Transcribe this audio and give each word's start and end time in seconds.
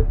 Hi, 0.00 0.04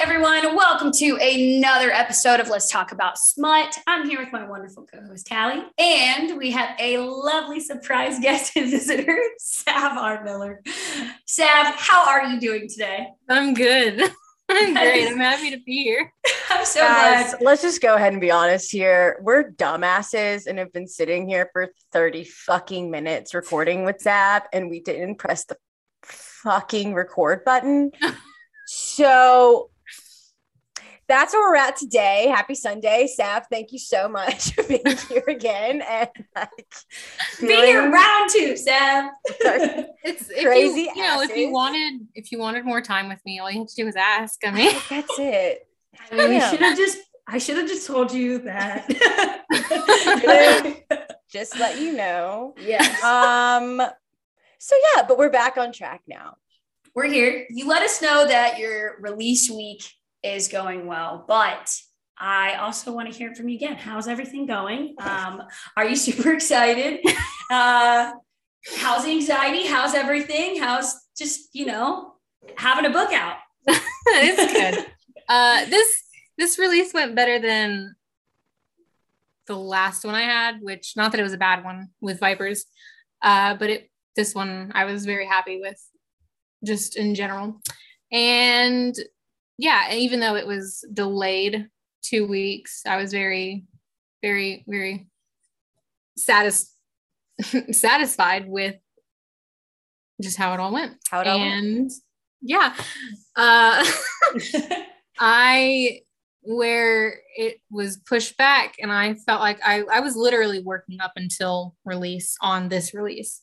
everyone. 0.00 0.56
Welcome 0.56 0.92
to 0.92 1.18
another 1.18 1.90
episode 1.90 2.40
of 2.40 2.48
Let's 2.48 2.70
Talk 2.70 2.92
About 2.92 3.18
Smut. 3.18 3.76
I'm 3.86 4.08
here 4.08 4.18
with 4.18 4.32
my 4.32 4.48
wonderful 4.48 4.86
co 4.86 5.02
host, 5.02 5.28
Callie, 5.28 5.62
and 5.78 6.38
we 6.38 6.52
have 6.52 6.70
a 6.80 6.96
lovely 6.96 7.60
surprise 7.60 8.18
guest 8.18 8.56
and 8.56 8.70
visitor, 8.70 9.20
Sav 9.36 9.98
R. 9.98 10.24
Miller. 10.24 10.62
Sav, 11.26 11.74
how 11.76 12.08
are 12.08 12.24
you 12.24 12.40
doing 12.40 12.66
today? 12.66 13.08
I'm 13.28 13.52
good. 13.52 14.10
I'm 14.56 14.74
great. 14.74 15.08
I'm 15.08 15.18
happy 15.18 15.50
to 15.50 15.58
be 15.64 15.82
here. 15.82 16.12
I'm 16.50 16.64
so 16.64 16.80
Guys, 16.80 17.30
glad. 17.30 17.42
let's 17.42 17.62
just 17.62 17.80
go 17.80 17.94
ahead 17.94 18.12
and 18.12 18.20
be 18.20 18.30
honest 18.30 18.70
here. 18.70 19.18
We're 19.22 19.52
dumbasses 19.52 20.46
and 20.46 20.58
have 20.58 20.72
been 20.72 20.88
sitting 20.88 21.28
here 21.28 21.48
for 21.52 21.68
30 21.92 22.24
fucking 22.24 22.90
minutes 22.90 23.34
recording 23.34 23.84
with 23.84 24.00
Sav, 24.00 24.42
and 24.52 24.68
we 24.68 24.80
didn't 24.80 25.16
press 25.16 25.44
the 25.44 25.56
fucking 26.02 26.94
record 26.94 27.44
button. 27.44 27.92
so 28.66 29.70
that's 31.10 31.34
where 31.34 31.50
we're 31.50 31.56
at 31.56 31.76
today. 31.76 32.28
Happy 32.28 32.54
Sunday, 32.54 33.06
Sav. 33.06 33.46
Thank 33.50 33.72
you 33.72 33.78
so 33.78 34.08
much 34.08 34.52
for 34.54 34.62
being 34.62 34.82
here 35.08 35.24
again. 35.28 35.82
And 35.90 36.08
like, 36.36 36.74
Be 37.40 37.46
here 37.48 37.80
feeling- 37.82 37.90
round 37.92 38.30
two, 38.30 38.56
Sav. 38.56 39.10
It's 40.02 40.30
if 40.30 40.44
Crazy 40.46 40.82
you, 40.82 40.92
you 40.96 41.02
know, 41.02 41.20
if 41.20 41.36
you 41.36 41.50
wanted 41.52 42.06
if 42.14 42.32
you 42.32 42.38
wanted 42.38 42.64
more 42.64 42.80
time 42.80 43.08
with 43.08 43.20
me, 43.26 43.38
all 43.38 43.50
you 43.50 43.58
had 43.60 43.68
to 43.68 43.74
do 43.76 43.84
was 43.84 43.96
ask. 43.96 44.38
I 44.46 44.50
mean, 44.50 44.74
that's 44.88 45.18
it. 45.18 45.66
I 46.10 46.14
mean, 46.16 46.30
we 46.30 46.40
should 46.40 46.60
have 46.60 46.76
just. 46.76 46.98
I 47.28 47.38
should 47.38 47.58
have 47.58 47.68
just 47.68 47.86
told 47.86 48.12
you 48.12 48.38
that. 48.38 48.86
Just 51.30 51.58
let 51.60 51.78
you 51.80 51.92
know. 51.92 52.54
yes. 52.60 53.02
Um, 53.04 53.80
so 54.58 54.76
yeah, 54.96 55.02
but 55.06 55.16
we're 55.18 55.30
back 55.30 55.56
on 55.56 55.72
track 55.72 56.02
now. 56.08 56.36
we're 56.94 57.06
here. 57.06 57.46
You 57.50 57.68
let 57.68 57.82
us 57.82 58.02
know 58.02 58.26
that 58.26 58.58
your 58.58 58.96
release 59.00 59.48
week 59.50 59.84
is 60.22 60.48
going 60.48 60.86
well, 60.86 61.24
but 61.26 61.74
I 62.18 62.54
also 62.56 62.92
want 62.92 63.10
to 63.10 63.16
hear 63.16 63.34
from 63.34 63.48
you 63.48 63.56
again. 63.56 63.76
How's 63.76 64.06
everything 64.06 64.44
going? 64.44 64.94
Um, 64.98 65.42
are 65.76 65.88
you 65.88 65.96
super 66.08 66.32
excited? 66.32 67.00
Uh, 67.52 68.12
how's 68.76 69.04
anxiety? 69.04 69.66
How's 69.66 69.92
everything? 69.92 70.56
How's 70.60 70.94
just, 71.18 71.48
you 71.52 71.66
know, 71.66 72.14
having 72.54 72.86
a 72.86 72.90
book 72.90 73.12
out? 73.12 73.38
it's 73.66 74.52
good. 74.52 74.86
Uh, 75.28 75.64
this 75.64 76.04
this 76.38 76.60
release 76.60 76.94
went 76.94 77.16
better 77.16 77.40
than 77.40 77.96
the 79.48 79.56
last 79.56 80.04
one 80.04 80.14
I 80.14 80.22
had, 80.22 80.60
which 80.60 80.92
not 80.96 81.10
that 81.10 81.18
it 81.18 81.24
was 81.24 81.32
a 81.32 81.38
bad 81.38 81.64
one 81.64 81.88
with 82.00 82.20
Vipers, 82.20 82.66
uh, 83.20 83.56
but 83.56 83.68
it 83.68 83.90
this 84.14 84.32
one 84.32 84.70
I 84.72 84.84
was 84.84 85.04
very 85.04 85.26
happy 85.26 85.60
with, 85.60 85.82
just 86.64 86.96
in 86.96 87.16
general. 87.16 87.60
And 88.12 88.94
yeah, 89.60 89.92
even 89.92 90.20
though 90.20 90.36
it 90.36 90.46
was 90.46 90.86
delayed 90.90 91.68
two 92.02 92.26
weeks, 92.26 92.80
I 92.86 92.96
was 92.96 93.12
very, 93.12 93.66
very, 94.22 94.64
very 94.66 95.06
satis- 96.16 96.74
satisfied 97.70 98.48
with 98.48 98.76
just 100.22 100.38
how 100.38 100.54
it 100.54 100.60
all 100.60 100.72
went. 100.72 100.96
How 101.10 101.20
it 101.20 101.26
all 101.26 101.38
went. 101.38 101.52
and 101.52 101.90
yeah, 102.40 102.74
uh, 103.36 103.84
I 105.18 106.00
where 106.42 107.20
it 107.36 107.60
was 107.70 107.98
pushed 107.98 108.38
back 108.38 108.76
and 108.80 108.90
I 108.90 109.12
felt 109.12 109.42
like 109.42 109.60
I, 109.62 109.82
I 109.92 110.00
was 110.00 110.16
literally 110.16 110.62
working 110.62 110.98
up 111.02 111.12
until 111.16 111.76
release 111.84 112.34
on 112.40 112.70
this 112.70 112.94
release. 112.94 113.42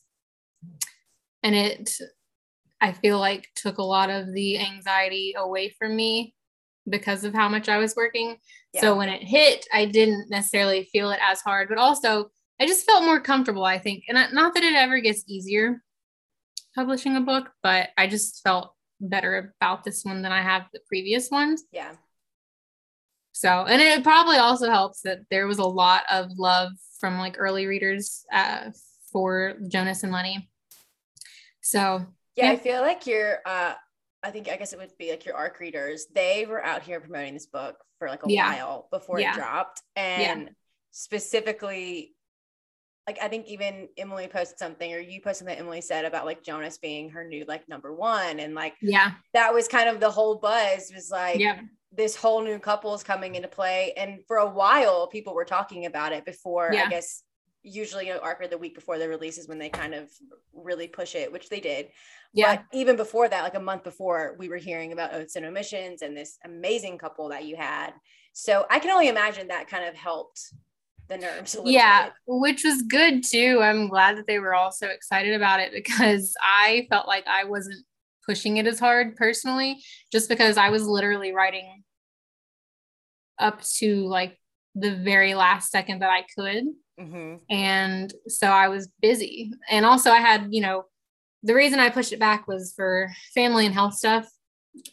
And 1.44 1.54
it 1.54 1.92
I 2.80 2.92
feel 2.92 3.18
like 3.18 3.48
took 3.56 3.78
a 3.78 3.82
lot 3.82 4.10
of 4.10 4.32
the 4.32 4.58
anxiety 4.58 5.34
away 5.36 5.74
from 5.78 5.96
me 5.96 6.34
because 6.88 7.24
of 7.24 7.34
how 7.34 7.48
much 7.48 7.68
I 7.68 7.78
was 7.78 7.96
working. 7.96 8.36
So 8.80 8.96
when 8.96 9.08
it 9.08 9.22
hit, 9.22 9.66
I 9.72 9.86
didn't 9.86 10.30
necessarily 10.30 10.88
feel 10.92 11.10
it 11.10 11.18
as 11.22 11.40
hard, 11.40 11.68
but 11.68 11.78
also 11.78 12.30
I 12.60 12.66
just 12.66 12.86
felt 12.86 13.04
more 13.04 13.20
comfortable, 13.20 13.64
I 13.64 13.78
think. 13.78 14.04
And 14.08 14.32
not 14.32 14.54
that 14.54 14.62
it 14.62 14.74
ever 14.74 15.00
gets 15.00 15.24
easier 15.26 15.82
publishing 16.74 17.16
a 17.16 17.20
book, 17.20 17.50
but 17.62 17.88
I 17.96 18.06
just 18.06 18.40
felt 18.42 18.72
better 19.00 19.52
about 19.60 19.84
this 19.84 20.04
one 20.04 20.22
than 20.22 20.32
I 20.32 20.42
have 20.42 20.66
the 20.72 20.80
previous 20.86 21.30
ones. 21.30 21.64
Yeah. 21.72 21.92
So, 23.32 23.64
and 23.68 23.80
it 23.80 24.02
probably 24.02 24.36
also 24.36 24.70
helps 24.70 25.02
that 25.02 25.20
there 25.30 25.46
was 25.46 25.58
a 25.58 25.64
lot 25.64 26.02
of 26.10 26.30
love 26.38 26.72
from 27.00 27.18
like 27.18 27.36
early 27.38 27.66
readers 27.66 28.24
uh, 28.32 28.70
for 29.12 29.54
Jonas 29.68 30.02
and 30.02 30.12
Lenny. 30.12 30.48
So, 31.60 32.06
Yeah, 32.38 32.50
I 32.52 32.56
feel 32.56 32.80
like 32.80 33.06
your 33.06 33.38
uh 33.46 33.74
I 34.22 34.30
think 34.30 34.48
I 34.48 34.56
guess 34.56 34.72
it 34.72 34.78
would 34.78 34.90
be 34.98 35.10
like 35.10 35.24
your 35.26 35.36
arc 35.36 35.60
readers. 35.60 36.06
They 36.14 36.44
were 36.48 36.64
out 36.64 36.82
here 36.82 37.00
promoting 37.00 37.34
this 37.34 37.46
book 37.46 37.76
for 37.98 38.08
like 38.08 38.24
a 38.26 38.30
Yeah. 38.30 38.50
while 38.52 38.88
before 38.90 39.20
Yeah. 39.20 39.32
it 39.32 39.36
dropped. 39.36 39.82
And 39.96 40.50
specifically 40.90 42.14
like 43.06 43.18
I 43.22 43.28
think 43.28 43.46
even 43.46 43.88
Emily 43.96 44.28
posted 44.28 44.58
something 44.58 44.92
or 44.92 44.98
you 44.98 45.20
posted 45.22 45.46
something 45.46 45.58
Emily 45.58 45.80
said 45.80 46.04
about 46.04 46.26
like 46.26 46.42
Jonas 46.44 46.76
being 46.78 47.10
her 47.10 47.24
new 47.24 47.44
like 47.48 47.66
number 47.68 47.94
one. 47.94 48.38
And 48.38 48.54
like 48.54 48.74
yeah, 48.82 49.12
that 49.34 49.54
was 49.54 49.66
kind 49.66 49.88
of 49.88 49.98
the 50.00 50.10
whole 50.10 50.36
buzz 50.36 50.92
was 50.94 51.10
like 51.10 51.38
yeah, 51.38 51.60
this 51.92 52.14
whole 52.16 52.42
new 52.42 52.58
couple 52.58 52.94
is 52.94 53.02
coming 53.02 53.34
into 53.34 53.48
play. 53.48 53.94
And 53.96 54.20
for 54.26 54.36
a 54.36 54.50
while, 54.50 55.06
people 55.06 55.34
were 55.34 55.46
talking 55.46 55.86
about 55.86 56.12
it 56.12 56.24
before, 56.26 56.70
Yeah. 56.72 56.84
I 56.84 56.90
guess, 56.90 57.22
usually 57.62 58.06
you 58.06 58.14
know, 58.14 58.20
arc 58.20 58.48
the 58.48 58.58
week 58.58 58.74
before 58.74 58.98
the 58.98 59.08
release 59.08 59.38
is 59.38 59.48
when 59.48 59.58
they 59.58 59.68
kind 59.68 59.94
of 59.94 60.10
really 60.52 60.88
push 60.88 61.14
it, 61.14 61.32
which 61.32 61.48
they 61.48 61.60
did. 61.60 61.88
yeah, 62.32 62.56
But 62.56 62.64
even 62.72 62.96
before 62.96 63.28
that, 63.28 63.42
like 63.42 63.54
a 63.54 63.60
month 63.60 63.84
before, 63.84 64.36
we 64.38 64.48
were 64.48 64.56
hearing 64.56 64.92
about 64.92 65.14
Oaths 65.14 65.36
and 65.36 65.44
Omissions 65.46 66.02
and 66.02 66.16
this 66.16 66.38
amazing 66.44 66.98
couple 66.98 67.28
that 67.30 67.44
you 67.44 67.56
had. 67.56 67.92
So 68.32 68.66
I 68.70 68.78
can 68.78 68.90
only 68.90 69.08
imagine 69.08 69.48
that 69.48 69.68
kind 69.68 69.84
of 69.84 69.94
helped 69.94 70.40
the 71.08 71.16
nerves 71.16 71.54
a 71.54 71.58
little 71.58 71.72
yeah, 71.72 72.04
bit. 72.04 72.12
which 72.26 72.64
was 72.64 72.82
good 72.82 73.24
too. 73.24 73.60
I'm 73.62 73.88
glad 73.88 74.16
that 74.18 74.26
they 74.26 74.38
were 74.38 74.54
all 74.54 74.70
so 74.70 74.88
excited 74.88 75.34
about 75.34 75.60
it 75.60 75.72
because 75.74 76.34
I 76.42 76.86
felt 76.90 77.08
like 77.08 77.26
I 77.26 77.44
wasn't 77.44 77.84
pushing 78.26 78.58
it 78.58 78.66
as 78.66 78.78
hard 78.78 79.16
personally, 79.16 79.82
just 80.12 80.28
because 80.28 80.56
I 80.56 80.70
was 80.70 80.86
literally 80.86 81.32
writing 81.32 81.82
up 83.38 83.62
to 83.78 84.06
like 84.06 84.38
the 84.74 84.94
very 84.94 85.34
last 85.34 85.70
second 85.70 86.00
that 86.00 86.10
I 86.10 86.24
could. 86.36 86.64
Mhm. 86.98 87.40
and 87.48 88.12
so 88.26 88.48
I 88.48 88.68
was 88.68 88.88
busy. 89.00 89.52
And 89.70 89.86
also, 89.86 90.10
I 90.10 90.18
had, 90.20 90.48
you 90.50 90.60
know, 90.60 90.84
the 91.42 91.54
reason 91.54 91.78
I 91.78 91.90
pushed 91.90 92.12
it 92.12 92.18
back 92.18 92.48
was 92.48 92.72
for 92.74 93.08
family 93.34 93.64
and 93.64 93.74
health 93.74 93.94
stuff. 93.94 94.28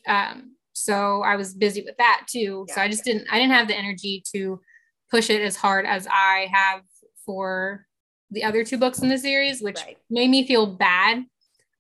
Um, 0.08 0.56
so 0.74 1.22
I 1.24 1.36
was 1.36 1.54
busy 1.54 1.82
with 1.82 1.98
that 1.98 2.26
too. 2.30 2.66
So 2.70 2.82
I 2.82 2.88
just 2.88 3.04
didn't, 3.04 3.28
I 3.32 3.40
didn't 3.40 3.54
have 3.54 3.68
the 3.68 3.76
energy 3.76 4.24
to 4.34 4.62
push 5.10 5.30
it 5.30 5.42
as 5.42 5.56
hard 5.56 5.86
as 5.86 6.08
I 6.08 6.48
have 6.54 6.82
for 7.26 7.86
the 8.32 8.44
other 8.44 8.64
two 8.64 8.78
books 8.78 9.00
in 9.00 9.10
the 9.10 9.18
series, 9.18 9.62
which 9.62 9.78
Right. 9.82 9.98
made 10.10 10.30
me 10.30 10.46
feel 10.46 10.68
bad 10.68 11.26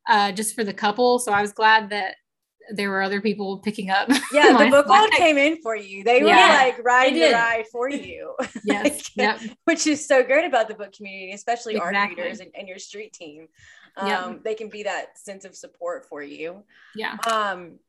uh, 0.07 0.31
just 0.31 0.55
for 0.55 0.63
the 0.63 0.73
couple. 0.73 1.19
So 1.19 1.31
I 1.31 1.41
was 1.41 1.51
glad 1.51 1.89
that 1.91 2.15
there 2.71 2.89
were 2.89 3.01
other 3.01 3.21
people 3.21 3.59
picking 3.59 3.89
up. 3.89 4.09
Yeah, 4.31 4.57
the 4.57 4.69
book 4.71 4.87
world 4.87 5.09
came 5.11 5.37
in 5.37 5.61
for 5.61 5.75
you. 5.75 6.03
They 6.03 6.21
Yeah. 6.23 6.51
were 6.65 6.65
like 6.73 6.83
riding 6.85 7.19
the 7.19 7.31
ride 7.31 7.65
for 7.71 7.89
you. 7.89 8.35
Yes. 8.63 9.11
Like, 9.15 9.41
Yep. 9.41 9.57
which 9.65 9.87
is 9.87 10.05
so 10.07 10.23
great 10.23 10.45
about 10.45 10.67
the 10.67 10.73
book 10.75 10.93
community, 10.93 11.33
especially 11.33 11.77
arc 11.77 11.93
readers 11.93 12.39
and, 12.39 12.51
and 12.57 12.67
your 12.67 12.79
street 12.79 13.13
team. 13.13 13.47
Um, 13.97 14.07
Yep. 14.07 14.43
They 14.43 14.55
can 14.55 14.69
be 14.69 14.83
that 14.83 15.17
sense 15.17 15.45
of 15.45 15.55
support 15.55 16.05
for 16.09 16.21
you. 16.21 16.63
Yeah. 16.95 17.17
Um, 17.31 17.79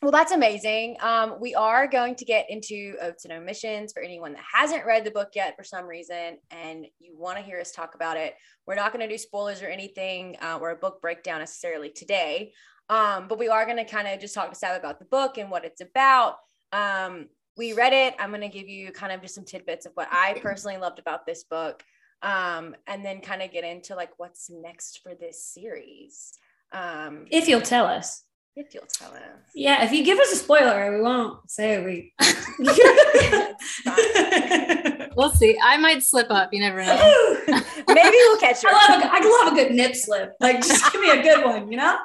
well, 0.00 0.12
that's 0.12 0.30
amazing. 0.30 0.96
Um, 1.00 1.40
we 1.40 1.56
are 1.56 1.88
going 1.88 2.14
to 2.16 2.24
get 2.24 2.48
into 2.50 2.94
Oaths 3.02 3.24
and 3.24 3.32
Omissions 3.32 3.92
for 3.92 4.00
anyone 4.00 4.32
that 4.34 4.44
hasn't 4.52 4.86
read 4.86 5.04
the 5.04 5.10
book 5.10 5.30
yet 5.34 5.56
for 5.56 5.64
some 5.64 5.86
reason 5.86 6.38
and 6.52 6.86
you 7.00 7.16
want 7.18 7.36
to 7.36 7.42
hear 7.42 7.58
us 7.58 7.72
talk 7.72 7.96
about 7.96 8.16
it. 8.16 8.34
We're 8.64 8.76
not 8.76 8.92
going 8.92 9.04
to 9.04 9.12
do 9.12 9.18
spoilers 9.18 9.60
or 9.60 9.66
anything 9.66 10.36
uh, 10.40 10.58
or 10.60 10.70
a 10.70 10.76
book 10.76 11.02
breakdown 11.02 11.40
necessarily 11.40 11.90
today, 11.90 12.52
um, 12.88 13.28
but 13.28 13.38
we 13.38 13.48
are 13.48 13.64
going 13.64 13.76
to 13.78 13.84
kind 13.84 14.08
of 14.08 14.20
just 14.20 14.34
talk 14.34 14.50
to 14.50 14.56
Sav 14.56 14.76
about 14.76 14.98
the 14.98 15.04
book 15.04 15.38
and 15.38 15.50
what 15.50 15.64
it's 15.64 15.80
about. 15.80 16.36
Um, 16.72 17.28
we 17.56 17.72
read 17.72 17.92
it. 17.92 18.14
I'm 18.18 18.30
going 18.30 18.42
to 18.42 18.48
give 18.48 18.68
you 18.68 18.92
kind 18.92 19.12
of 19.12 19.20
just 19.22 19.34
some 19.34 19.44
tidbits 19.44 19.84
of 19.86 19.92
what 19.94 20.08
I 20.10 20.38
personally 20.40 20.76
loved 20.78 20.98
about 20.98 21.26
this 21.26 21.44
book, 21.44 21.82
um, 22.22 22.74
and 22.86 23.04
then 23.04 23.20
kind 23.20 23.42
of 23.42 23.50
get 23.52 23.64
into 23.64 23.94
like 23.94 24.10
what's 24.18 24.48
next 24.50 25.00
for 25.02 25.14
this 25.14 25.44
series. 25.44 26.32
Um, 26.72 27.26
If 27.30 27.48
you'll 27.48 27.60
tell 27.62 27.86
us. 27.86 28.24
if 28.56 28.74
you'll 28.74 28.84
tell 28.86 29.12
us. 29.12 29.22
Yeah, 29.54 29.84
if 29.84 29.92
you 29.92 30.04
give 30.04 30.18
us 30.18 30.32
a 30.32 30.36
spoiler, 30.36 30.94
we 30.96 31.00
won't 31.02 31.50
say 31.50 31.84
we. 31.84 32.12
We'll 35.16 35.32
see. 35.32 35.58
I 35.60 35.78
might 35.78 36.04
slip 36.04 36.30
up. 36.30 36.50
You 36.52 36.60
never 36.60 36.84
know. 36.84 37.36
Maybe 37.48 37.64
we'll 37.88 38.38
catch 38.38 38.62
her. 38.62 38.68
I 38.70 38.88
love 38.88 39.02
a, 39.02 39.10
I 39.10 39.44
love 39.44 39.52
a 39.52 39.56
good 39.56 39.72
nip 39.74 39.96
slip. 39.96 40.34
Like, 40.38 40.58
just 40.58 40.92
give 40.92 41.00
me 41.00 41.10
a 41.10 41.20
good 41.20 41.44
one, 41.44 41.72
you 41.72 41.76
know? 41.76 41.98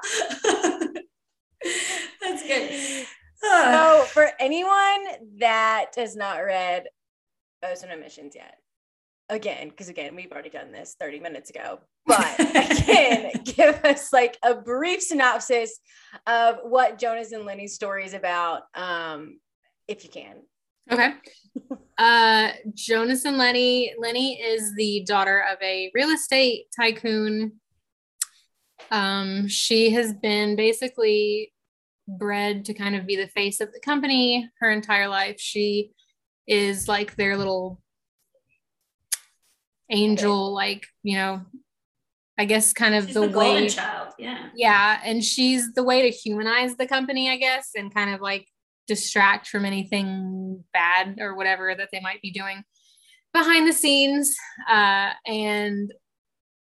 That's 2.21 2.43
good. 2.43 3.05
So, 3.35 4.05
for 4.09 4.29
anyone 4.39 5.05
that 5.39 5.91
has 5.97 6.15
not 6.15 6.37
read 6.37 6.85
Oaths 7.63 7.83
and 7.83 7.91
Omissions 7.91 8.35
yet. 8.35 8.57
Again, 9.29 9.69
because 9.69 9.89
again, 9.89 10.15
we've 10.15 10.31
already 10.31 10.49
done 10.49 10.71
this 10.71 10.95
30 10.99 11.19
minutes 11.19 11.49
ago. 11.49 11.79
But 12.05 12.39
again, 12.39 13.31
give 13.43 13.83
us 13.83 14.11
like 14.11 14.37
a 14.43 14.55
brief 14.55 15.01
synopsis 15.01 15.79
of 16.27 16.59
what 16.63 16.99
Jonas 16.99 17.31
and 17.31 17.45
Lenny's 17.45 17.73
story 17.73 18.05
is 18.05 18.13
about, 18.13 18.63
um, 18.75 19.39
if 19.87 20.03
you 20.03 20.09
can. 20.09 20.35
Okay. 20.91 21.13
Uh, 21.97 22.49
Jonas 22.73 23.23
and 23.23 23.37
Lenny. 23.37 23.93
Lenny 23.97 24.41
is 24.41 24.73
the 24.75 25.05
daughter 25.07 25.45
of 25.49 25.57
a 25.61 25.91
real 25.93 26.09
estate 26.09 26.65
tycoon. 26.75 27.53
Um, 28.91 29.47
she 29.47 29.91
has 29.91 30.13
been 30.13 30.55
basically 30.55 31.53
bred 32.07 32.65
to 32.65 32.73
kind 32.73 32.95
of 32.95 33.07
be 33.07 33.15
the 33.15 33.27
face 33.27 33.61
of 33.61 33.71
the 33.71 33.79
company 33.79 34.49
her 34.59 34.71
entire 34.71 35.07
life. 35.07 35.39
She 35.39 35.91
is 36.47 36.87
like 36.87 37.15
their 37.15 37.37
little 37.37 37.81
angel, 39.89 40.53
like, 40.53 40.85
you 41.01 41.17
know, 41.17 41.41
I 42.37 42.45
guess 42.45 42.73
kind 42.73 42.95
of 42.95 43.05
she's 43.05 43.13
the, 43.13 43.27
the 43.27 43.37
way 43.37 43.51
golden 43.51 43.69
child. 43.69 44.13
Yeah. 44.17 44.49
Yeah. 44.55 44.99
And 45.03 45.23
she's 45.23 45.73
the 45.73 45.83
way 45.83 46.01
to 46.01 46.15
humanize 46.15 46.75
the 46.75 46.87
company, 46.87 47.29
I 47.29 47.37
guess, 47.37 47.71
and 47.75 47.93
kind 47.93 48.13
of 48.13 48.21
like 48.21 48.47
distract 48.87 49.47
from 49.47 49.65
anything 49.65 50.63
bad 50.73 51.17
or 51.19 51.35
whatever 51.35 51.73
that 51.75 51.89
they 51.91 51.99
might 51.99 52.21
be 52.21 52.31
doing 52.31 52.63
behind 53.33 53.67
the 53.67 53.73
scenes. 53.73 54.35
Uh, 54.69 55.11
and 55.25 55.93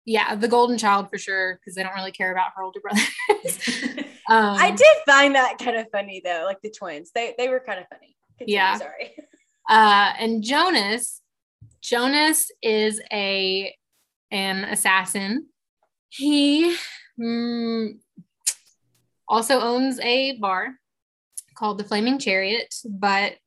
yeah, 0.05 0.35
the 0.35 0.47
golden 0.47 0.77
child 0.77 1.09
for 1.09 1.17
sure, 1.17 1.55
because 1.59 1.75
they 1.75 1.83
don't 1.83 1.95
really 1.95 2.11
care 2.11 2.31
about 2.31 2.51
her 2.55 2.63
older 2.63 2.79
brother. 2.79 3.01
um, 4.29 4.57
I 4.57 4.71
did 4.71 4.97
find 5.05 5.35
that 5.35 5.57
kind 5.57 5.77
of 5.77 5.87
funny 5.91 6.21
though, 6.23 6.43
like 6.45 6.61
the 6.61 6.69
twins. 6.69 7.11
They 7.13 7.33
they 7.37 7.49
were 7.49 7.59
kind 7.59 7.79
of 7.79 7.87
funny. 7.87 8.15
Continue, 8.37 8.55
yeah. 8.55 8.77
Sorry. 8.77 9.15
Uh, 9.67 10.13
and 10.19 10.43
Jonas, 10.43 11.23
Jonas 11.81 12.51
is 12.61 13.01
a 13.11 13.75
an 14.29 14.63
assassin. 14.65 15.47
He 16.09 16.77
mm, 17.19 17.97
also 19.27 19.59
owns 19.59 19.99
a 20.01 20.37
bar 20.37 20.75
called 21.55 21.79
the 21.79 21.83
Flaming 21.83 22.19
Chariot, 22.19 22.75
but 22.87 23.37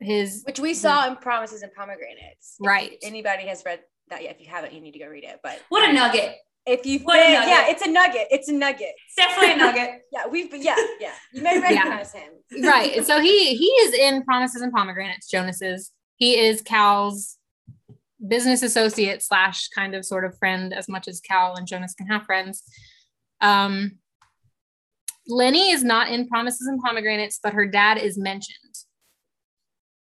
his 0.00 0.42
which 0.46 0.58
we 0.58 0.74
saw 0.74 1.06
in 1.06 1.14
Promises 1.14 1.62
and 1.62 1.72
Pomegranates. 1.72 2.56
Right. 2.58 2.94
If 2.94 2.98
anybody 3.02 3.46
has 3.46 3.62
read 3.64 3.78
that 4.10 4.22
yet? 4.22 4.36
If 4.36 4.40
you 4.40 4.50
haven't, 4.50 4.72
you 4.72 4.80
need 4.80 4.92
to 4.92 4.98
go 4.98 5.06
read 5.06 5.24
it. 5.24 5.40
But 5.42 5.60
what 5.68 5.88
a 5.88 5.92
nugget! 5.92 6.36
If 6.66 6.84
you 6.84 6.98
what 7.00 7.14
think, 7.14 7.46
yeah, 7.46 7.68
it's 7.68 7.82
a 7.82 7.90
nugget. 7.90 8.26
It's 8.30 8.48
a 8.48 8.52
nugget. 8.52 8.92
It's 9.06 9.16
definitely 9.16 9.54
a 9.54 9.56
nugget. 9.64 10.02
yeah, 10.12 10.26
we've 10.26 10.54
yeah, 10.54 10.76
yeah. 11.00 11.14
You 11.32 11.42
may 11.42 11.58
recognize 11.60 12.14
yeah. 12.14 12.20
him. 12.20 12.64
right. 12.64 13.04
So 13.06 13.20
he 13.20 13.54
he 13.56 13.66
is 13.66 13.94
in 13.94 14.22
Promises 14.24 14.62
and 14.62 14.72
Pomegranates. 14.72 15.30
Jonas's. 15.30 15.92
He 16.16 16.38
is 16.38 16.62
Cal's 16.62 17.38
business 18.26 18.62
associate 18.62 19.22
slash 19.22 19.68
kind 19.68 19.94
of 19.94 20.04
sort 20.04 20.24
of 20.24 20.36
friend 20.38 20.74
as 20.74 20.88
much 20.88 21.06
as 21.06 21.20
Cal 21.20 21.54
and 21.54 21.66
Jonas 21.66 21.94
can 21.94 22.08
have 22.08 22.24
friends. 22.24 22.64
Um, 23.40 23.98
Lenny 25.28 25.70
is 25.70 25.84
not 25.84 26.08
in 26.08 26.26
Promises 26.26 26.66
and 26.66 26.80
Pomegranates, 26.80 27.38
but 27.42 27.52
her 27.52 27.66
dad 27.66 27.98
is 27.98 28.18
mentioned. 28.18 28.74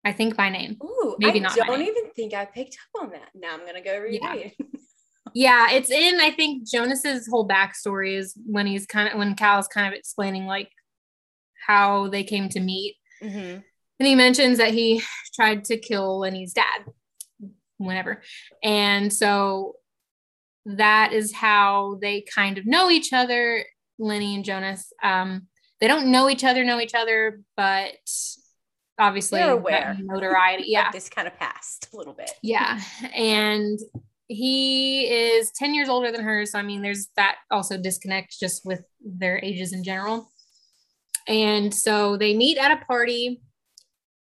I 0.05 0.12
think 0.12 0.37
by 0.37 0.49
name. 0.49 0.77
Ooh, 0.83 1.17
maybe 1.19 1.41
I 1.41 1.43
not. 1.43 1.61
I 1.61 1.67
don't 1.67 1.83
even 1.83 2.11
think 2.15 2.35
I 2.35 2.45
picked 2.45 2.77
up 2.95 3.03
on 3.03 3.11
that. 3.11 3.31
Now 3.35 3.55
I'm 3.55 3.67
gonna 3.67 3.83
go 3.83 3.99
read 3.99 4.21
yeah. 4.23 4.35
it. 4.35 4.55
yeah, 5.35 5.71
it's 5.73 5.91
in. 5.91 6.21
I 6.21 6.31
think 6.31 6.69
Jonas's 6.69 7.29
whole 7.29 7.47
backstory 7.47 8.17
is 8.17 8.35
when 8.47 8.67
he's 8.67 8.87
kind 8.87 9.09
of 9.09 9.19
when 9.19 9.35
Cal's 9.35 9.69
kind 9.69 9.87
of 9.87 9.99
explaining 9.99 10.47
like 10.47 10.71
how 11.67 12.09
they 12.09 12.23
came 12.23 12.49
to 12.50 12.61
meet, 12.61 12.97
mm-hmm. 13.23 13.61
and 13.99 14.06
he 14.06 14.15
mentions 14.15 14.59
that 14.59 14.73
he 14.73 15.03
tried 15.35 15.65
to 15.65 15.77
kill 15.77 16.21
Lenny's 16.21 16.55
dad, 16.55 16.85
whenever, 17.77 18.23
and 18.62 19.12
so 19.12 19.75
that 20.65 21.12
is 21.12 21.33
how 21.33 21.99
they 22.00 22.21
kind 22.23 22.59
of 22.59 22.67
know 22.67 22.91
each 22.91 23.12
other 23.12 23.65
Lenny 23.99 24.35
and 24.35 24.45
Jonas. 24.45 24.93
Um, 25.03 25.49
they 25.81 25.89
don't 25.89 26.11
know 26.11 26.29
each 26.29 26.45
other, 26.45 26.65
know 26.65 26.81
each 26.81 26.95
other, 26.95 27.41
but 27.56 27.95
obviously 28.99 29.41
aware 29.41 29.97
notoriety. 30.00 30.65
Yeah, 30.69 30.91
this 30.91 31.09
kind 31.09 31.27
of 31.27 31.39
passed 31.39 31.89
a 31.93 31.97
little 31.97 32.12
bit. 32.12 32.31
Yeah, 32.43 32.81
and 33.15 33.79
he 34.29 35.06
is 35.06 35.50
10 35.53 35.75
years 35.75 35.89
older 35.89 36.12
than 36.12 36.23
her. 36.23 36.45
So 36.45 36.59
I 36.59 36.62
mean, 36.62 36.83
there's 36.83 37.09
that 37.17 37.37
also 37.50 37.79
disconnect 37.79 38.39
just 38.39 38.65
with 38.65 38.83
their 39.00 39.41
ages 39.43 39.73
in 39.73 39.83
general. 39.83 40.31
And 41.27 41.75
so 41.75 42.17
they 42.17 42.35
meet 42.35 42.59
at 42.59 42.71
a 42.71 42.85
party. 42.85 43.43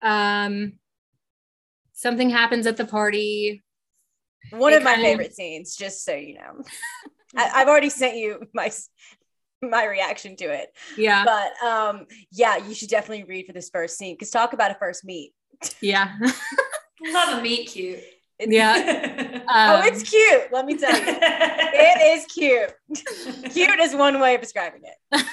Um, 0.02 0.74
something 1.94 2.30
happens 2.30 2.66
at 2.66 2.78
the 2.78 2.86
party. 2.86 3.64
One 4.52 4.74
of 4.74 4.84
my 4.84 4.96
favorite 4.96 5.28
of, 5.28 5.34
scenes, 5.34 5.76
just 5.76 6.04
so 6.04 6.14
you 6.14 6.36
know. 6.36 6.64
I, 7.36 7.60
have 7.60 7.68
already 7.68 7.90
sent 7.90 8.18
you 8.18 8.48
my 8.54 8.72
my 9.70 9.86
reaction 9.86 10.36
to 10.38 10.46
it. 10.46 10.70
Yeah. 10.98 11.26
But 11.26 11.68
um, 11.68 12.06
yeah, 12.32 12.58
you 12.58 12.74
should 12.74 12.90
definitely 12.90 13.24
read 13.24 13.46
for 13.46 13.54
this 13.54 13.70
first 13.70 13.98
scene 13.98 14.16
because 14.16 14.32
talk 14.32 14.54
about 14.54 14.72
a 14.72 14.76
first 14.76 15.04
meet. 15.04 15.34
Yeah. 15.82 16.16
Love 17.14 17.40
a 17.40 17.42
meet 17.42 17.70
cute. 17.70 18.00
It's, 18.38 18.52
yeah. 18.52 19.36
Um, 19.50 19.82
oh, 19.82 19.82
it's 19.84 20.08
cute. 20.08 20.44
Let 20.52 20.68
me 20.68 20.78
tell 20.78 20.96
you, 20.96 21.04
it 21.08 22.20
is 22.20 22.26
cute. 22.28 22.72
cute 23.52 23.80
is 23.80 23.96
one 23.96 24.20
way 24.20 24.36
of 24.36 24.42
describing 24.42 24.82
it. 24.84 25.26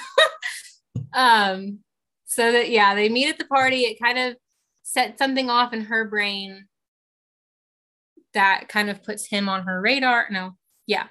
um. 1.13 1.79
So 2.25 2.51
that 2.51 2.71
yeah, 2.71 2.95
they 2.95 3.09
meet 3.09 3.29
at 3.29 3.37
the 3.37 3.45
party. 3.45 3.81
It 3.81 3.99
kind 4.01 4.17
of 4.17 4.35
set 4.81 5.19
something 5.19 5.51
off 5.51 5.71
in 5.71 5.81
her 5.81 6.09
brain 6.09 6.65
that 8.33 8.69
kind 8.69 8.89
of 8.89 9.03
puts 9.03 9.27
him 9.27 9.47
on 9.49 9.65
her 9.65 9.79
radar. 9.79 10.25
No, 10.31 10.57
yeah, 10.87 11.05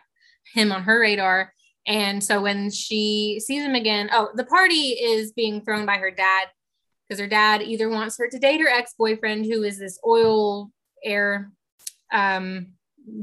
him 0.52 0.72
on 0.72 0.82
her 0.82 0.98
radar 0.98 1.52
and 1.86 2.22
so 2.22 2.42
when 2.42 2.70
she 2.70 3.40
sees 3.44 3.62
him 3.62 3.74
again, 3.74 4.10
oh, 4.12 4.30
the 4.34 4.44
party 4.44 4.90
is 4.90 5.32
being 5.32 5.62
thrown 5.62 5.86
by 5.86 5.96
her 5.96 6.10
dad 6.10 6.48
because 7.08 7.20
her 7.20 7.28
dad 7.28 7.62
either 7.62 7.88
wants 7.88 8.18
her 8.18 8.28
to 8.28 8.38
date 8.38 8.60
her 8.60 8.68
ex 8.68 8.94
boyfriend, 8.98 9.46
who 9.46 9.62
is 9.62 9.78
this 9.78 9.98
oil 10.04 10.70
heir 11.04 11.52
um, 12.12 12.68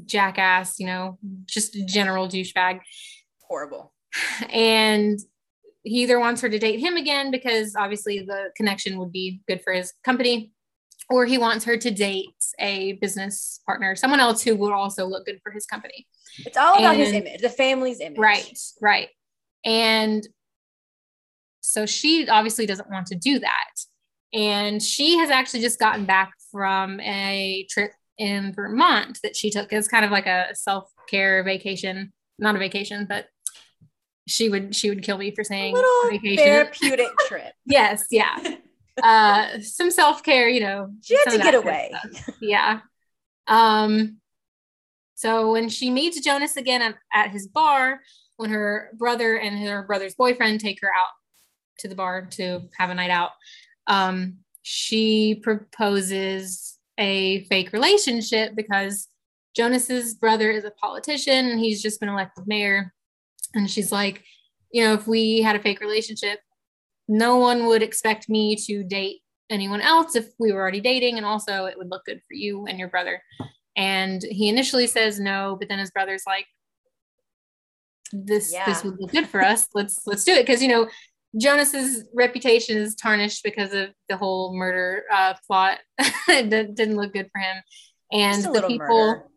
jackass, 0.06 0.80
you 0.80 0.86
know, 0.86 1.18
just 1.46 1.76
a 1.76 1.86
general 1.86 2.28
douchebag. 2.28 2.80
Horrible. 3.42 3.94
And 4.50 5.20
he 5.84 6.04
either 6.04 6.20
wants 6.20 6.42
her 6.42 6.50
to 6.50 6.60
date 6.60 6.80
him 6.80 6.96
again 6.96 7.32
because 7.32 7.76
obviously 7.76 8.20
the 8.20 8.52
connection 8.56 8.98
would 9.00 9.12
be 9.12 9.42
good 9.48 9.62
for 9.62 9.74
his 9.74 9.92
company, 10.04 10.52
or 11.10 11.26
he 11.26 11.38
wants 11.38 11.66
her 11.66 11.78
to 11.78 11.92
date 11.92 12.30
a 12.60 12.94
business 12.94 13.62
partner, 13.66 13.96
someone 13.96 14.20
else 14.20 14.42
who 14.42 14.56
would 14.56 14.72
also 14.72 15.06
look 15.06 15.26
good 15.26 15.40
for 15.44 15.52
his 15.52 15.66
company. 15.66 16.08
It's 16.46 16.58
all 16.58 16.76
about 16.76 16.96
and, 16.96 17.04
his 17.04 17.14
image, 17.14 17.42
the 17.42 17.50
family's 17.50 18.00
image. 18.00 18.18
Right, 18.18 18.60
right. 18.82 19.10
And 19.66 20.28
so 21.62 21.86
she 21.86 22.28
obviously 22.28 22.66
doesn't 22.66 22.90
want 22.90 23.08
to 23.08 23.16
do 23.16 23.40
that. 23.40 23.74
And 24.34 24.82
she 24.82 25.18
has 25.18 25.30
actually 25.30 25.62
just 25.62 25.80
gotten 25.80 26.06
back 26.06 26.34
from 26.52 27.00
a 27.02 27.68
trip 27.70 27.92
in 28.18 28.54
Vermont 28.54 29.20
that 29.24 29.36
she 29.36 29.50
took 29.50 29.72
as 29.74 29.88
kind 29.88 30.06
of 30.06 30.12
like 30.12 30.26
a 30.26 30.48
self-care 30.54 31.44
vacation, 31.44 32.12
not 32.40 32.56
a 32.56 32.60
vacation, 32.60 33.06
but 33.08 33.28
she 34.28 34.50
would 34.50 34.74
she 34.76 34.90
would 34.90 35.04
kill 35.04 35.18
me 35.18 35.32
for 35.36 35.44
saying 35.44 35.76
a 35.76 35.78
little 35.78 36.12
vacation. 36.12 36.38
therapeutic 36.38 37.10
trip. 37.28 37.54
yes, 37.66 38.06
yeah. 38.10 38.38
Uh 39.02 39.60
some 39.60 39.90
self-care, 39.90 40.50
you 40.50 40.60
know. 40.60 40.92
She 41.02 41.16
had 41.16 41.32
to 41.32 41.38
get 41.38 41.56
away. 41.56 41.92
Yeah. 42.42 42.82
Um 43.48 44.18
so 45.16 45.52
when 45.52 45.70
she 45.70 45.90
meets 45.90 46.20
Jonas 46.20 46.58
again 46.58 46.82
at, 46.82 46.96
at 47.14 47.32
his 47.32 47.48
bar, 47.48 48.02
when 48.38 48.50
her 48.50 48.90
brother 48.98 49.38
and 49.38 49.58
her 49.60 49.84
brother's 49.84 50.16
boyfriend 50.16 50.60
take 50.60 50.80
her 50.82 50.90
out 50.90 51.08
to 51.80 51.88
the 51.88 51.96
bar 51.96 52.26
to 52.32 52.62
have 52.78 52.90
a 52.90 52.96
night 52.96 53.10
out, 53.10 53.32
um, 53.88 54.38
she 54.64 55.36
proposes 55.36 56.78
a 56.98 57.44
fake 57.46 57.72
relationship 57.74 58.54
because 58.56 59.08
Jonas's 59.56 60.14
brother 60.16 60.52
is 60.52 60.66
a 60.66 60.72
politician 60.72 61.48
and 61.48 61.60
he's 61.60 61.82
just 61.82 62.00
been 62.00 62.10
elected 62.10 62.46
mayor. 62.48 62.94
And 63.54 63.70
she's 63.70 63.92
like, 63.92 64.24
you 64.72 64.84
know, 64.84 64.94
if 64.94 65.08
we 65.08 65.42
had 65.42 65.56
a 65.56 65.60
fake 65.60 65.80
relationship, 65.80 66.40
no 67.08 67.38
one 67.38 67.66
would 67.68 67.84
expect 67.84 68.30
me 68.30 68.56
to 68.68 68.84
date 68.84 69.22
anyone 69.50 69.82
else 69.82 70.16
if 70.16 70.28
we 70.40 70.52
were 70.52 70.62
already 70.62 70.82
dating. 70.82 71.18
And 71.18 71.26
also, 71.26 71.66
it 71.66 71.78
would 71.78 71.90
look 71.90 72.06
good 72.06 72.22
for 72.28 72.34
you 72.34 72.66
and 72.66 72.80
your 72.80 72.90
brother. 72.90 73.22
And 73.76 74.22
he 74.22 74.50
initially 74.50 74.88
says 74.88 75.20
no, 75.20 75.58
but 75.60 75.70
then 75.70 75.80
his 75.80 75.92
brother's 75.92 76.24
like, 76.26 76.46
this 78.14 78.54
yeah. 78.54 78.66
this 78.66 78.84
would 78.84 78.98
be 78.98 79.08
good 79.08 79.28
for 79.28 79.42
us. 79.42 79.68
Let's 79.74 80.06
let's 80.06 80.24
do 80.24 80.34
it. 80.34 80.46
Because 80.46 80.62
you 80.62 80.68
know, 80.68 80.88
Jonas's 81.40 82.08
reputation 82.14 82.78
is 82.78 82.96
tarnished 82.96 83.44
because 83.44 83.74
of 83.74 83.90
the 84.08 84.18
whole 84.18 84.56
murder 84.56 85.04
uh, 85.12 85.34
plot. 85.48 85.80
it 86.30 86.50
didn't 86.50 86.96
look 86.96 87.14
good 87.14 87.30
for 87.32 87.40
him. 87.40 87.64
And 88.12 88.44
the 88.44 88.68
people 88.68 89.08
murder. 89.08 89.28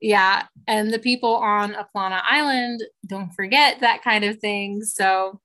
yeah, 0.00 0.46
and 0.66 0.92
the 0.92 0.98
people 0.98 1.36
on 1.36 1.74
Aplana 1.74 2.22
Island 2.24 2.82
don't 3.06 3.32
forget 3.34 3.80
that 3.80 4.02
kind 4.02 4.24
of 4.24 4.38
thing. 4.38 4.82
So 4.82 5.40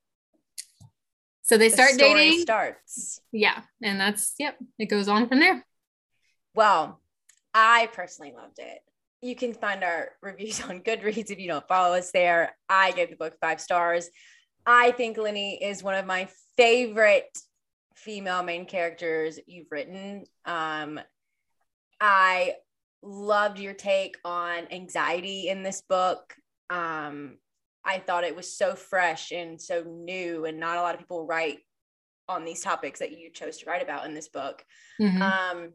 so 1.44 1.58
they 1.58 1.68
the 1.68 1.74
start 1.74 1.92
dating. 1.98 2.40
Starts. 2.40 3.20
Yeah. 3.30 3.60
And 3.82 4.00
that's 4.00 4.34
yep, 4.38 4.56
it 4.78 4.86
goes 4.86 5.08
on 5.08 5.28
from 5.28 5.40
there. 5.40 5.64
Well, 6.54 7.00
I 7.52 7.90
personally 7.92 8.32
loved 8.34 8.58
it. 8.58 8.78
You 9.20 9.36
can 9.36 9.52
find 9.52 9.84
our 9.84 10.12
reviews 10.22 10.62
on 10.62 10.80
Goodreads 10.80 11.30
if 11.30 11.38
you 11.38 11.48
don't 11.48 11.68
follow 11.68 11.96
us 11.96 12.10
there. 12.12 12.56
I 12.68 12.92
gave 12.92 13.10
the 13.10 13.16
book 13.16 13.34
five 13.42 13.60
stars. 13.60 14.08
I 14.64 14.92
think 14.92 15.18
Lenny 15.18 15.62
is 15.62 15.82
one 15.82 15.94
of 15.94 16.06
my 16.06 16.28
favorite 16.56 17.36
female 17.94 18.42
main 18.42 18.64
characters 18.64 19.38
you've 19.46 19.70
written. 19.70 20.24
Um, 20.46 20.98
I 22.00 22.54
loved 23.02 23.58
your 23.58 23.74
take 23.74 24.16
on 24.24 24.66
anxiety 24.70 25.48
in 25.48 25.62
this 25.62 25.82
book. 25.82 26.34
Um, 26.70 27.36
I 27.84 27.98
thought 27.98 28.24
it 28.24 28.36
was 28.36 28.56
so 28.56 28.74
fresh 28.74 29.30
and 29.30 29.60
so 29.60 29.82
new, 29.82 30.44
and 30.46 30.58
not 30.58 30.78
a 30.78 30.80
lot 30.80 30.94
of 30.94 31.00
people 31.00 31.26
write 31.26 31.58
on 32.28 32.44
these 32.44 32.62
topics 32.62 33.00
that 33.00 33.18
you 33.18 33.30
chose 33.30 33.58
to 33.58 33.66
write 33.66 33.82
about 33.82 34.06
in 34.06 34.14
this 34.14 34.28
book. 34.28 34.64
Mm-hmm. 35.00 35.22
Um, 35.22 35.72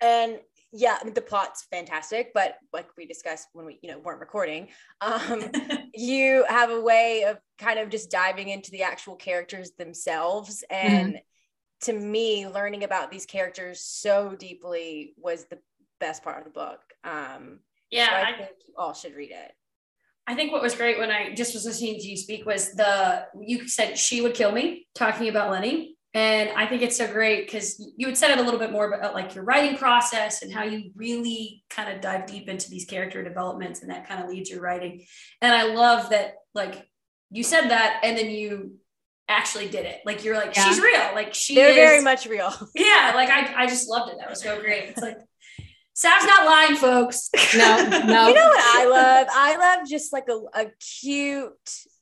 and 0.00 0.38
yeah, 0.72 0.96
I 1.00 1.04
mean, 1.04 1.14
the 1.14 1.20
plot's 1.20 1.66
fantastic, 1.70 2.32
but 2.32 2.56
like 2.72 2.88
we 2.96 3.04
discussed 3.04 3.48
when 3.52 3.66
we, 3.66 3.78
you 3.82 3.90
know, 3.90 3.98
weren't 3.98 4.20
recording, 4.20 4.68
um, 5.00 5.50
you 5.94 6.44
have 6.48 6.70
a 6.70 6.80
way 6.80 7.24
of 7.24 7.38
kind 7.58 7.78
of 7.78 7.90
just 7.90 8.10
diving 8.10 8.48
into 8.48 8.70
the 8.70 8.82
actual 8.82 9.16
characters 9.16 9.72
themselves. 9.72 10.64
And 10.70 11.14
mm-hmm. 11.14 11.92
to 11.92 11.92
me, 11.92 12.46
learning 12.46 12.84
about 12.84 13.10
these 13.10 13.26
characters 13.26 13.80
so 13.80 14.36
deeply 14.38 15.14
was 15.16 15.44
the 15.46 15.58
best 15.98 16.22
part 16.22 16.38
of 16.38 16.44
the 16.44 16.50
book. 16.50 16.80
Um, 17.04 17.60
yeah, 17.90 18.06
so 18.06 18.14
I, 18.14 18.20
I 18.20 18.36
think 18.36 18.50
you 18.68 18.74
all 18.78 18.94
should 18.94 19.14
read 19.14 19.32
it. 19.32 19.52
I 20.30 20.34
think 20.36 20.52
what 20.52 20.62
was 20.62 20.76
great 20.76 20.96
when 20.96 21.10
I 21.10 21.34
just 21.34 21.54
was 21.54 21.64
listening 21.64 21.96
to 21.98 22.06
you 22.06 22.16
speak 22.16 22.46
was 22.46 22.70
the 22.70 23.26
you 23.40 23.66
said 23.66 23.98
she 23.98 24.20
would 24.20 24.34
kill 24.34 24.52
me 24.52 24.86
talking 24.94 25.28
about 25.28 25.50
Lenny. 25.50 25.96
And 26.14 26.50
I 26.50 26.66
think 26.66 26.82
it's 26.82 26.96
so 26.96 27.12
great 27.12 27.46
because 27.46 27.84
you 27.96 28.06
had 28.06 28.16
said 28.16 28.30
it 28.30 28.38
a 28.38 28.42
little 28.42 28.60
bit 28.60 28.70
more 28.70 28.86
about 28.92 29.12
like 29.12 29.34
your 29.34 29.42
writing 29.42 29.76
process 29.76 30.42
and 30.42 30.52
how 30.52 30.62
you 30.62 30.92
really 30.94 31.64
kind 31.68 31.92
of 31.92 32.00
dive 32.00 32.26
deep 32.26 32.48
into 32.48 32.70
these 32.70 32.84
character 32.84 33.24
developments 33.24 33.82
and 33.82 33.90
that 33.90 34.08
kind 34.08 34.22
of 34.22 34.30
leads 34.30 34.50
your 34.50 34.60
writing. 34.60 35.04
And 35.42 35.52
I 35.52 35.64
love 35.74 36.10
that 36.10 36.34
like 36.54 36.88
you 37.32 37.42
said 37.42 37.68
that 37.70 38.00
and 38.04 38.16
then 38.16 38.30
you 38.30 38.76
actually 39.28 39.68
did 39.68 39.84
it. 39.84 40.00
Like 40.06 40.24
you're 40.24 40.36
like, 40.36 40.54
yeah. 40.54 40.68
she's 40.68 40.80
real. 40.80 41.10
Like 41.12 41.34
she 41.34 41.56
They're 41.56 41.70
is, 41.70 41.74
very 41.74 42.02
much 42.02 42.26
real. 42.26 42.52
Yeah. 42.76 43.14
Like 43.16 43.30
I, 43.30 43.64
I 43.64 43.66
just 43.66 43.88
loved 43.88 44.12
it. 44.12 44.18
That 44.20 44.30
was 44.30 44.40
so 44.40 44.60
great. 44.60 44.90
It's 44.90 45.02
like 45.02 45.18
Sav's 45.94 46.24
not 46.24 46.46
lying, 46.46 46.76
folks. 46.76 47.30
No, 47.54 47.76
no. 47.88 48.28
you 48.28 48.34
know 48.34 48.48
what 48.48 48.60
I 48.60 48.86
love? 48.88 49.26
I 49.30 49.56
love 49.56 49.88
just 49.88 50.12
like 50.12 50.28
a, 50.28 50.40
a 50.58 50.66
cute, 51.00 51.52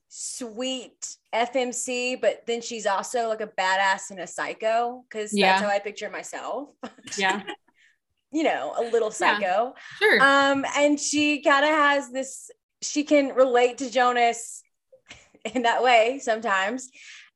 sweet 0.08 1.16
FMC, 1.34 2.20
but 2.20 2.42
then 2.46 2.60
she's 2.60 2.86
also 2.86 3.28
like 3.28 3.40
a 3.40 3.46
badass 3.46 4.10
and 4.10 4.20
a 4.20 4.26
psycho 4.26 5.04
because 5.08 5.32
yeah. 5.32 5.52
that's 5.52 5.62
how 5.62 5.68
I 5.68 5.78
picture 5.78 6.10
myself. 6.10 6.70
Yeah. 7.16 7.42
you 8.32 8.42
know, 8.42 8.74
a 8.76 8.82
little 8.90 9.10
psycho. 9.10 9.74
Yeah, 9.74 9.98
sure. 9.98 10.22
Um, 10.22 10.64
and 10.76 11.00
she 11.00 11.42
kind 11.42 11.64
of 11.64 11.70
has 11.70 12.10
this, 12.10 12.50
she 12.82 13.04
can 13.04 13.34
relate 13.34 13.78
to 13.78 13.90
Jonas 13.90 14.62
in 15.54 15.62
that 15.62 15.82
way 15.82 16.20
sometimes. 16.22 16.90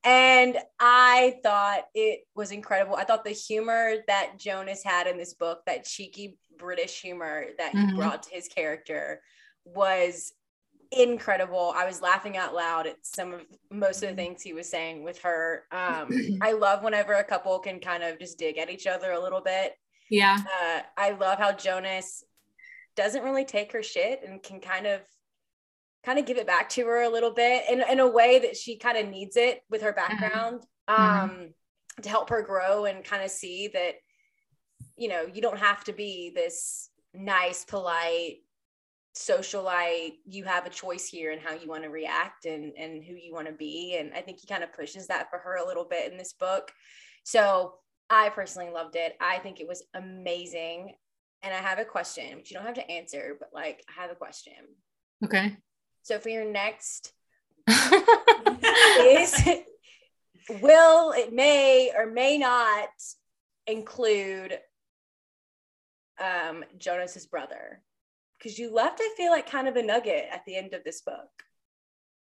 And 0.04 0.58
I 0.80 1.36
thought 1.42 1.84
it 1.94 2.20
was 2.34 2.50
incredible. 2.50 2.96
I 2.96 3.04
thought 3.04 3.24
the 3.24 3.30
humor 3.30 3.94
that 4.08 4.38
Jonas 4.38 4.82
had 4.82 5.06
in 5.06 5.16
this 5.16 5.34
book, 5.34 5.60
that 5.66 5.84
cheeky 5.84 6.38
British 6.58 7.00
humor 7.00 7.46
that 7.58 7.72
mm-hmm. 7.72 7.90
he 7.90 7.96
brought 7.96 8.24
to 8.24 8.34
his 8.34 8.48
character, 8.48 9.20
was 9.64 10.32
incredible. 10.90 11.72
I 11.76 11.86
was 11.86 12.02
laughing 12.02 12.36
out 12.36 12.54
loud 12.54 12.86
at 12.86 12.96
some 13.02 13.32
of 13.32 13.42
most 13.70 14.02
of 14.02 14.10
the 14.10 14.16
things 14.16 14.42
he 14.42 14.52
was 14.52 14.68
saying 14.68 15.04
with 15.04 15.20
her. 15.22 15.64
Um, 15.70 16.10
I 16.42 16.52
love 16.52 16.82
whenever 16.82 17.14
a 17.14 17.24
couple 17.24 17.58
can 17.60 17.80
kind 17.80 18.02
of 18.02 18.18
just 18.18 18.38
dig 18.38 18.58
at 18.58 18.70
each 18.70 18.86
other 18.86 19.12
a 19.12 19.22
little 19.22 19.40
bit. 19.40 19.74
Yeah. 20.10 20.38
Uh, 20.40 20.80
I 20.96 21.12
love 21.12 21.38
how 21.38 21.52
Jonas 21.52 22.24
doesn't 22.96 23.22
really 23.22 23.44
take 23.44 23.72
her 23.72 23.82
shit 23.82 24.22
and 24.26 24.42
can 24.42 24.60
kind 24.60 24.86
of 24.86 25.00
kind 26.04 26.18
of 26.18 26.26
give 26.26 26.36
it 26.36 26.46
back 26.46 26.68
to 26.70 26.84
her 26.86 27.02
a 27.02 27.08
little 27.08 27.32
bit 27.32 27.64
in, 27.70 27.82
in 27.88 28.00
a 28.00 28.08
way 28.08 28.40
that 28.40 28.56
she 28.56 28.76
kind 28.76 28.98
of 28.98 29.08
needs 29.08 29.36
it 29.36 29.60
with 29.70 29.82
her 29.82 29.92
mm-hmm. 29.92 30.20
background 30.20 30.62
mm-hmm. 30.88 31.02
um, 31.02 31.54
to 32.02 32.08
help 32.08 32.30
her 32.30 32.42
grow 32.42 32.84
and 32.84 33.04
kind 33.04 33.22
of 33.22 33.30
see 33.30 33.68
that 33.68 33.94
you 34.96 35.08
know 35.08 35.26
you 35.32 35.40
don't 35.40 35.58
have 35.58 35.84
to 35.84 35.92
be 35.92 36.32
this 36.34 36.90
nice 37.14 37.64
polite 37.64 38.38
socialite. 39.14 40.14
You 40.24 40.44
have 40.44 40.66
a 40.66 40.70
choice 40.70 41.06
here 41.06 41.32
in 41.32 41.38
how 41.38 41.54
you 41.54 41.68
want 41.68 41.82
to 41.84 41.90
react 41.90 42.46
and 42.46 42.72
and 42.76 43.04
who 43.04 43.14
you 43.14 43.32
want 43.32 43.46
to 43.46 43.52
be. 43.52 43.96
And 43.98 44.12
i 44.14 44.20
think 44.20 44.40
he 44.40 44.46
kind 44.46 44.64
of 44.64 44.72
pushes 44.72 45.06
that 45.08 45.28
for 45.30 45.38
her 45.38 45.56
a 45.56 45.66
little 45.66 45.84
bit 45.84 46.10
in 46.10 46.18
this 46.18 46.32
book. 46.32 46.72
So 47.24 47.74
i 48.10 48.28
personally 48.30 48.70
loved 48.70 48.96
it. 48.96 49.16
I 49.20 49.38
think 49.38 49.60
it 49.60 49.68
was 49.68 49.84
amazing. 49.94 50.94
And 51.42 51.52
i 51.52 51.58
have 51.58 51.78
a 51.78 51.84
question 51.84 52.36
which 52.36 52.50
you 52.50 52.56
don't 52.56 52.66
have 52.66 52.74
to 52.76 52.90
answer 52.90 53.36
but 53.38 53.50
like 53.52 53.84
i 53.88 54.00
have 54.00 54.10
a 54.10 54.16
question. 54.16 54.54
Okay 55.24 55.56
so 56.02 56.18
for 56.18 56.28
your 56.28 56.44
next 56.44 57.12
is 57.68 59.42
will 60.60 61.12
it 61.12 61.32
may 61.32 61.92
or 61.96 62.06
may 62.06 62.38
not 62.38 62.88
include 63.66 64.58
um 66.20 66.64
jonas's 66.78 67.26
brother 67.26 67.82
because 68.42 68.58
you 68.58 68.74
left, 68.74 68.98
I 69.00 69.14
feel 69.16 69.30
like, 69.30 69.48
kind 69.48 69.68
of 69.68 69.76
a 69.76 69.82
nugget 69.82 70.26
at 70.32 70.44
the 70.46 70.56
end 70.56 70.74
of 70.74 70.82
this 70.84 71.00
book. 71.02 71.28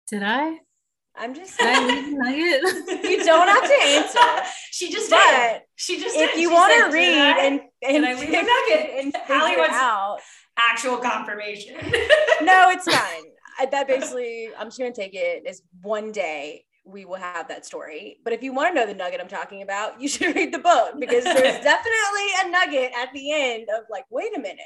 Did 0.10 0.24
I? 0.24 0.58
I'm 1.16 1.34
just 1.34 1.56
saying. 1.56 1.78
I 1.78 1.88
leave 1.88 2.08
a 2.08 2.18
nugget? 2.18 3.04
you 3.04 3.24
don't 3.24 3.48
have 3.48 3.63
to 3.63 3.80
answer. 3.84 4.50
she 4.72 4.92
just 4.92 5.10
but 5.10 5.20
did. 5.20 5.62
She 5.75 6.00
just 6.00 6.16
if 6.18 6.34
did. 6.34 6.42
you 6.42 6.51
want 6.51 6.74
to 6.74 6.92
read 6.92 7.12
and 7.13 7.62
and 7.82 8.06
I 8.06 8.13
leave 8.13 8.30
a 8.30 8.32
nugget 8.32 9.06
and 9.06 9.16
Hallie 9.25 9.58
wants 9.58 9.75
out 9.75 10.20
actual 10.58 10.98
confirmation. 10.98 11.75
no, 12.42 12.70
it's 12.70 12.86
fine. 12.86 13.24
That 13.70 13.88
basically, 13.88 14.50
I'm 14.58 14.68
just 14.68 14.80
gonna 14.80 14.91
take 14.91 15.13
it 15.13 15.46
as 15.46 15.62
one 15.82 16.12
day 16.12 16.65
we 16.86 17.06
will 17.06 17.15
have 17.15 17.48
that 17.48 17.65
story. 17.65 18.18
But 18.24 18.34
if 18.34 18.41
you 18.41 18.53
want 18.53 18.70
to 18.70 18.80
know 18.80 18.88
the 18.88 18.94
nugget 18.94 19.22
I'm 19.22 19.27
talking 19.27 19.62
about, 19.62 20.01
you 20.01 20.08
should 20.08 20.36
read 20.36 20.53
the 20.53 20.60
book 20.60 20.96
because 21.00 21.24
there's 21.24 21.38
definitely 21.63 22.27
a 22.44 22.50
nugget 22.50 22.91
at 22.98 23.13
the 23.13 23.32
end 23.32 23.68
of 23.75 23.86
like, 23.89 24.06
wait 24.10 24.36
a 24.36 24.39
minute, 24.39 24.60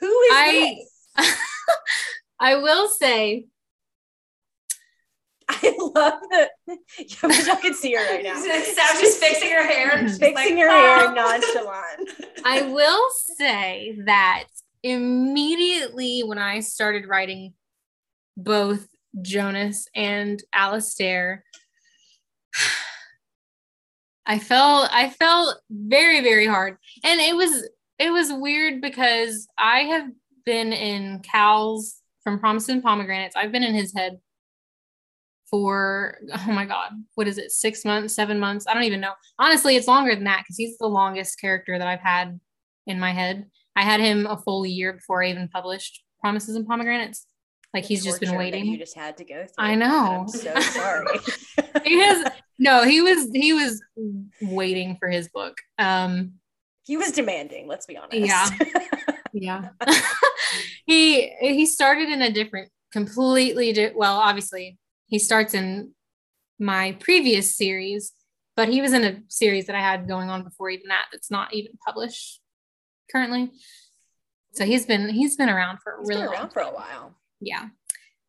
who 0.00 0.06
is 0.06 0.32
I, 0.32 0.76
this? 1.16 1.36
I 2.40 2.56
will 2.56 2.88
say. 2.88 3.46
I 5.48 5.76
love 5.78 6.20
that. 6.32 6.50
I 6.68 7.26
wish 7.28 7.48
I 7.48 7.54
could 7.60 7.76
see 7.76 7.94
her 7.94 8.04
right 8.04 8.24
now. 8.24 8.34
Sam's 8.34 9.00
just 9.00 9.20
fixing 9.20 9.50
her 9.50 9.64
hair. 9.64 10.08
fixing 10.08 10.34
like, 10.34 10.58
her 10.58 10.68
oh. 10.68 10.98
hair 10.98 11.14
nonchalant. 11.14 12.10
I 12.44 12.62
will 12.62 13.08
say 13.36 13.96
that 14.06 14.46
immediately 14.82 16.22
when 16.22 16.38
I 16.38 16.60
started 16.60 17.06
writing 17.06 17.54
both 18.36 18.86
Jonas 19.22 19.88
and 19.94 20.42
Alistair, 20.52 21.44
I 24.26 24.38
felt 24.38 24.88
I 24.92 25.10
felt 25.10 25.56
very 25.70 26.20
very 26.20 26.46
hard, 26.46 26.78
and 27.04 27.20
it 27.20 27.36
was 27.36 27.68
it 27.98 28.10
was 28.10 28.32
weird 28.32 28.80
because 28.80 29.46
I 29.58 29.80
have 29.80 30.08
been 30.44 30.72
in 30.72 31.20
Cal's 31.20 32.00
from 32.22 32.38
Promises 32.38 32.70
and 32.70 32.82
Pomegranates. 32.82 33.36
I've 33.36 33.52
been 33.52 33.62
in 33.62 33.74
his 33.74 33.94
head 33.94 34.18
for 35.48 36.18
oh 36.32 36.52
my 36.52 36.64
god, 36.64 36.92
what 37.14 37.28
is 37.28 37.38
it? 37.38 37.52
Six 37.52 37.84
months, 37.84 38.14
seven 38.14 38.40
months? 38.40 38.66
I 38.68 38.74
don't 38.74 38.82
even 38.82 39.00
know. 39.00 39.12
Honestly, 39.38 39.76
it's 39.76 39.88
longer 39.88 40.14
than 40.14 40.24
that 40.24 40.40
because 40.40 40.56
he's 40.56 40.76
the 40.78 40.88
longest 40.88 41.40
character 41.40 41.78
that 41.78 41.86
I've 41.86 42.00
had 42.00 42.40
in 42.86 42.98
my 42.98 43.12
head. 43.12 43.46
I 43.76 43.82
had 43.82 44.00
him 44.00 44.26
a 44.26 44.38
full 44.38 44.66
year 44.66 44.92
before 44.94 45.22
I 45.22 45.30
even 45.30 45.48
published 45.48 46.02
Promises 46.20 46.56
and 46.56 46.66
Pomegranates. 46.66 47.26
Like 47.74 47.84
he's 47.84 48.04
just 48.04 48.20
been 48.20 48.36
waiting. 48.36 48.66
You 48.66 48.78
just 48.78 48.96
had 48.96 49.18
to 49.18 49.24
go 49.24 49.44
through. 49.44 49.54
I 49.58 49.74
know. 49.74 50.20
I'm 50.22 50.28
so 50.28 50.58
sorry. 50.60 51.18
he 51.84 52.00
has 52.00 52.30
no. 52.58 52.84
He 52.84 53.02
was 53.02 53.30
he 53.32 53.52
was 53.52 53.82
waiting 54.40 54.96
for 54.98 55.08
his 55.08 55.28
book. 55.28 55.58
Um, 55.78 56.34
he 56.86 56.96
was 56.96 57.12
demanding 57.12 57.66
let's 57.66 57.86
be 57.86 57.96
honest 57.96 58.16
yeah 58.16 58.48
yeah 59.32 59.68
he 60.86 61.28
he 61.40 61.66
started 61.66 62.08
in 62.08 62.22
a 62.22 62.30
different 62.30 62.70
completely 62.92 63.72
di- 63.72 63.92
well 63.94 64.16
obviously 64.16 64.78
he 65.06 65.18
starts 65.18 65.52
in 65.52 65.92
my 66.58 66.96
previous 67.00 67.56
series 67.56 68.12
but 68.54 68.68
he 68.68 68.80
was 68.80 68.92
in 68.92 69.04
a 69.04 69.20
series 69.28 69.66
that 69.66 69.76
i 69.76 69.80
had 69.80 70.08
going 70.08 70.30
on 70.30 70.42
before 70.42 70.70
even 70.70 70.88
that 70.88 71.06
that's 71.12 71.30
not 71.30 71.52
even 71.52 71.72
published 71.84 72.40
currently 73.10 73.50
so 74.52 74.64
he's 74.64 74.86
been 74.86 75.08
he's 75.08 75.36
been 75.36 75.50
around 75.50 75.78
for 75.82 75.96
a 75.96 75.98
he's 76.00 76.08
really 76.08 76.22
been 76.22 76.32
around 76.32 76.50
for 76.50 76.60
a 76.60 76.72
while 76.72 77.14
yeah 77.40 77.66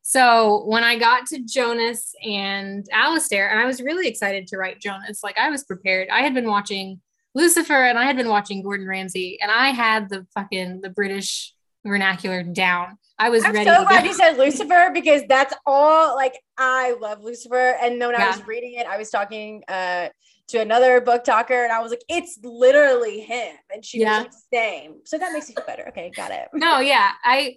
so 0.02 0.64
when 0.64 0.84
I 0.84 0.98
got 0.98 1.26
to 1.26 1.40
Jonas 1.44 2.14
and 2.24 2.88
Alistair, 2.90 3.50
and 3.50 3.60
I 3.60 3.66
was 3.66 3.82
really 3.82 4.08
excited 4.08 4.46
to 4.46 4.56
write 4.56 4.80
Jonas, 4.80 5.22
like 5.22 5.36
I 5.38 5.50
was 5.50 5.64
prepared. 5.64 6.08
I 6.08 6.22
had 6.22 6.32
been 6.32 6.48
watching 6.48 7.02
Lucifer 7.34 7.84
and 7.84 7.98
I 7.98 8.04
had 8.04 8.16
been 8.16 8.30
watching 8.30 8.62
Gordon 8.62 8.88
Ramsay 8.88 9.38
and 9.42 9.50
I 9.50 9.68
had 9.68 10.08
the 10.08 10.26
fucking 10.32 10.80
the 10.80 10.88
British 10.88 11.52
vernacular 11.84 12.42
down. 12.42 12.96
I 13.18 13.28
was 13.28 13.44
I'm 13.44 13.52
ready. 13.52 13.68
so 13.68 13.84
glad 13.84 14.06
you 14.06 14.14
said 14.14 14.38
Lucifer 14.38 14.90
because 14.94 15.24
that's 15.28 15.52
all 15.66 16.16
like 16.16 16.38
I 16.56 16.96
love 16.98 17.22
Lucifer. 17.22 17.76
And 17.82 18.00
then 18.00 18.08
when 18.08 18.18
yeah. 18.18 18.28
I 18.28 18.30
was 18.30 18.46
reading 18.46 18.74
it, 18.74 18.86
I 18.86 18.96
was 18.96 19.10
talking 19.10 19.62
uh 19.68 20.08
to 20.48 20.58
another 20.62 21.02
BookToker, 21.02 21.62
and 21.64 21.70
I 21.70 21.80
was 21.80 21.90
like, 21.90 22.00
it's 22.08 22.38
literally 22.42 23.20
him. 23.20 23.54
And 23.70 23.84
she 23.84 24.00
Yeah. 24.00 24.22
was 24.22 24.24
like, 24.24 24.32
same. 24.54 24.94
So 25.04 25.18
that 25.18 25.34
makes 25.34 25.50
me 25.50 25.54
feel 25.54 25.66
better. 25.66 25.86
Okay, 25.88 26.10
got 26.16 26.30
it. 26.30 26.48
no, 26.54 26.78
yeah, 26.78 27.10
I 27.22 27.56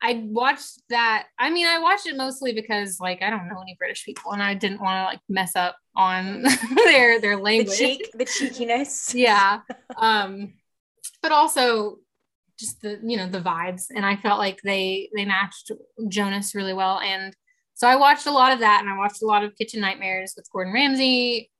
I 0.00 0.22
watched 0.28 0.80
that. 0.90 1.26
I 1.38 1.50
mean, 1.50 1.66
I 1.66 1.78
watched 1.80 2.06
it 2.06 2.16
mostly 2.16 2.52
because 2.52 3.00
like 3.00 3.20
I 3.22 3.30
don't 3.30 3.48
know 3.48 3.60
any 3.60 3.74
British 3.78 4.04
people, 4.04 4.32
and 4.32 4.42
I 4.42 4.54
didn't 4.54 4.80
want 4.80 4.96
to 4.98 5.04
like 5.04 5.20
mess 5.28 5.56
up 5.56 5.76
on 5.96 6.42
their 6.84 7.20
their 7.20 7.36
The 7.36 7.42
language. 7.42 7.76
cheek, 7.78 8.08
the 8.14 8.24
cheekiness. 8.38 9.14
yeah, 9.14 9.60
um, 9.96 10.54
but 11.22 11.32
also 11.32 11.98
just 12.58 12.80
the 12.82 13.00
you 13.04 13.16
know 13.16 13.28
the 13.28 13.40
vibes, 13.40 13.86
and 13.94 14.06
I 14.06 14.16
felt 14.16 14.38
like 14.38 14.60
they 14.62 15.10
they 15.16 15.24
matched 15.24 15.72
Jonas 16.08 16.54
really 16.54 16.74
well, 16.74 17.00
and 17.00 17.34
so 17.74 17.86
I 17.88 17.96
watched 17.96 18.26
a 18.26 18.32
lot 18.32 18.52
of 18.52 18.60
that, 18.60 18.80
and 18.80 18.90
I 18.90 18.96
watched 18.96 19.22
a 19.22 19.26
lot 19.26 19.42
of 19.44 19.56
Kitchen 19.56 19.80
Nightmares 19.80 20.34
with 20.36 20.48
Gordon 20.52 20.72
Ramsay. 20.72 21.50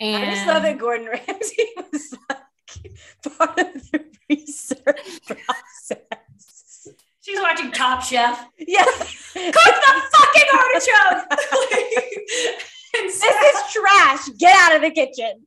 And 0.00 0.24
I 0.24 0.30
just 0.34 0.46
love 0.46 0.62
that 0.62 0.78
Gordon 0.78 1.06
Ramsay 1.28 1.64
was 1.92 2.14
like 2.30 3.36
part 3.36 3.58
of 3.58 3.90
the 3.90 4.04
research 4.30 5.20
process. 5.26 5.98
She's 7.30 7.40
watching 7.40 7.70
Top 7.70 8.02
Chef. 8.02 8.48
Yeah. 8.58 8.84
Cook 8.84 9.04
the 9.34 10.02
fucking 10.12 10.48
artichoke. 10.58 11.26
And 12.98 13.08
this 13.08 13.22
is 13.22 13.72
trash. 13.72 14.28
Get 14.38 14.56
out 14.56 14.74
of 14.76 14.82
the 14.82 14.90
kitchen. 14.90 15.46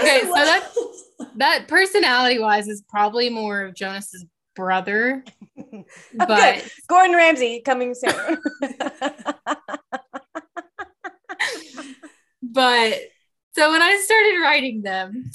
Okay, 0.00 0.20
so 0.22 0.32
that 0.34 0.72
that 1.36 1.68
personality 1.68 2.38
wise 2.38 2.68
is 2.68 2.84
probably 2.88 3.30
more 3.30 3.62
of 3.62 3.74
Jonas's 3.74 4.24
brother, 4.54 5.24
oh, 5.58 5.84
but 6.14 6.30
Okay. 6.30 6.62
Gordon 6.88 7.16
Ramsay 7.16 7.62
coming 7.64 7.94
soon. 7.94 8.38
but 12.42 12.98
so 13.52 13.70
when 13.70 13.82
I 13.82 14.00
started 14.04 14.40
writing 14.42 14.82
them, 14.82 15.30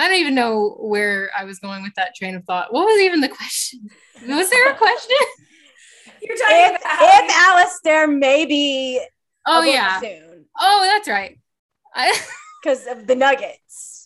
I 0.00 0.08
don't 0.08 0.16
even 0.16 0.34
know 0.34 0.78
where 0.80 1.30
I 1.38 1.44
was 1.44 1.58
going 1.58 1.82
with 1.82 1.94
that 1.96 2.14
train 2.14 2.34
of 2.34 2.44
thought. 2.44 2.72
What 2.72 2.86
was 2.86 3.00
even 3.00 3.20
the 3.20 3.28
question? 3.28 3.80
Was 4.26 4.48
there 4.48 4.70
a 4.70 4.74
question? 4.74 5.16
You're 6.22 6.38
talking 6.38 6.74
if, 6.74 6.80
about 6.80 6.98
if 7.00 7.30
Alistair 7.30 8.06
may 8.06 8.46
be 8.46 8.98
oh, 9.46 9.58
a 9.58 9.60
Oh 9.60 9.62
yeah. 9.62 10.00
soon 10.00 10.46
Oh, 10.58 10.88
that's 10.90 11.06
right. 11.06 11.38
I, 11.94 12.18
because 12.62 12.86
of 12.86 13.06
the 13.06 13.14
nuggets. 13.14 14.04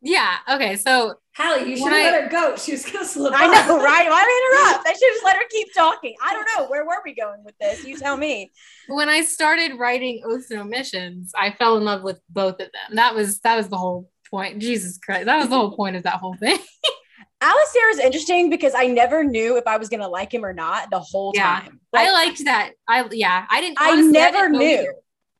yeah. 0.00 0.36
Okay. 0.48 0.76
So 0.76 1.16
Hallie, 1.36 1.68
you 1.68 1.76
should 1.76 1.92
have 1.92 2.12
let 2.12 2.24
her 2.24 2.30
go. 2.30 2.56
She 2.56 2.72
was 2.72 2.86
gonna 2.86 3.04
slip. 3.04 3.34
I 3.34 3.44
up. 3.46 3.68
know, 3.68 3.76
right? 3.76 4.08
Why 4.08 4.70
interrupt? 4.72 4.88
I 4.88 4.92
should 4.92 5.12
just 5.12 5.24
let 5.24 5.36
her 5.36 5.42
keep 5.50 5.68
talking. 5.74 6.14
I 6.22 6.32
don't 6.32 6.48
know. 6.56 6.66
Where 6.70 6.86
were 6.86 7.02
we 7.04 7.14
going 7.14 7.44
with 7.44 7.58
this? 7.58 7.84
You 7.84 7.98
tell 7.98 8.16
me. 8.16 8.52
when 8.88 9.10
I 9.10 9.20
started 9.20 9.78
writing 9.78 10.22
Oaths 10.24 10.50
and 10.50 10.60
Omissions, 10.60 11.32
I 11.36 11.50
fell 11.50 11.76
in 11.76 11.84
love 11.84 12.02
with 12.02 12.20
both 12.30 12.54
of 12.54 12.70
them. 12.72 12.94
That 12.94 13.14
was 13.14 13.40
that 13.40 13.56
was 13.56 13.68
the 13.68 13.76
whole 13.76 14.10
point. 14.30 14.58
Jesus 14.60 14.98
Christ, 14.98 15.26
that 15.26 15.36
was 15.38 15.48
the 15.48 15.56
whole 15.56 15.74
point 15.76 15.96
of 15.96 16.02
that 16.04 16.14
whole 16.14 16.34
thing. 16.36 16.58
Alistair 17.40 17.90
is 17.90 17.98
interesting 17.98 18.48
because 18.48 18.74
I 18.74 18.86
never 18.86 19.22
knew 19.22 19.56
if 19.58 19.66
I 19.66 19.76
was 19.76 19.88
gonna 19.88 20.08
like 20.08 20.32
him 20.32 20.44
or 20.44 20.52
not 20.54 20.90
the 20.90 20.98
whole 21.00 21.32
Yeah. 21.34 21.60
time. 21.60 21.80
I 21.94 22.10
liked 22.12 22.44
that. 22.44 22.72
I 22.88 23.06
yeah. 23.12 23.46
I 23.50 23.60
didn't. 23.60 23.80
I 23.80 23.92
honestly, 23.92 24.12
never 24.12 24.38
didn't 24.48 24.58
knew. 24.58 24.66
either. 24.66 24.94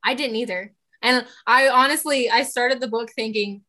I 0.04 0.14
didn't 0.14 0.36
either. 0.36 0.72
And 1.02 1.26
I 1.46 1.68
honestly, 1.68 2.30
I 2.30 2.42
started 2.42 2.80
the 2.80 2.88
book 2.88 3.10
thinking, 3.14 3.62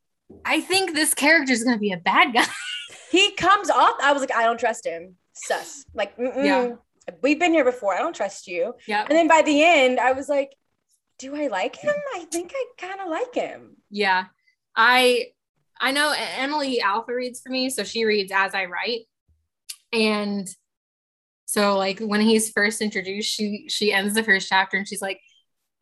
I 0.46 0.62
think 0.62 0.94
this 0.94 1.14
character 1.14 1.52
is 1.54 1.64
going 1.64 1.76
to 1.76 1.80
be 1.80 1.92
a 1.92 1.98
bad 1.98 2.34
guy. 2.34 2.46
he 3.12 3.32
comes 3.34 3.70
off. 3.70 3.96
I 4.02 4.12
was 4.14 4.22
like, 4.22 4.34
I 4.36 4.44
don't 4.44 4.60
trust 4.60 4.86
him. 4.86 5.16
Sus. 5.34 5.86
Like, 5.94 6.18
mm-mm. 6.18 6.46
Yeah. 6.46 6.76
we've 7.22 7.40
been 7.40 7.54
here 7.54 7.66
before. 7.66 7.94
I 7.94 8.00
don't 8.00 8.16
trust 8.16 8.48
you. 8.48 8.74
yeah. 8.88 9.02
And 9.08 9.12
then 9.18 9.28
by 9.28 9.42
the 9.42 9.64
end, 9.64 10.00
I 10.00 10.14
was 10.14 10.28
like, 10.30 10.52
do 11.20 11.36
I 11.36 11.48
like 11.48 11.76
him? 11.76 11.94
I 12.16 12.26
think 12.32 12.54
I 12.56 12.66
kind 12.88 13.02
of 13.02 13.10
like 13.10 13.34
him. 13.36 13.78
Yeah. 13.90 14.26
I 14.78 15.26
I 15.82 15.92
know 15.92 16.14
Emily 16.38 16.80
Alpha 16.80 17.14
reads 17.14 17.42
for 17.42 17.50
me, 17.52 17.70
so 17.70 17.84
she 17.84 18.06
reads 18.06 18.32
as 18.34 18.54
I 18.56 18.66
write. 18.66 19.02
And 19.92 20.48
so 21.46 21.78
like 21.78 22.00
when 22.00 22.22
he's 22.22 22.52
first 22.52 22.82
introduced, 22.82 23.30
she 23.34 23.66
she 23.70 23.92
ends 23.92 24.14
the 24.14 24.24
first 24.24 24.48
chapter 24.48 24.78
and 24.78 24.88
she's 24.88 25.02
like, 25.02 25.20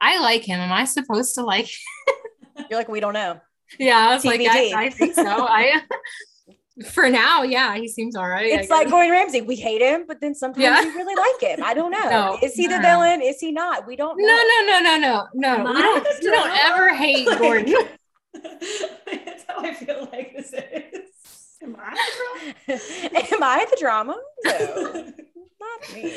I 0.02 0.20
like 0.20 0.44
him. 0.44 0.60
Am 0.60 0.72
I 0.72 0.86
supposed 0.86 1.36
to 1.36 1.44
like 1.44 1.70
You're 2.70 2.80
like, 2.80 2.88
we 2.90 3.00
don't 3.02 3.14
know. 3.14 3.40
Yeah, 3.80 3.98
I 3.98 4.14
was 4.16 4.24
like, 4.24 4.40
I, 4.42 4.72
I 4.86 4.90
think 4.90 5.14
so. 5.16 5.26
I 5.28 5.82
for 6.92 7.10
now, 7.10 7.42
yeah, 7.44 7.76
he 7.76 7.88
seems 7.88 8.16
all 8.16 8.28
right. 8.28 8.46
I 8.46 8.60
It's 8.60 8.70
like. 8.70 8.90
Gordon 8.90 9.12
Ramsay. 9.12 9.42
We 9.42 9.56
hate 9.56 9.82
him, 9.82 10.06
but 10.08 10.22
then 10.22 10.36
sometimes 10.36 10.64
Yeah. 10.64 10.82
we 10.84 10.90
really 10.92 11.16
like 11.16 11.42
him. 11.58 11.66
I 11.66 11.74
don't 11.74 11.92
know. 12.00 12.10
No, 12.10 12.38
is 12.42 12.54
he 12.54 12.68
the 12.68 12.78
no. 12.78 12.82
villain? 12.82 13.22
Is 13.22 13.40
he 13.40 13.52
not? 13.52 13.86
We 13.88 13.96
don't 13.96 14.18
know. 14.18 14.26
no, 14.26 14.34
no, 14.36 14.80
no, 14.80 14.98
no, 15.00 15.28
no, 15.34 15.64
no. 15.64 15.74
We 15.74 15.82
don't, 15.82 16.08
we 16.24 16.30
don't 16.30 16.66
ever 16.66 16.94
hate 16.96 17.28
Gordon. 17.40 17.74
That's 18.44 19.44
how 19.48 19.60
I 19.60 19.74
feel 19.74 20.08
like 20.12 20.36
this 20.36 20.54
is. 20.54 21.12
Am 21.64 21.76
I 21.80 21.94
the 22.68 22.68
drama? 22.68 22.82
Am 23.32 23.44
I 23.44 23.66
the 23.70 23.78
drama? 23.80 24.16
No, 24.44 24.92
not 25.60 25.94
me. 25.94 26.12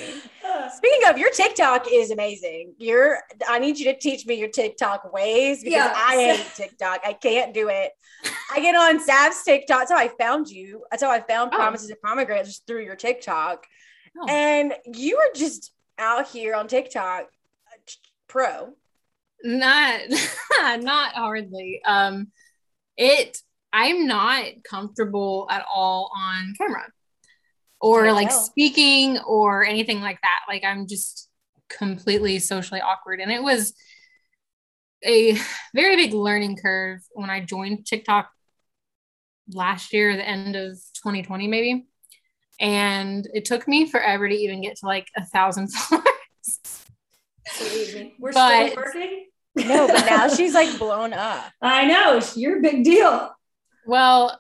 Speaking 0.77 1.09
of, 1.09 1.17
your 1.17 1.31
TikTok 1.31 1.87
is 1.91 2.11
amazing. 2.11 2.75
You're 2.79 3.19
I 3.49 3.59
need 3.59 3.79
you 3.79 3.87
to 3.93 3.99
teach 3.99 4.27
me 4.27 4.35
your 4.35 4.49
TikTok 4.49 5.11
ways 5.13 5.63
because 5.63 5.73
Yeah. 5.77 5.95
I 5.97 6.17
hate 6.17 6.47
TikTok. 6.55 7.01
I 7.07 7.13
can't 7.15 7.55
do 7.55 7.69
it. 7.69 7.93
I 8.53 8.61
get 8.61 8.75
on 8.75 9.01
Sav's 9.01 9.43
TikTok. 9.43 9.79
That's 9.81 9.93
how 9.93 9.97
I 9.99 10.09
found 10.09 10.49
you. 10.49 10.85
That's 10.91 11.03
how 11.03 11.11
I 11.11 11.21
found 11.21 11.53
Oh. 11.55 11.57
Promises 11.57 11.89
and 11.91 12.01
Pomegranates 12.03 12.49
just 12.49 12.67
through 12.67 12.85
your 12.85 12.97
TikTok. 12.97 13.67
Oh. 14.21 14.27
And 14.29 14.75
you 14.87 15.17
are 15.19 15.31
just 15.35 15.73
out 15.99 16.29
here 16.29 16.55
on 16.55 16.67
TikTok 16.69 17.23
uh, 17.23 17.77
pro. 18.27 18.75
Not 19.43 20.01
not 20.81 21.13
hardly. 21.15 21.81
Um 21.85 22.29
it 22.97 23.39
i'm 23.73 24.07
not 24.07 24.45
comfortable 24.69 25.47
at 25.51 25.65
all 25.73 26.11
on 26.17 26.55
camera 26.59 26.87
or 27.81 28.13
like 28.13 28.33
speaking 28.33 29.19
or 29.21 29.65
anything 29.65 30.01
like 30.01 30.21
that. 30.23 30.41
Like 30.49 30.65
i'm 30.65 30.87
just 30.87 31.29
completely 31.69 32.39
socially 32.39 32.81
awkward. 32.81 33.21
And 33.21 33.31
it 33.31 33.43
was 33.43 33.75
a 35.05 35.39
very 35.75 35.95
big 35.95 36.13
learning 36.13 36.57
curve 36.57 36.99
when 37.13 37.31
i 37.31 37.39
joined 37.39 37.87
tiktok 37.87 38.29
last 39.53 39.93
year 39.93 40.17
the 40.17 40.29
end 40.29 40.57
of 40.57 40.73
2020 41.05 41.47
maybe. 41.47 41.87
And 42.61 43.29
it 43.33 43.45
took 43.45 43.69
me 43.69 43.89
forever 43.89 44.29
to 44.29 44.35
even 44.35 44.61
get 44.61 44.77
to 44.79 44.87
like 44.87 45.07
a 45.17 45.25
thousand 45.25 45.69
followers 45.73 46.85
Believe 47.59 47.95
me, 47.95 48.15
We're 48.19 48.33
But- 48.33 48.71
still 48.73 48.83
working. 48.83 49.25
No, 49.57 49.89
but 49.89 50.07
now 50.07 50.29
she's 50.35 50.55
like 50.55 50.79
blown 50.79 51.13
up. 51.13 51.51
I 51.61 51.87
know. 51.87 52.21
You're 52.37 52.59
a 52.59 52.63
big 52.63 52.85
deal. 52.85 53.35
well 53.87 54.39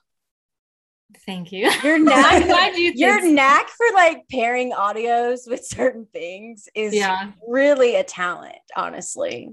thank 1.26 1.50
you 1.52 1.70
Your 1.82 1.98
knack, 1.98 2.76
you 2.76 2.92
your 2.94 3.20
knack 3.32 3.68
for 3.70 3.86
like 3.94 4.22
pairing 4.30 4.72
audios 4.72 5.40
with 5.48 5.64
certain 5.64 6.06
things 6.12 6.68
is 6.74 6.94
Yeah. 6.94 7.32
really 7.46 7.96
a 7.96 8.04
talent, 8.04 8.56
honestly. 8.76 9.48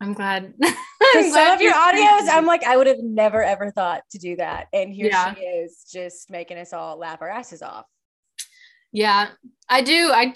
I'm 0.00 0.12
glad. 0.14 0.54
I'm 0.62 1.30
some 1.30 1.48
of 1.54 1.60
your 1.60 1.74
audios, 1.74 2.28
I'm 2.30 2.46
like, 2.46 2.62
I 2.64 2.76
would 2.76 2.86
have 2.86 3.00
never 3.02 3.42
ever 3.42 3.70
thought 3.70 4.02
to 4.12 4.18
do 4.18 4.36
that. 4.36 4.68
And 4.72 4.92
here 4.94 5.08
Yeah. 5.10 5.34
she 5.34 5.40
is 5.40 5.84
just 5.92 6.30
making 6.30 6.58
us 6.58 6.72
all 6.72 6.96
laugh 6.98 7.20
our 7.20 7.28
asses 7.28 7.60
off. 7.62 7.86
yeah, 8.92 9.28
I 9.68 9.82
do. 9.82 10.10
I 10.12 10.32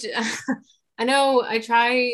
I 0.98 1.04
know. 1.04 1.42
I 1.42 1.58
try. 1.60 2.10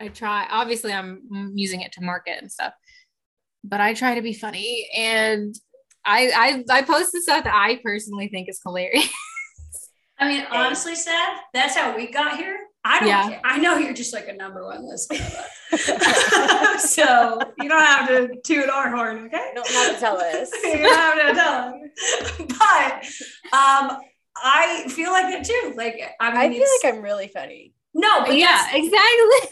I 0.00 0.08
try. 0.08 0.46
Obviously, 0.50 0.92
I'm 0.92 1.52
using 1.54 1.80
it 1.80 1.92
to 1.92 2.02
market 2.02 2.38
and 2.40 2.50
stuff, 2.50 2.72
but 3.62 3.80
I 3.80 3.94
try 3.94 4.14
to 4.14 4.22
be 4.22 4.32
funny 4.34 4.88
and. 4.96 5.54
I, 6.06 6.62
I 6.70 6.80
I 6.80 6.82
post 6.82 7.12
the 7.12 7.22
stuff 7.22 7.44
that 7.44 7.54
I 7.54 7.80
personally 7.82 8.28
think 8.28 8.50
is 8.50 8.60
hilarious. 8.62 9.08
I 10.18 10.28
mean, 10.28 10.44
honestly, 10.50 10.94
Seth, 10.94 11.40
that's 11.54 11.74
how 11.74 11.96
we 11.96 12.08
got 12.10 12.36
here. 12.36 12.58
I 12.84 13.00
don't 13.00 13.08
Yeah. 13.08 13.28
care. 13.30 13.40
I 13.42 13.56
know 13.56 13.78
you're 13.78 13.94
just 13.94 14.12
like 14.12 14.28
a 14.28 14.34
number 14.34 14.66
one 14.66 14.86
listener. 14.86 15.16
so 16.78 17.40
you 17.58 17.70
don't 17.70 17.82
have 17.82 18.08
to 18.08 18.28
toot 18.44 18.68
our 18.68 18.90
horn, 18.94 19.24
okay? 19.26 19.48
You 19.48 19.54
don't 19.62 19.66
have 19.70 19.94
to 19.94 19.98
tell 20.00 20.18
us. 20.18 20.50
you 20.62 20.76
don't 20.76 21.18
have 21.18 21.28
to 21.28 21.34
tell 21.40 21.74
us. 21.74 22.42
But 23.50 23.56
um, 23.58 23.98
I 24.36 24.84
feel 24.90 25.10
like 25.10 25.32
it 25.34 25.44
too. 25.46 25.72
Like 25.74 26.02
I 26.20 26.48
mean, 26.48 26.60
I 26.60 26.64
feel 26.64 26.68
like 26.82 26.94
I'm 26.96 27.02
really 27.02 27.28
funny. 27.28 27.72
no, 27.94 28.24
but 28.26 28.36
yeah, 28.36 28.66
exactly. 28.74 29.50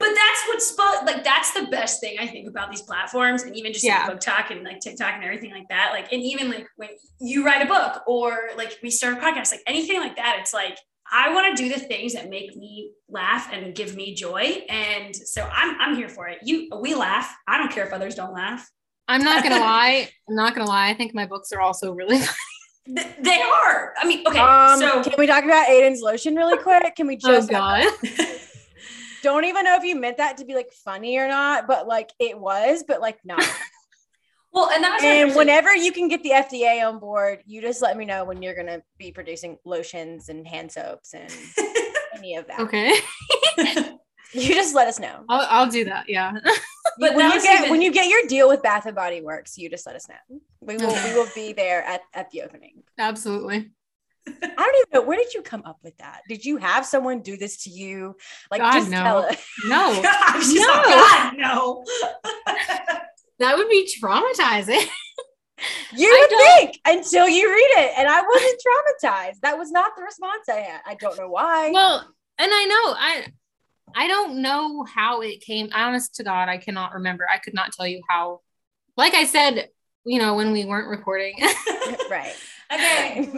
But 0.00 0.08
that's 0.08 0.42
what's 0.48 0.74
spo- 0.76 1.06
like 1.06 1.22
that's 1.24 1.52
the 1.52 1.66
best 1.70 2.00
thing 2.00 2.16
I 2.18 2.26
think 2.26 2.48
about 2.48 2.70
these 2.70 2.82
platforms, 2.82 3.42
and 3.44 3.56
even 3.56 3.72
just 3.72 3.84
Yeah. 3.84 4.06
like 4.06 4.18
BookTok 4.20 4.50
and 4.50 4.64
like 4.64 4.80
TikTok 4.80 5.14
and 5.14 5.24
everything 5.24 5.50
like 5.52 5.68
that. 5.68 5.90
Like, 5.92 6.12
and 6.12 6.20
even 6.22 6.50
like 6.50 6.66
when 6.76 6.90
you 7.20 7.44
write 7.46 7.62
a 7.62 7.66
book 7.66 8.02
or 8.06 8.50
like 8.56 8.78
we 8.82 8.90
start 8.90 9.14
a 9.14 9.20
podcast, 9.20 9.52
like 9.52 9.62
anything 9.66 10.00
like 10.00 10.16
that, 10.16 10.38
it's 10.40 10.52
like 10.52 10.76
I 11.12 11.32
want 11.32 11.56
to 11.56 11.62
do 11.62 11.72
the 11.72 11.78
things 11.78 12.14
that 12.14 12.28
make 12.28 12.56
me 12.56 12.90
laugh 13.08 13.48
and 13.52 13.74
give 13.74 13.94
me 13.94 14.14
joy, 14.14 14.64
and 14.68 15.14
so 15.14 15.48
I'm 15.52 15.80
I'm 15.80 15.94
here 15.96 16.08
for 16.08 16.26
it. 16.28 16.38
You 16.42 16.68
we 16.80 16.94
laugh. 16.94 17.32
I 17.46 17.58
don't 17.58 17.70
care 17.70 17.86
if 17.86 17.92
others 17.92 18.14
don't 18.14 18.32
laugh. 18.34 18.68
I'm 19.06 19.22
not 19.22 19.42
gonna 19.44 19.60
lie. 19.60 20.08
I'm 20.28 20.34
not 20.34 20.54
gonna 20.56 20.68
lie. 20.68 20.88
I 20.88 20.94
think 20.94 21.14
my 21.14 21.26
books 21.26 21.52
are 21.52 21.60
also 21.60 21.92
really. 21.92 22.18
Th- 22.86 23.06
They 23.20 23.40
are. 23.40 23.94
I 23.98 24.06
mean, 24.06 24.24
okay, 24.26 24.38
Um, 24.38 24.78
so 24.78 25.02
can 25.04 25.14
we 25.18 25.26
talk 25.26 25.44
about 25.44 25.68
Aiden's 25.68 26.02
lotion 26.02 26.34
really 26.34 26.58
quick? 26.62 26.94
Can 26.96 27.06
we 27.06 27.18
oh 27.24 27.28
just 27.28 27.48
God. 27.48 27.86
Don't 29.24 29.44
even 29.44 29.64
know 29.64 29.74
if 29.76 29.82
you 29.82 29.96
meant 29.96 30.18
that 30.18 30.36
to 30.36 30.44
be 30.44 30.54
like 30.54 30.70
funny 30.84 31.18
or 31.18 31.26
not, 31.26 31.66
but 31.66 31.88
like 31.88 32.10
it 32.20 32.38
was, 32.38 32.84
but 32.86 33.00
like 33.00 33.18
not. 33.24 33.42
Well, 34.56 34.70
and 34.70 34.84
that 34.84 34.94
was 34.94 35.02
and 35.02 35.34
whenever 35.34 35.74
you 35.74 35.90
can 35.90 36.06
get 36.06 36.22
the 36.22 36.30
FDA 36.30 36.86
on 36.88 37.00
board, 37.00 37.40
you 37.44 37.60
just 37.60 37.82
let 37.82 37.96
me 37.96 38.04
know 38.04 38.24
when 38.24 38.40
you're 38.40 38.54
gonna 38.54 38.82
be 38.98 39.10
producing 39.10 39.58
lotions 39.64 40.28
and 40.28 40.46
hand 40.46 40.70
soaps 40.70 41.12
and 41.12 41.28
any 42.16 42.36
of 42.36 42.46
that. 42.46 42.60
Okay. 42.60 42.94
You 44.32 44.52
just 44.52 44.74
let 44.74 44.88
us 44.88 44.98
know. 44.98 45.24
I'll, 45.28 45.46
I'll 45.48 45.70
do 45.70 45.84
that. 45.84 46.08
Yeah. 46.08 46.32
But 46.98 47.14
when 47.14 47.30
you 47.30 47.40
get 47.40 47.58
even- 47.60 47.70
when 47.70 47.82
you 47.82 47.92
get 47.92 48.08
your 48.08 48.26
deal 48.26 48.48
with 48.48 48.62
Bath 48.62 48.84
and 48.86 48.94
Body 48.96 49.20
Works, 49.20 49.56
you 49.56 49.70
just 49.70 49.86
let 49.86 49.94
us 49.94 50.08
know. 50.08 50.40
We 50.60 50.76
will 50.76 50.92
we 51.04 51.14
will 51.14 51.28
be 51.36 51.52
there 51.52 51.82
at, 51.84 52.00
at 52.14 52.30
the 52.32 52.42
opening. 52.42 52.82
Absolutely. 52.98 53.70
I 54.26 54.32
don't 54.40 54.76
even 54.76 54.88
know 54.92 55.02
where 55.02 55.18
did 55.18 55.34
you 55.34 55.42
come 55.42 55.62
up 55.64 55.78
with 55.82 55.96
that? 55.98 56.22
Did 56.28 56.44
you 56.44 56.56
have 56.56 56.86
someone 56.86 57.20
do 57.20 57.36
this 57.36 57.64
to 57.64 57.70
you? 57.70 58.16
Like 58.50 58.60
God, 58.60 58.72
just 58.72 58.90
no. 58.90 59.02
tell 59.02 59.18
us. 59.18 59.46
No, 59.66 59.92
No. 60.02 60.02
God, 60.02 61.34
no. 61.36 61.84
that 63.38 63.56
would 63.56 63.68
be 63.68 63.88
traumatizing. 64.00 64.86
You 65.92 66.08
I 66.08 66.26
would 66.30 66.70
think 66.70 66.80
until 66.84 67.28
you 67.28 67.48
read 67.48 67.84
it. 67.84 67.92
And 67.98 68.08
I 68.08 68.22
wasn't 68.22 68.60
traumatized. 68.66 69.40
That 69.40 69.56
was 69.58 69.70
not 69.70 69.92
the 69.96 70.02
response 70.02 70.48
I 70.48 70.60
had. 70.60 70.80
I 70.86 70.94
don't 70.94 71.18
know 71.18 71.28
why. 71.28 71.70
well, 71.70 72.00
and 72.38 72.50
I 72.52 72.64
know 72.64 72.94
I 72.98 73.26
I 73.94 74.08
don't 74.08 74.42
know 74.42 74.84
how 74.84 75.20
it 75.20 75.40
came. 75.40 75.68
Honest 75.72 76.16
to 76.16 76.24
God, 76.24 76.48
I 76.48 76.58
cannot 76.58 76.94
remember. 76.94 77.26
I 77.32 77.38
could 77.38 77.54
not 77.54 77.72
tell 77.72 77.86
you 77.86 78.02
how. 78.08 78.40
Like 78.96 79.14
I 79.14 79.24
said, 79.24 79.68
you 80.04 80.18
know, 80.18 80.34
when 80.34 80.52
we 80.52 80.64
weren't 80.64 80.88
recording. 80.88 81.36
right. 82.10 82.34
Okay. 82.72 83.28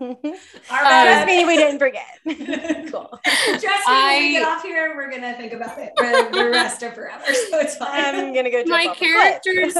Our 0.00 0.18
Trust 0.18 0.70
bad. 0.70 1.26
me, 1.26 1.44
we 1.44 1.56
didn't 1.56 1.78
forget. 1.78 2.06
cool. 2.90 3.18
Trust 3.24 3.62
me, 3.62 3.94
when 3.94 4.18
we 4.18 4.32
get 4.32 4.42
off 4.44 4.62
here, 4.62 4.94
we're 4.96 5.10
gonna 5.10 5.34
think 5.36 5.52
about 5.52 5.78
it 5.78 5.92
for 5.96 6.36
the 6.36 6.50
rest 6.50 6.82
of 6.82 6.94
forever. 6.94 7.24
So 7.50 7.58
it's 7.58 7.76
fine. 7.76 8.14
I'm 8.14 8.34
gonna 8.34 8.50
go 8.50 8.62
My 8.66 8.86
off 8.86 8.96
characters 8.96 9.76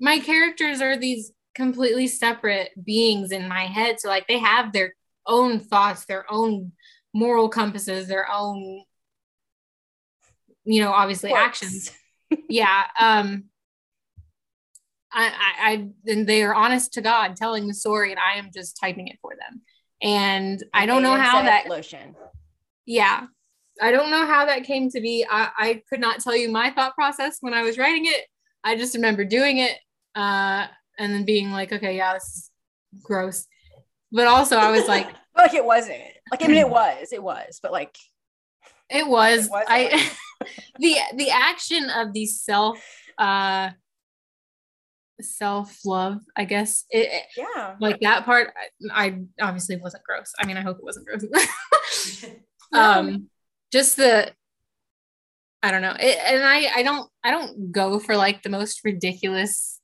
my 0.00 0.18
characters 0.18 0.80
are 0.80 0.96
these 0.96 1.32
completely 1.54 2.06
separate 2.06 2.70
beings 2.82 3.32
in 3.32 3.48
my 3.48 3.62
head. 3.62 3.98
So 4.00 4.08
like 4.08 4.26
they 4.28 4.38
have 4.38 4.72
their 4.72 4.94
own 5.26 5.58
thoughts, 5.60 6.04
their 6.04 6.30
own 6.30 6.72
moral 7.14 7.48
compasses, 7.48 8.08
their 8.08 8.30
own, 8.30 8.82
you 10.64 10.82
know, 10.82 10.92
obviously 10.92 11.32
actions. 11.32 11.90
Yeah. 12.48 12.84
Um 13.00 13.44
I, 15.16 15.26
I, 15.26 15.72
I 15.72 15.88
and 16.06 16.26
they 16.26 16.42
are 16.42 16.54
honest 16.54 16.92
to 16.94 17.00
God 17.00 17.36
telling 17.36 17.66
the 17.66 17.74
story 17.74 18.10
and 18.12 18.20
I 18.20 18.38
am 18.38 18.50
just 18.54 18.78
typing 18.78 19.08
it 19.08 19.18
for 19.22 19.32
them. 19.32 19.62
And 20.02 20.62
I 20.74 20.84
don't 20.84 21.02
know 21.02 21.16
how 21.16 21.42
that 21.42 21.68
lotion. 21.68 22.14
yeah. 22.84 23.26
I 23.80 23.90
don't 23.90 24.10
know 24.10 24.26
how 24.26 24.46
that 24.46 24.64
came 24.64 24.88
to 24.90 25.00
be. 25.00 25.26
I, 25.28 25.48
I 25.58 25.82
could 25.88 26.00
not 26.00 26.20
tell 26.20 26.34
you 26.34 26.50
my 26.50 26.70
thought 26.70 26.94
process 26.94 27.38
when 27.40 27.52
I 27.52 27.62
was 27.62 27.76
writing 27.76 28.06
it. 28.06 28.24
I 28.64 28.76
just 28.76 28.94
remember 28.94 29.24
doing 29.24 29.58
it 29.58 29.76
uh, 30.14 30.66
and 30.98 31.12
then 31.12 31.24
being 31.24 31.52
like, 31.52 31.72
okay, 31.72 31.96
yeah, 31.96 32.14
this 32.14 32.24
is 32.24 32.50
gross. 33.02 33.46
But 34.10 34.28
also, 34.28 34.56
I 34.56 34.70
was 34.70 34.88
like, 34.88 35.08
like 35.36 35.54
it 35.54 35.64
wasn't. 35.64 36.00
Like 36.30 36.42
I 36.42 36.46
mean, 36.46 36.56
it 36.56 36.68
was. 36.68 37.12
It 37.12 37.22
was. 37.22 37.60
But 37.62 37.72
like, 37.72 37.94
it 38.88 39.06
was. 39.06 39.46
It 39.46 39.50
was 39.50 39.64
I 39.68 40.10
the 40.78 40.96
the 41.16 41.30
action 41.30 41.90
of 41.90 42.12
the 42.12 42.26
self 42.26 42.82
uh, 43.18 43.70
self 45.20 45.78
love, 45.84 46.18
I 46.36 46.44
guess. 46.44 46.84
It, 46.90 47.08
it- 47.12 47.24
yeah. 47.36 47.76
like 47.80 48.00
that 48.00 48.24
part, 48.24 48.52
I, 48.92 49.06
I 49.06 49.18
obviously 49.40 49.76
wasn't 49.76 50.04
gross. 50.04 50.32
I 50.38 50.46
mean, 50.46 50.56
I 50.56 50.62
hope 50.62 50.78
it 50.78 50.84
wasn't 50.84 51.06
gross. 51.06 52.24
Um 52.72 53.28
just 53.72 53.96
the 53.96 54.32
i 55.62 55.70
don't 55.70 55.82
know 55.82 55.94
it, 55.98 56.18
and 56.26 56.44
i 56.44 56.66
i 56.76 56.82
don't 56.82 57.08
i 57.24 57.30
don't 57.30 57.70
go 57.72 57.98
for 58.00 58.16
like 58.16 58.42
the 58.42 58.48
most 58.48 58.80
ridiculous 58.84 59.80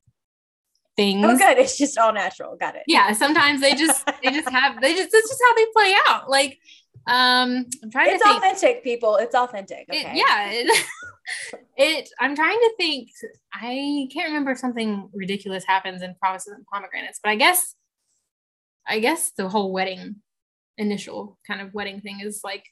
things 0.96 1.24
Oh, 1.26 1.36
good. 1.38 1.58
It's 1.58 1.78
just 1.78 1.96
all 1.96 2.12
natural. 2.12 2.56
Got 2.56 2.76
it. 2.76 2.82
yeah 2.86 3.12
sometimes 3.12 3.60
they 3.60 3.74
just 3.74 4.04
they 4.22 4.30
just 4.30 4.48
have 4.58 4.80
they 4.80 4.94
just 4.94 5.10
that's 5.12 5.28
just 5.28 5.40
how 5.46 5.54
they 5.54 5.66
play 5.74 5.94
out 6.08 6.28
like 6.28 6.58
um 7.06 7.66
i'm 7.82 7.90
trying 7.90 8.10
It's 8.10 8.22
to 8.22 8.28
think 8.28 8.36
authentic, 8.44 8.82
people. 8.84 9.16
It's 9.16 9.34
authentic. 9.34 9.86
It- 9.88 10.04
Okay. 10.06 10.12
yeah 10.16 10.72
it, 11.52 11.60
it 11.76 12.08
i'm 12.20 12.34
trying 12.34 12.58
to 12.58 12.72
think 12.78 13.08
i 13.54 14.06
can't 14.12 14.28
remember 14.28 14.50
if 14.52 14.58
something 14.58 15.08
ridiculous 15.12 15.64
happens 15.64 16.02
in 16.02 16.14
promises 16.20 16.52
and 16.56 16.64
pomegranates 16.72 17.20
but 17.22 17.30
i 17.30 17.36
guess 17.36 17.74
i 18.86 18.98
guess 18.98 19.30
the 19.36 19.48
whole 19.48 19.72
wedding 19.72 20.16
initial 20.78 21.38
kind 21.46 21.60
of 21.60 21.72
wedding 21.74 22.00
thing 22.00 22.20
is 22.20 22.40
like 22.42 22.64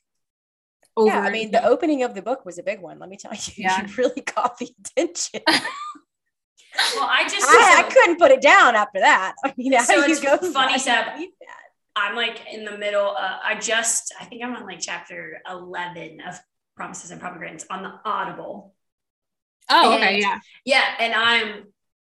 over 0.96 1.06
Yeah, 1.08 1.20
I 1.20 1.30
mean, 1.30 1.52
the 1.52 1.64
opening 1.64 2.02
of 2.02 2.14
the 2.14 2.20
book 2.22 2.44
was 2.44 2.58
a 2.58 2.64
big 2.64 2.80
one. 2.80 2.98
Let 2.98 3.08
me 3.08 3.16
tell 3.16 3.32
you, 3.32 3.52
Yeah. 3.56 3.86
you 3.86 3.94
really 3.96 4.22
caught 4.22 4.58
the 4.58 4.68
attention. 4.80 5.40
well, 5.46 7.08
I 7.08 7.22
just 7.28 7.46
I, 7.48 7.84
I 7.86 7.88
couldn't 7.90 8.18
put 8.18 8.32
it 8.32 8.40
down 8.42 8.74
after 8.74 8.98
that. 9.00 9.34
I 9.44 9.54
mean, 9.56 9.72
how 9.74 9.84
So 9.84 9.94
you 10.04 10.12
it's 10.12 10.20
go 10.20 10.36
funny, 10.52 10.74
I 10.74 10.76
Sav. 10.78 11.04
can't 11.04 11.14
believe 11.16 11.30
that. 11.40 12.00
I'm 12.02 12.16
like 12.16 12.40
in 12.52 12.64
the 12.64 12.76
middle. 12.76 13.08
Uh, 13.16 13.38
I 13.42 13.54
just, 13.60 14.12
I 14.20 14.24
think 14.24 14.42
I'm 14.44 14.54
on 14.56 14.66
like 14.66 14.80
chapter 14.80 15.40
11 15.48 16.20
of 16.28 16.40
Promises 16.80 17.10
and 17.10 17.20
Pomegranates 17.20 17.66
on 17.70 17.82
the 17.82 17.92
Audible. 18.04 18.74
oh 19.68 19.94
okay 19.96 20.18
yeah 20.24 20.38
Yeah, 20.64 20.84
and 20.98 21.12
I'm 21.14 21.48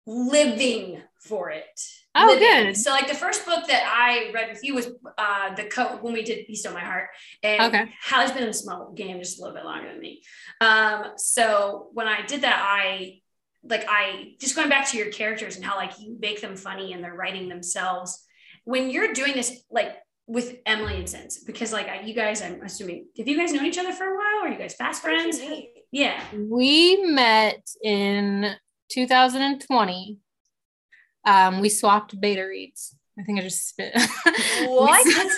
living 0.07 1.03
for 1.21 1.51
it. 1.51 1.81
Oh, 2.15 2.27
Living. 2.27 2.67
good. 2.69 2.77
So, 2.77 2.91
like 2.91 3.07
the 3.09 3.15
first 3.15 3.45
book 3.45 3.67
that 3.69 3.83
I 4.09 4.33
read 4.33 4.49
with 4.53 4.63
you 4.65 4.75
was 4.75 4.87
uh, 5.19 5.55
the 5.55 5.65
coat 5.65 6.03
when 6.03 6.13
we 6.15 6.23
did 6.23 6.47
"Be 6.47 6.55
Still 6.55 6.73
My 6.73 6.81
Heart," 6.81 7.09
and 7.43 7.63
Okay. 7.75 7.93
Hallie's 8.09 8.33
been 8.33 8.43
in 8.43 8.49
the 8.49 8.55
small 8.55 8.93
game 8.93 9.19
just 9.19 9.39
a 9.39 9.43
little 9.43 9.57
bit 9.57 9.65
longer 9.65 9.89
than 9.89 10.01
me. 10.01 10.23
Um, 10.61 11.13
so 11.17 11.89
when 11.93 12.09
I 12.09 12.25
did 12.27 12.41
that, 12.43 12.59
I 12.81 13.21
like 13.65 13.85
I 13.89 14.35
just 14.41 14.57
going 14.57 14.69
back 14.69 14.89
to 14.91 14.97
your 14.97 15.11
characters 15.11 15.57
and 15.57 15.65
how 15.65 15.77
like 15.77 15.99
you 16.01 16.17
make 16.21 16.41
them 16.41 16.57
funny 16.57 16.93
and 16.93 17.03
they're 17.05 17.15
writing 17.23 17.49
themselves. 17.49 18.11
When 18.65 18.91
you're 18.91 19.13
doing 19.13 19.35
this, 19.35 19.51
like 19.71 19.93
with 20.29 20.57
Emily 20.67 20.97
and 20.97 21.09
Sense, 21.09 21.39
because 21.39 21.73
like 21.73 21.89
I- 21.89 22.03
you 22.03 22.15
guys, 22.15 22.43
I'm 22.43 22.63
assuming, 22.63 23.07
have 23.17 23.27
you 23.27 23.37
guys 23.37 23.53
known 23.53 23.67
each 23.67 23.79
other 23.79 23.93
for 23.93 24.05
a 24.05 24.15
while? 24.17 24.45
Are 24.45 24.49
you 24.49 24.59
guys 24.59 24.75
fast 24.75 25.03
friends? 25.03 25.41
Yeah. 25.91 26.23
we 26.37 26.97
met 27.03 27.67
in 27.83 28.55
2020 28.91 30.19
um 31.25 31.61
we 31.61 31.69
swapped 31.71 32.19
beta 32.21 32.43
reads 32.43 32.95
i 33.19 33.23
think 33.23 33.39
i 33.39 33.43
just 33.43 33.69
spit 33.69 33.95
What? 34.65 35.33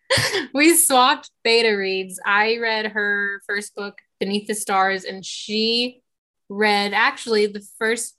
we 0.54 0.76
swapped 0.76 1.30
beta 1.42 1.76
reads 1.76 2.20
i 2.24 2.56
read 2.58 2.86
her 2.92 3.40
first 3.48 3.74
book 3.74 3.98
beneath 4.20 4.46
the 4.46 4.54
stars 4.54 5.04
and 5.04 5.24
she 5.24 6.02
read 6.48 6.92
actually 6.94 7.46
the 7.46 7.66
first 7.78 8.14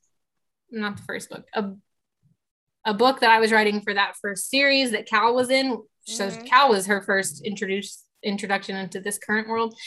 not 0.69 0.97
the 0.97 1.03
first 1.03 1.29
book 1.29 1.45
a, 1.53 1.71
a 2.85 2.93
book 2.93 3.21
that 3.21 3.29
i 3.31 3.39
was 3.39 3.51
writing 3.53 3.79
for 3.81 3.93
that 3.93 4.15
first 4.21 4.49
series 4.49 4.91
that 4.91 5.05
cal 5.07 5.33
was 5.33 5.49
in 5.49 5.81
so 6.07 6.29
Mhm. 6.29 6.45
cal 6.47 6.69
was 6.69 6.85
her 6.87 7.01
first 7.01 7.43
introduced 7.45 8.05
introduction 8.23 8.75
into 8.75 8.99
this 8.99 9.17
current 9.17 9.47
world 9.47 9.77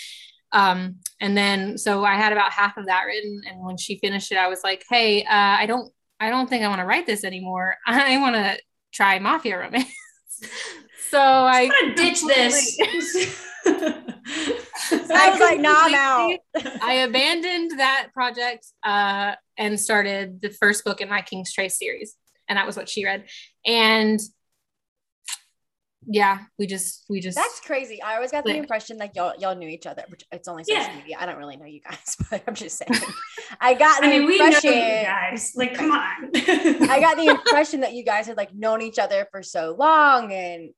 um 0.52 0.96
and 1.20 1.36
then 1.36 1.78
so 1.78 2.04
i 2.04 2.14
had 2.14 2.32
about 2.32 2.52
half 2.52 2.76
of 2.76 2.86
that 2.86 3.04
written 3.04 3.40
and 3.48 3.60
when 3.64 3.76
she 3.76 3.98
finished 3.98 4.30
it 4.32 4.38
i 4.38 4.48
was 4.48 4.60
like 4.62 4.84
hey 4.90 5.22
uh, 5.24 5.28
i 5.62 5.66
don't 5.66 5.92
i 6.20 6.28
don't 6.30 6.48
think 6.48 6.62
i 6.64 6.68
want 6.68 6.80
to 6.80 6.84
write 6.86 7.06
this 7.06 7.24
anymore 7.24 7.76
i 7.86 8.18
want 8.18 8.34
to 8.36 8.58
try 8.92 9.18
mafia 9.18 9.58
romance 9.58 9.86
so 11.10 11.20
i 11.20 11.68
gonna 11.68 11.94
ditch 11.94 12.22
this. 12.26 12.78
I 13.66 15.30
was 15.30 15.40
like, 15.40 15.60
nah, 15.60 15.74
I'm 15.76 15.94
out. 15.94 16.38
I 16.82 16.94
abandoned 17.08 17.78
that 17.78 18.08
project 18.14 18.66
uh, 18.82 19.34
and 19.58 19.78
started 19.78 20.40
the 20.40 20.50
first 20.50 20.84
book 20.84 21.00
in 21.00 21.08
my 21.08 21.20
King's 21.22 21.52
Trace 21.52 21.78
series, 21.78 22.16
and 22.48 22.56
that 22.56 22.66
was 22.66 22.76
what 22.76 22.88
she 22.88 23.04
read. 23.04 23.24
And 23.66 24.18
yeah, 26.06 26.38
we 26.58 26.66
just 26.66 27.04
we 27.10 27.20
just 27.20 27.36
That's 27.36 27.60
crazy. 27.60 28.00
I 28.02 28.14
always 28.14 28.30
got 28.30 28.44
the 28.44 28.50
Like- 28.50 28.58
impression 28.60 28.96
like 28.96 29.12
y'all 29.14 29.34
y'all 29.38 29.54
knew 29.54 29.68
each 29.68 29.86
other, 29.86 30.04
which 30.08 30.24
it's 30.32 30.48
only 30.48 30.64
social 30.64 30.82
Yeah. 30.82 30.96
media. 30.96 31.16
I 31.20 31.26
don't 31.26 31.36
really 31.38 31.56
know 31.56 31.66
you 31.66 31.80
guys, 31.80 32.16
but 32.30 32.42
I'm 32.46 32.54
just 32.54 32.78
saying. 32.78 33.00
I 33.60 33.74
got 33.74 34.00
the 34.00 34.06
I 34.06 34.10
mean, 34.10 34.26
we 34.26 34.38
know 34.38 34.46
impression. 34.46 34.72
you 34.72 34.80
guys. 34.80 35.52
Like, 35.56 35.74
come 35.74 35.92
on. 35.92 36.30
I 36.34 36.98
got 37.00 37.16
the 37.16 37.26
impression 37.36 37.80
that 37.80 37.92
you 37.92 38.04
guys 38.04 38.26
had 38.26 38.36
like 38.36 38.54
known 38.54 38.80
each 38.82 38.98
other 38.98 39.26
for 39.30 39.42
so 39.42 39.76
long 39.78 40.32
and 40.32 40.70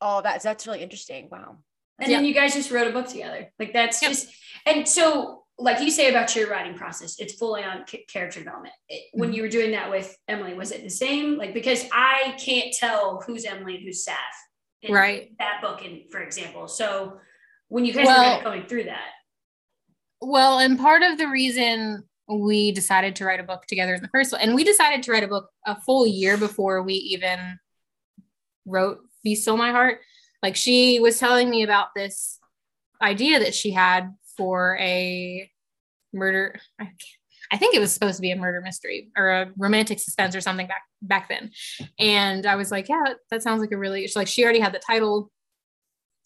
all 0.00 0.22
that. 0.22 0.42
So 0.42 0.48
that's 0.48 0.66
really 0.66 0.82
interesting. 0.82 1.28
Wow. 1.30 1.58
and 2.00 2.10
then 2.10 2.24
you 2.24 2.34
guys 2.34 2.54
just 2.54 2.70
wrote 2.70 2.86
a 2.88 2.90
book 2.92 3.06
together. 3.08 3.50
Like 3.58 3.72
that's 3.72 4.00
Yep. 4.02 4.10
just 4.10 4.28
and 4.66 4.88
so 4.88 5.42
like 5.56 5.80
you 5.80 5.88
say 5.90 6.10
about 6.10 6.34
your 6.34 6.48
writing 6.50 6.74
process, 6.74 7.20
it's 7.20 7.34
fully 7.34 7.62
on 7.62 7.84
ca- 7.88 8.04
character 8.12 8.40
development. 8.40 8.74
It- 8.88 9.04
when 9.12 9.28
Mm-hmm. 9.28 9.36
you 9.36 9.42
were 9.42 9.48
doing 9.48 9.70
that 9.72 9.88
with 9.90 10.16
Emily, 10.26 10.54
was 10.54 10.72
it 10.72 10.82
the 10.82 10.90
same? 10.90 11.36
Like 11.36 11.52
because 11.54 11.84
I 11.92 12.34
can't 12.44 12.72
tell 12.74 13.22
who's 13.26 13.44
Emily 13.44 13.76
and 13.76 13.84
who's 13.84 14.02
Sav 14.04 14.16
in 14.16 14.43
Right. 14.92 15.32
that 15.38 15.60
book, 15.62 15.84
and 15.84 16.02
for 16.10 16.20
example, 16.20 16.68
so 16.68 17.20
when 17.68 17.84
you 17.84 17.92
guys 17.92 18.06
Well- 18.06 18.38
were 18.38 18.44
going 18.44 18.66
through 18.66 18.84
that, 18.84 19.12
well, 20.20 20.58
and 20.58 20.78
part 20.78 21.02
of 21.02 21.18
the 21.18 21.28
reason 21.28 22.08
we 22.28 22.72
decided 22.72 23.16
to 23.16 23.24
write 23.26 23.40
a 23.40 23.44
book 23.44 23.66
together 23.66 23.94
in 23.94 24.02
the 24.02 24.08
first 24.08 24.32
one, 24.32 24.40
and 24.40 24.54
we 24.54 24.64
decided 24.64 25.02
to 25.02 25.12
write 25.12 25.22
a 25.24 25.28
book 25.28 25.50
a 25.66 25.78
full 25.82 26.06
year 26.06 26.36
before 26.38 26.82
we 26.82 26.94
even 26.94 27.58
wrote 28.66 29.00
Be 29.22 29.34
Still 29.34 29.56
My 29.58 29.70
Heart. 29.72 30.00
Like 30.42 30.56
she 30.56 31.00
was 31.00 31.18
telling 31.18 31.50
me 31.50 31.62
about 31.62 31.88
this 31.94 32.38
idea 33.02 33.38
that 33.40 33.54
she 33.54 33.70
had 33.72 34.14
for 34.36 34.76
a 34.78 35.50
murder. 36.12 36.58
I, 36.80 36.92
I 37.54 37.56
think 37.56 37.72
it 37.72 37.78
was 37.78 37.92
supposed 37.92 38.16
to 38.16 38.22
be 38.22 38.32
a 38.32 38.36
murder 38.36 38.60
mystery 38.60 39.10
or 39.16 39.30
a 39.30 39.52
romantic 39.56 40.00
suspense 40.00 40.34
or 40.34 40.40
something 40.40 40.66
back 40.66 40.82
back 41.02 41.28
then. 41.28 41.52
And 42.00 42.46
I 42.46 42.56
was 42.56 42.72
like, 42.72 42.88
yeah, 42.88 43.14
that 43.30 43.44
sounds 43.44 43.60
like 43.60 43.70
a 43.70 43.78
really 43.78 44.10
like 44.16 44.26
she 44.26 44.42
already 44.42 44.58
had 44.58 44.74
the 44.74 44.80
title. 44.80 45.30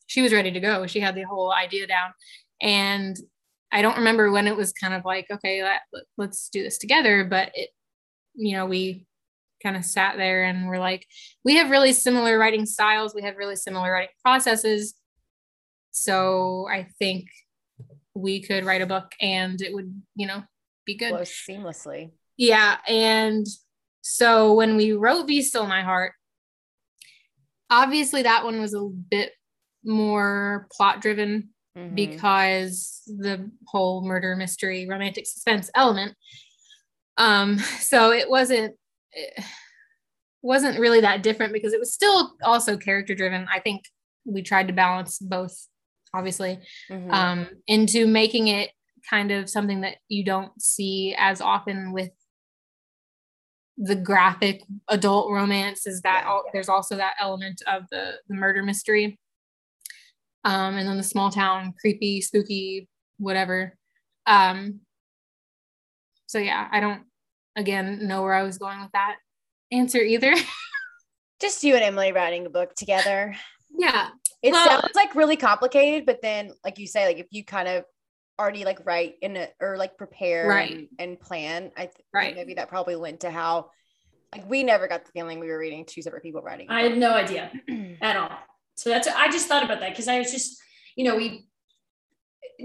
She 0.07 0.23
was 0.23 0.33
ready 0.33 0.51
to 0.51 0.59
go. 0.59 0.87
She 0.87 1.01
had 1.01 1.14
the 1.14 1.25
whole 1.25 1.53
idea 1.53 1.87
down. 1.87 2.12
And 2.62 3.14
I 3.71 3.83
don't 3.83 3.99
remember 3.99 4.31
when 4.31 4.47
it 4.47 4.57
was 4.57 4.73
kind 4.73 4.95
of 4.95 5.05
like, 5.05 5.27
okay, 5.31 5.62
let, 5.62 5.81
let's 6.17 6.49
do 6.49 6.62
this 6.62 6.79
together. 6.79 7.25
But 7.25 7.51
it, 7.53 7.69
you 8.35 8.57
know, 8.57 8.64
we 8.64 9.05
kind 9.62 9.77
of 9.77 9.85
sat 9.85 10.17
there 10.17 10.45
and 10.45 10.67
we're 10.67 10.79
like, 10.79 11.05
we 11.45 11.57
have 11.57 11.69
really 11.69 11.93
similar 11.93 12.38
writing 12.38 12.64
styles. 12.64 13.14
We 13.14 13.21
have 13.21 13.37
really 13.37 13.57
similar 13.57 13.93
writing 13.93 14.14
processes. 14.25 14.95
So 15.91 16.67
I 16.73 16.88
think 16.99 17.27
we 18.14 18.41
could 18.41 18.64
write 18.64 18.81
a 18.81 18.87
book 18.87 19.12
and 19.21 19.61
it 19.61 19.75
would, 19.75 19.93
you 20.17 20.27
know, 20.27 20.43
be 20.88 20.96
good. 20.96 21.11
Flow 21.11 21.20
seamlessly. 21.20 22.11
Yeah. 22.37 22.79
And 22.88 23.46
so 24.01 24.55
when 24.55 24.77
we 24.77 24.92
wrote 24.92 25.27
Be 25.27 25.42
Still 25.42 25.66
My 25.66 25.83
Heart, 25.83 26.14
obviously 27.70 28.22
that 28.22 28.44
one 28.44 28.61
was 28.61 28.74
a 28.74 28.83
bit 28.83 29.33
more 29.85 30.66
plot 30.72 31.01
driven 31.01 31.51
mm-hmm. 31.77 31.94
because 31.94 33.03
the 33.07 33.51
whole 33.66 34.05
murder 34.05 34.35
mystery 34.35 34.87
romantic 34.88 35.27
suspense 35.27 35.70
element 35.74 36.14
um 37.16 37.59
so 37.81 38.11
it 38.11 38.29
wasn't 38.29 38.74
it 39.12 39.44
wasn't 40.42 40.79
really 40.79 41.01
that 41.01 41.22
different 41.22 41.53
because 41.53 41.72
it 41.72 41.81
was 41.81 41.92
still 41.92 42.35
also 42.42 42.77
character 42.77 43.14
driven 43.14 43.46
i 43.53 43.61
think 43.61 43.83
we 44.24 44.42
tried 44.42 44.66
to 44.68 44.74
balance 44.74 45.18
both 45.18 45.66
obviously 46.12 46.59
mm-hmm. 46.90 47.11
um 47.11 47.48
into 47.66 48.07
making 48.07 48.48
it 48.48 48.70
kind 49.09 49.31
of 49.31 49.49
something 49.49 49.81
that 49.83 49.97
you 50.09 50.25
don't 50.25 50.61
see 50.61 51.14
as 51.18 51.40
often 51.40 51.92
with 51.92 52.11
the 53.77 53.94
graphic 53.94 54.62
adult 54.88 55.31
romance 55.31 55.87
is 55.87 56.01
that 56.03 56.25
yeah, 56.27 56.35
yeah. 56.35 56.51
there's 56.53 56.68
also 56.68 56.97
that 56.97 57.14
element 57.21 57.62
of 57.66 57.85
the 57.90 58.14
the 58.29 58.35
murder 58.35 58.62
mystery 58.62 59.18
um, 60.44 60.77
and 60.77 60.88
then 60.88 60.97
the 60.97 61.03
small 61.03 61.31
town, 61.31 61.75
creepy, 61.81 62.21
spooky, 62.21 62.88
whatever. 63.18 63.77
Um, 64.27 64.81
so 66.27 66.38
yeah, 66.38 66.68
I 66.71 66.81
don't 66.81 67.03
again 67.57 68.07
know 68.07 68.23
where 68.23 68.35
I 68.35 68.42
was 68.42 68.59
going 68.59 68.81
with 68.81 68.92
that 68.92 69.16
answer 69.73 69.99
either. 69.99 70.35
Just 71.40 71.62
you 71.64 71.75
and 71.75 71.85
Emily 71.85 72.12
writing 72.12 72.47
a 72.47 72.51
book 72.51 72.75
together. 72.75 73.35
Yeah. 73.77 74.09
It 74.42 74.53
well, 74.53 74.66
sounds 74.66 74.94
like 74.94 75.14
really 75.14 75.37
complicated, 75.37 76.07
but 76.07 76.23
then 76.23 76.53
like 76.64 76.79
you 76.79 76.87
say, 76.87 77.07
like 77.07 77.18
if 77.18 77.27
you 77.31 77.44
kind 77.44 77.68
of 77.68 77.85
already 78.38 78.64
like 78.64 78.85
write 78.85 79.14
in 79.20 79.37
it 79.37 79.55
or 79.61 79.77
like 79.77 79.96
prepare 79.98 80.48
right. 80.48 80.70
and, 80.70 80.88
and 80.98 81.20
plan, 81.20 81.72
I 81.77 81.87
th- 81.87 81.96
right. 82.12 82.35
maybe 82.35 82.55
that 82.55 82.68
probably 82.68 82.96
went 82.96 83.20
to 83.20 83.31
how 83.31 83.70
like 84.35 84.48
we 84.48 84.62
never 84.62 84.88
got 84.88 85.05
the 85.05 85.12
feeling 85.12 85.40
we 85.40 85.48
were 85.48 85.59
reading 85.59 85.85
two 85.85 86.03
separate 86.03 86.22
people 86.22 86.42
writing. 86.42 86.68
I 86.68 86.83
had 86.83 86.98
no 86.98 87.12
idea 87.14 87.51
at 88.01 88.16
all. 88.16 88.31
So 88.77 88.90
that's 88.90 89.09
I 89.09 89.29
just 89.31 89.48
thought 89.48 89.64
about 89.64 89.81
that 89.81 89.90
because 89.90 90.09
I 90.09 90.18
was 90.18 90.31
just, 90.31 90.61
you 90.96 91.05
know, 91.05 91.16
we 91.16 91.47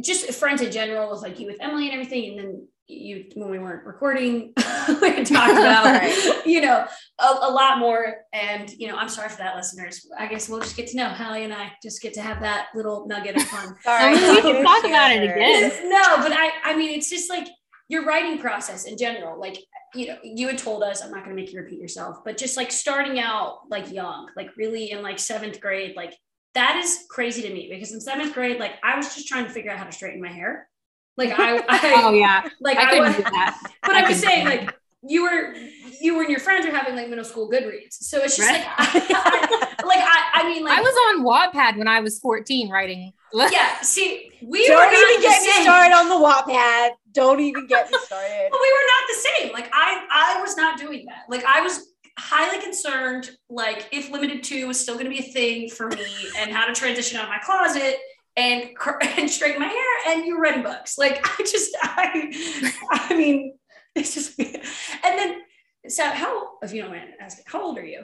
just 0.01 0.31
friends 0.33 0.61
in 0.61 0.71
general 0.71 1.11
with 1.11 1.21
like 1.21 1.39
you 1.39 1.47
with 1.47 1.57
Emily 1.61 1.85
and 1.85 1.93
everything, 1.93 2.31
and 2.31 2.39
then 2.39 2.67
you 2.87 3.25
when 3.35 3.49
we 3.49 3.59
weren't 3.59 3.85
recording, 3.85 4.53
we 5.01 5.23
talked 5.23 5.27
about 5.27 5.85
right. 5.85 6.41
you 6.45 6.61
know 6.61 6.85
a, 7.19 7.25
a, 7.25 7.51
lot 7.51 7.79
more. 7.79 8.15
And 8.33 8.69
you 8.71 8.87
know, 8.87 8.95
I'm 8.95 9.09
sorry 9.09 9.29
for 9.29 9.37
that, 9.37 9.55
listeners. 9.55 10.07
I 10.17 10.27
guess 10.27 10.49
we'll 10.49 10.59
just 10.59 10.75
get 10.75 10.87
to 10.87 10.97
know 10.97 11.09
Hallie 11.09 11.43
and 11.43 11.53
I 11.53 11.71
just 11.81 12.01
get 12.01 12.13
to 12.15 12.21
have 12.21 12.41
that 12.41 12.67
little 12.75 13.07
nugget 13.07 13.35
of 13.35 13.43
fun. 13.43 13.67
Um, 13.73 13.75
sorry, 13.83 14.13
we 14.13 14.41
can 14.41 14.63
talk 14.63 14.83
about 14.83 15.11
it 15.11 15.23
again. 15.23 15.89
No, 15.89 16.17
but 16.17 16.31
I 16.31 16.51
I 16.63 16.75
mean 16.75 16.97
it's 16.97 17.09
just 17.09 17.29
like 17.29 17.47
your 17.87 18.05
writing 18.05 18.39
process 18.39 18.85
in 18.85 18.97
general. 18.97 19.39
Like 19.39 19.57
you 19.93 20.07
know, 20.07 20.17
you 20.23 20.47
had 20.47 20.57
told 20.57 20.83
us, 20.83 21.01
I'm 21.01 21.11
not 21.11 21.23
going 21.23 21.35
to 21.35 21.41
make 21.41 21.53
you 21.53 21.59
repeat 21.59 21.79
yourself, 21.79 22.17
but 22.25 22.37
just 22.37 22.57
like 22.57 22.71
starting 22.71 23.19
out 23.19 23.59
like 23.69 23.91
young, 23.91 24.29
like 24.35 24.49
really 24.57 24.91
in 24.91 25.03
like 25.03 25.19
seventh 25.19 25.61
grade, 25.61 25.95
like 25.95 26.15
that 26.53 26.77
is 26.77 27.05
crazy 27.09 27.41
to 27.41 27.53
me 27.53 27.67
because 27.69 27.93
in 27.93 28.01
seventh 28.01 28.33
grade, 28.33 28.59
like 28.59 28.73
I 28.83 28.95
was 28.95 29.13
just 29.15 29.27
trying 29.27 29.45
to 29.45 29.51
figure 29.51 29.71
out 29.71 29.77
how 29.77 29.85
to 29.85 29.91
straighten 29.91 30.21
my 30.21 30.31
hair. 30.31 30.69
Like 31.17 31.37
I, 31.37 31.57
I 31.69 32.03
oh 32.03 32.13
yeah, 32.13 32.47
like 32.59 32.77
I, 32.77 32.97
I 32.97 32.99
was, 32.99 33.15
but 33.81 33.95
I, 33.95 34.05
I 34.05 34.09
was 34.09 34.19
saying 34.19 34.45
like 34.45 34.73
you 35.05 35.23
were, 35.23 35.53
you 35.99 36.19
and 36.21 36.29
your 36.29 36.39
friends 36.39 36.65
are 36.65 36.71
having 36.71 36.95
like 36.95 37.09
middle 37.09 37.25
school 37.25 37.49
Goodreads, 37.49 37.93
so 37.93 38.19
it's 38.19 38.37
just 38.37 38.49
right. 38.49 38.65
like, 38.79 39.09
like 39.09 39.99
I, 39.99 40.29
I 40.35 40.43
mean, 40.47 40.63
like 40.63 40.77
I 40.77 40.81
was 40.81 40.95
on 41.09 41.25
Wattpad 41.25 41.77
when 41.77 41.87
I 41.87 41.99
was 41.99 42.19
14 42.19 42.69
writing. 42.69 43.11
yeah, 43.33 43.81
see, 43.81 44.31
we 44.41 44.67
don't 44.67 44.93
even 44.93 45.21
get 45.21 45.41
me 45.41 45.63
started 45.63 45.93
on 45.93 46.09
the 46.09 46.15
Wattpad. 46.15 46.91
Don't 47.11 47.39
even 47.39 47.67
get 47.67 47.91
me 47.91 47.97
started. 48.03 48.49
well, 48.51 48.61
we 48.61 48.71
were 48.71 48.87
not 48.87 49.07
the 49.07 49.15
same. 49.15 49.53
Like 49.53 49.69
I, 49.73 50.05
I 50.09 50.41
was 50.41 50.55
not 50.55 50.79
doing 50.79 51.05
that. 51.07 51.23
Like 51.29 51.43
I 51.45 51.61
was 51.61 51.92
highly 52.17 52.61
concerned, 52.61 53.31
like 53.49 53.87
if 53.91 54.11
Limited 54.11 54.43
Too 54.43 54.67
was 54.67 54.79
still 54.79 54.95
going 54.95 55.05
to 55.05 55.11
be 55.11 55.19
a 55.19 55.31
thing 55.31 55.69
for 55.69 55.87
me, 55.89 56.05
and 56.37 56.51
how 56.51 56.65
to 56.65 56.73
transition 56.73 57.17
out 57.17 57.23
of 57.23 57.29
my 57.29 57.39
closet 57.39 57.95
and 58.35 58.69
and 59.17 59.29
straighten 59.29 59.59
my 59.59 59.67
hair. 59.67 60.15
And 60.15 60.25
you 60.25 60.39
read 60.39 60.63
books. 60.63 60.97
Like 60.97 61.19
I 61.39 61.43
just, 61.43 61.75
I, 61.81 62.79
I 62.91 63.17
mean, 63.17 63.57
it's 63.95 64.13
just, 64.13 64.39
and 64.39 64.57
then 65.03 65.41
so 65.87 66.09
how, 66.09 66.59
if 66.61 66.73
you 66.73 66.81
don't 66.81 66.91
mind 66.91 67.09
asking, 67.19 67.45
how 67.47 67.61
old 67.61 67.77
are 67.77 67.85
you? 67.85 68.03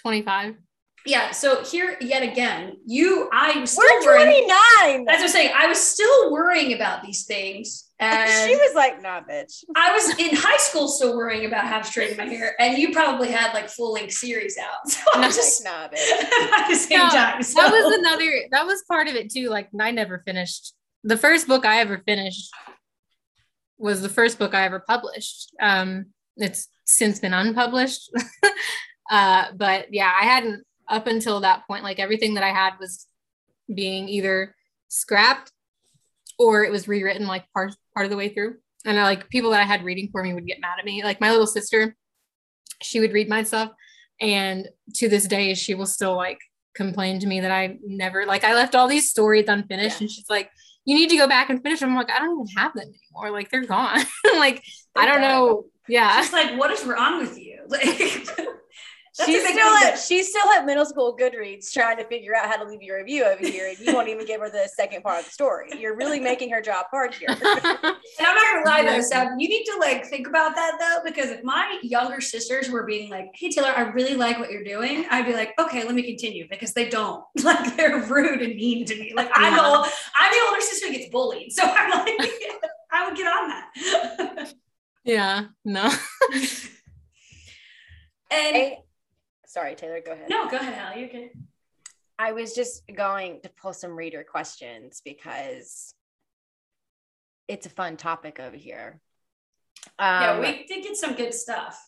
25 0.00 0.56
yeah 1.06 1.30
so 1.30 1.64
here 1.64 1.96
yet 2.00 2.22
again 2.22 2.76
you 2.86 3.28
i 3.32 3.58
was 3.58 3.72
still 3.72 3.84
we're 4.04 4.16
29 4.16 4.48
worrying, 4.80 5.08
as 5.08 5.20
i 5.20 5.22
was 5.22 5.32
saying 5.32 5.50
i 5.56 5.66
was 5.66 5.80
still 5.80 6.32
worrying 6.32 6.74
about 6.74 7.02
these 7.02 7.24
things 7.24 7.90
and 7.98 8.30
she 8.48 8.56
was 8.56 8.74
like 8.74 9.00
nah 9.00 9.20
bitch. 9.20 9.64
I 9.76 9.92
was 9.92 10.18
in 10.18 10.34
high 10.34 10.56
school 10.56 10.88
still 10.88 11.16
worrying 11.16 11.46
about 11.46 11.66
how 11.66 11.78
to 11.78 11.84
straighten 11.84 12.16
my 12.16 12.26
hair 12.26 12.54
and 12.60 12.76
you 12.76 12.92
probably 12.92 13.30
had 13.30 13.52
like 13.52 13.68
full 13.68 13.92
length 13.92 14.12
series 14.12 14.58
out. 14.58 14.78
So 14.88 15.00
i'm 15.14 15.30
just 15.30 15.64
like, 15.64 15.72
nah 15.72 15.88
bitch. 15.96 16.52
at 16.52 16.68
the 16.68 16.74
same 16.74 16.98
no, 16.98 17.08
time 17.08 17.42
so. 17.42 17.60
that 17.60 17.70
was 17.70 17.98
another 17.98 18.30
that 18.50 18.66
was 18.66 18.82
part 18.88 19.08
of 19.08 19.14
it 19.14 19.32
too 19.32 19.48
like 19.48 19.68
i 19.80 19.90
never 19.90 20.22
finished 20.26 20.74
the 21.04 21.16
first 21.16 21.46
book 21.46 21.64
i 21.64 21.78
ever 21.78 21.98
finished 21.98 22.50
was 23.78 24.02
the 24.02 24.08
first 24.08 24.38
book 24.38 24.54
i 24.54 24.64
ever 24.64 24.80
published. 24.80 25.52
Um 25.60 26.06
it's 26.36 26.68
since 26.84 27.18
been 27.18 27.34
unpublished. 27.34 28.10
Uh 29.10 29.46
but 29.56 29.92
yeah 29.92 30.10
i 30.18 30.24
hadn't 30.24 30.64
up 30.92 31.06
until 31.06 31.40
that 31.40 31.66
point, 31.66 31.82
like 31.82 31.98
everything 31.98 32.34
that 32.34 32.44
I 32.44 32.50
had 32.50 32.74
was 32.78 33.06
being 33.72 34.08
either 34.08 34.54
scrapped 34.88 35.50
or 36.38 36.64
it 36.64 36.70
was 36.70 36.86
rewritten 36.86 37.26
like 37.26 37.50
part 37.52 37.74
part 37.94 38.04
of 38.04 38.10
the 38.10 38.16
way 38.16 38.28
through. 38.28 38.56
And 38.84 38.98
I, 38.98 39.04
like 39.04 39.28
people 39.30 39.50
that 39.50 39.60
I 39.60 39.64
had 39.64 39.84
reading 39.84 40.08
for 40.12 40.22
me 40.22 40.34
would 40.34 40.46
get 40.46 40.60
mad 40.60 40.78
at 40.78 40.84
me. 40.84 41.02
Like 41.02 41.20
my 41.20 41.30
little 41.30 41.46
sister, 41.46 41.96
she 42.82 43.00
would 43.00 43.12
read 43.12 43.28
my 43.28 43.42
stuff, 43.42 43.72
and 44.20 44.68
to 44.96 45.08
this 45.08 45.26
day, 45.26 45.54
she 45.54 45.74
will 45.74 45.86
still 45.86 46.16
like 46.16 46.38
complain 46.74 47.20
to 47.20 47.26
me 47.26 47.40
that 47.40 47.50
I 47.50 47.78
never 47.84 48.26
like 48.26 48.44
I 48.44 48.54
left 48.54 48.74
all 48.74 48.88
these 48.88 49.10
stories 49.10 49.46
unfinished, 49.48 50.00
yeah. 50.00 50.04
and 50.04 50.10
she's 50.10 50.28
like, 50.28 50.50
"You 50.84 50.96
need 50.96 51.10
to 51.10 51.16
go 51.16 51.28
back 51.28 51.48
and 51.48 51.62
finish 51.62 51.80
them." 51.80 51.90
I'm 51.90 51.96
like, 51.96 52.10
I 52.10 52.18
don't 52.18 52.32
even 52.32 52.56
have 52.56 52.74
them 52.74 52.88
anymore. 52.88 53.30
Like 53.30 53.50
they're 53.50 53.64
gone. 53.64 54.00
like 54.36 54.62
they're 54.94 55.04
I 55.04 55.06
don't 55.06 55.20
know. 55.20 55.66
Yeah. 55.88 56.20
She's 56.20 56.32
like, 56.32 56.58
what 56.58 56.70
is 56.70 56.84
wrong 56.84 57.18
with 57.18 57.38
you? 57.38 57.50
Like 57.68 58.38
she's 59.14 59.46
still 59.46 59.74
at 59.76 59.98
she's 59.98 60.28
still 60.30 60.50
at 60.52 60.64
middle 60.64 60.86
school 60.86 61.14
Goodreads 61.16 61.70
trying 61.72 61.98
to 61.98 62.04
figure 62.04 62.34
out 62.34 62.46
how 62.46 62.56
to 62.62 62.68
leave 62.68 62.80
your 62.80 62.96
review 62.98 63.24
over 63.24 63.46
here, 63.46 63.68
and 63.68 63.78
you 63.78 63.94
won't 63.94 64.08
even 64.08 64.26
give 64.26 64.40
her 64.40 64.48
the 64.50 64.68
second 64.74 65.02
part 65.02 65.20
of 65.20 65.24
the 65.26 65.30
story. 65.30 65.68
You're 65.78 65.96
really 65.96 66.18
making 66.18 66.50
her 66.50 66.62
job 66.62 66.86
hard 66.90 67.14
here. 67.14 67.28
and 67.30 67.38
I'm 67.42 68.34
not 68.34 68.64
gonna 68.64 68.64
lie 68.64 68.82
though, 68.84 69.02
Sam, 69.02 69.38
you 69.38 69.48
need 69.48 69.64
to 69.64 69.76
like 69.78 70.06
think 70.06 70.26
about 70.26 70.54
that 70.54 70.78
though, 70.80 71.02
because 71.04 71.30
if 71.30 71.44
my 71.44 71.78
younger 71.82 72.20
sisters 72.20 72.70
were 72.70 72.84
being 72.84 73.10
like, 73.10 73.30
"Hey 73.34 73.50
Taylor, 73.50 73.72
I 73.76 73.82
really 73.82 74.14
like 74.14 74.38
what 74.38 74.50
you're 74.50 74.64
doing," 74.64 75.04
I'd 75.10 75.26
be 75.26 75.34
like, 75.34 75.52
"Okay, 75.58 75.84
let 75.84 75.94
me 75.94 76.02
continue," 76.02 76.46
because 76.48 76.72
they 76.72 76.88
don't. 76.88 77.24
Like 77.42 77.76
they're 77.76 77.98
rude 78.04 78.40
and 78.40 78.54
mean 78.54 78.86
to 78.86 78.94
me. 78.94 79.12
Like 79.14 79.28
I'm 79.34 79.54
the 79.54 79.64
old, 79.64 79.86
I'm 80.14 80.32
the 80.32 80.38
older 80.48 80.60
sister 80.60 80.86
who 80.86 80.92
gets 80.92 81.10
bullied, 81.10 81.52
so 81.52 81.64
I'm 81.64 81.90
like, 81.90 82.30
I 82.90 83.08
would 83.08 83.16
get 83.16 83.26
on 83.26 83.48
that. 83.48 84.54
yeah. 85.04 85.44
No. 85.64 85.90
and. 88.30 88.56
I- 88.56 88.78
sorry, 89.52 89.74
Taylor, 89.74 90.00
go 90.04 90.12
ahead. 90.12 90.28
No, 90.30 90.48
go 90.48 90.56
ahead, 90.56 90.78
Al. 90.78 90.98
You're 90.98 91.08
good. 91.08 91.30
I 92.18 92.32
was 92.32 92.54
just 92.54 92.82
going 92.94 93.40
to 93.42 93.50
pull 93.60 93.72
some 93.72 93.96
reader 93.96 94.24
questions 94.24 95.02
because 95.04 95.94
it's 97.48 97.66
a 97.66 97.70
fun 97.70 97.96
topic 97.96 98.40
over 98.40 98.56
here. 98.56 99.00
Um, 99.98 100.22
yeah, 100.22 100.40
we 100.40 100.66
did 100.66 100.82
get 100.82 100.96
some 100.96 101.14
good 101.14 101.34
stuff 101.34 101.78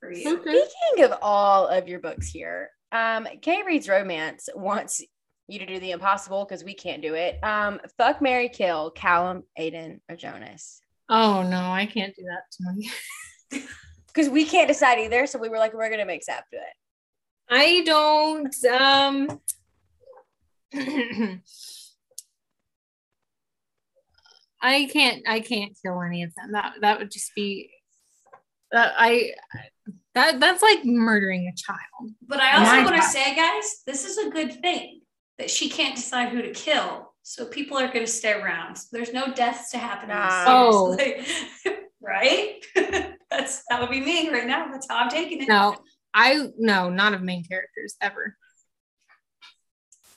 for 0.00 0.10
you. 0.10 0.22
Speaking 0.22 1.04
of 1.04 1.18
all 1.22 1.68
of 1.68 1.88
your 1.88 2.00
books 2.00 2.28
here, 2.28 2.70
um, 2.90 3.28
Kay 3.42 3.62
Reads 3.64 3.88
Romance 3.88 4.48
wants 4.54 5.02
you 5.46 5.58
to 5.58 5.66
do 5.66 5.78
the 5.78 5.90
impossible 5.90 6.44
because 6.44 6.64
we 6.64 6.74
can't 6.74 7.02
do 7.02 7.14
it. 7.14 7.38
Um, 7.44 7.80
fuck 7.98 8.22
Mary 8.22 8.48
Kill, 8.48 8.90
Callum, 8.90 9.44
Aiden, 9.58 10.00
or 10.08 10.16
Jonas. 10.16 10.80
Oh 11.08 11.42
no, 11.42 11.70
I 11.70 11.86
can't 11.86 12.14
do 12.16 12.22
that 12.22 12.42
to 12.52 12.72
me. 12.72 12.90
because 14.06 14.28
we 14.28 14.44
can't 14.44 14.68
decide 14.68 14.98
either. 14.98 15.26
So 15.26 15.38
we 15.38 15.48
were 15.48 15.58
like, 15.58 15.74
we're 15.74 15.90
gonna 15.90 16.06
make 16.06 16.24
Sav 16.24 16.42
do 16.50 16.56
it. 16.56 16.79
I 17.50 17.82
don't. 17.84 18.54
Um, 18.64 19.40
I 24.62 24.88
can't 24.92 25.22
I 25.26 25.40
can't 25.40 25.76
kill 25.82 26.00
any 26.02 26.22
of 26.22 26.34
them. 26.34 26.52
That 26.52 26.74
that 26.80 26.98
would 26.98 27.10
just 27.10 27.34
be 27.34 27.70
uh, 28.74 28.88
I 28.96 29.32
that 30.14 30.38
that's 30.40 30.62
like 30.62 30.84
murdering 30.84 31.52
a 31.52 31.56
child. 31.56 32.12
But 32.26 32.40
I 32.40 32.58
also 32.58 32.70
My 32.70 32.84
want 32.84 32.96
to 32.96 33.02
say, 33.02 33.34
guys, 33.34 33.82
this 33.86 34.04
is 34.04 34.18
a 34.18 34.30
good 34.30 34.60
thing 34.60 35.00
that 35.38 35.50
she 35.50 35.68
can't 35.68 35.96
decide 35.96 36.28
who 36.28 36.42
to 36.42 36.52
kill. 36.52 37.14
So 37.22 37.46
people 37.46 37.78
are 37.78 37.86
going 37.86 38.04
to 38.04 38.10
stay 38.10 38.32
around. 38.32 38.76
So 38.76 38.88
there's 38.92 39.12
no 39.12 39.32
deaths 39.32 39.70
to 39.72 39.78
happen. 39.78 40.08
Nah. 40.08 40.70
Like, 40.70 41.26
right? 42.00 42.64
That's 43.30 43.62
that 43.70 43.80
would 43.80 43.90
be 43.90 44.00
me 44.00 44.30
right 44.30 44.46
now. 44.46 44.68
That's 44.70 44.88
how 44.88 44.96
I'm 44.96 45.08
taking 45.08 45.42
it. 45.42 45.48
No, 45.48 45.76
I 46.14 46.48
no, 46.58 46.90
not 46.90 47.14
of 47.14 47.22
main 47.22 47.44
characters 47.44 47.96
ever. 48.00 48.36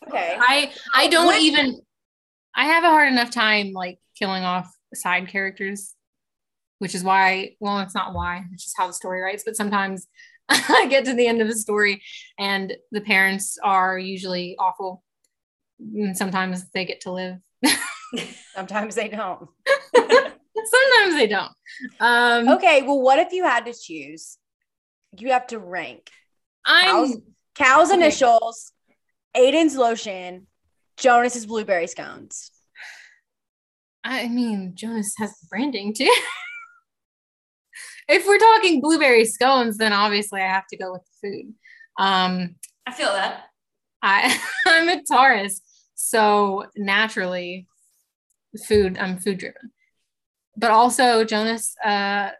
Okay. 0.07 0.35
I 0.39 0.71
I 0.93 1.07
don't 1.07 1.27
What- 1.27 1.41
even 1.41 1.81
I 2.55 2.65
have 2.65 2.83
a 2.83 2.89
hard 2.89 3.09
enough 3.11 3.31
time 3.31 3.71
like 3.73 3.99
killing 4.17 4.43
off 4.43 4.71
side 4.93 5.27
characters, 5.27 5.95
which 6.79 6.93
is 6.95 7.03
why 7.03 7.55
well 7.59 7.79
it's 7.79 7.95
not 7.95 8.13
why, 8.13 8.43
it's 8.53 8.63
just 8.63 8.77
how 8.77 8.87
the 8.87 8.93
story 8.93 9.21
writes, 9.21 9.43
but 9.45 9.55
sometimes 9.55 10.07
I 10.49 10.87
get 10.89 11.05
to 11.05 11.13
the 11.13 11.27
end 11.27 11.41
of 11.41 11.47
a 11.47 11.53
story 11.55 12.01
and 12.37 12.73
the 12.91 13.01
parents 13.01 13.57
are 13.63 13.97
usually 13.97 14.55
awful. 14.59 15.03
And 15.79 16.15
sometimes 16.17 16.69
they 16.71 16.85
get 16.85 17.01
to 17.01 17.11
live. 17.11 17.37
Sometimes 18.53 18.93
they 18.95 19.07
don't. 19.07 19.49
sometimes 19.95 21.15
they 21.15 21.27
don't. 21.27 21.51
Um 21.99 22.47
Okay. 22.49 22.81
Well, 22.83 23.01
what 23.01 23.19
if 23.19 23.31
you 23.33 23.43
had 23.43 23.65
to 23.65 23.73
choose? 23.73 24.37
You 25.17 25.31
have 25.31 25.47
to 25.47 25.59
rank 25.59 26.09
I'm 26.65 26.85
Cal's, 26.85 27.17
Cal's 27.55 27.89
Okay. 27.91 28.01
initials, 28.01 28.71
Aiden's 29.35 29.75
lotion, 29.75 30.47
Jonas's 30.97 31.45
blueberry 31.45 31.87
scones. 31.87 32.51
I 34.03 34.27
mean, 34.27 34.73
Jonas 34.75 35.13
has 35.17 35.31
the 35.31 35.47
branding 35.49 35.93
too. 35.93 36.13
if 38.09 38.27
we're 38.27 38.37
talking 38.37 38.81
blueberry 38.81 39.25
scones, 39.25 39.77
then 39.77 39.93
obviously 39.93 40.41
I 40.41 40.47
have 40.47 40.67
to 40.67 40.77
go 40.77 40.91
with 40.93 41.01
the 41.21 41.27
food. 41.29 41.53
Um, 41.97 42.55
I 42.85 42.91
feel 42.91 43.13
that. 43.13 43.45
I 44.01 44.37
I'm 44.65 44.89
a 44.89 45.01
Taurus, 45.03 45.61
so 45.95 46.65
naturally, 46.75 47.67
food. 48.67 48.97
I'm 48.97 49.17
food 49.17 49.37
driven, 49.37 49.71
but 50.57 50.71
also 50.71 51.23
Jonas. 51.23 51.75
Uh, 51.83 52.31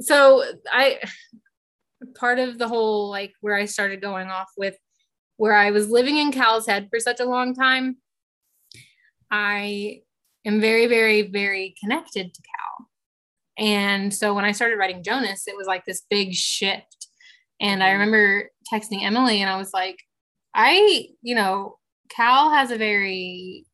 so 0.00 0.44
I 0.72 0.98
part 2.14 2.38
of 2.38 2.58
the 2.58 2.68
whole 2.68 3.10
like 3.10 3.32
where 3.40 3.56
I 3.56 3.64
started 3.64 4.00
going 4.00 4.28
off 4.28 4.48
with 4.56 4.76
where 5.36 5.54
I 5.54 5.70
was 5.70 5.88
living 5.90 6.16
in 6.16 6.32
Cal's 6.32 6.66
head 6.66 6.88
for 6.90 7.00
such 7.00 7.20
a 7.20 7.24
long 7.24 7.54
time. 7.54 7.96
I 9.30 10.00
am 10.44 10.60
very, 10.60 10.86
very, 10.86 11.22
very 11.22 11.74
connected 11.80 12.32
to 12.32 12.42
Cal. 12.42 12.86
And 13.58 14.14
so 14.14 14.34
when 14.34 14.44
I 14.44 14.52
started 14.52 14.76
writing 14.78 15.02
Jonas, 15.02 15.46
it 15.46 15.56
was 15.56 15.66
like 15.66 15.84
this 15.84 16.02
big 16.08 16.32
shift. 16.32 17.08
And 17.60 17.82
I 17.82 17.88
Mhm. 17.88 17.92
remember 17.92 18.50
texting 18.72 19.02
Emily 19.02 19.40
and 19.40 19.50
I 19.50 19.56
was 19.56 19.72
like, 19.72 19.98
I, 20.54 21.08
you 21.22 21.34
know, 21.34 21.78
Cal 22.08 22.50
has 22.50 22.70
a 22.70 22.78
very 22.78 23.66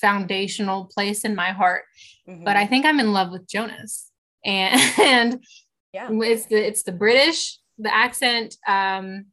foundational 0.00 0.86
place 0.86 1.24
in 1.24 1.34
my 1.34 1.50
heart, 1.52 1.84
Mhm. 2.28 2.44
but 2.44 2.56
I 2.56 2.66
think 2.66 2.84
I'm 2.84 3.00
in 3.00 3.12
love 3.12 3.30
with 3.30 3.46
Jonas. 3.46 4.10
And, 4.46 4.80
and 5.00 5.44
yeah. 5.92 6.08
it's 6.10 6.46
the 6.46 6.56
it's 6.56 6.84
the 6.84 6.92
British, 6.92 7.58
the 7.78 7.94
accent, 7.94 8.56
um, 8.66 9.26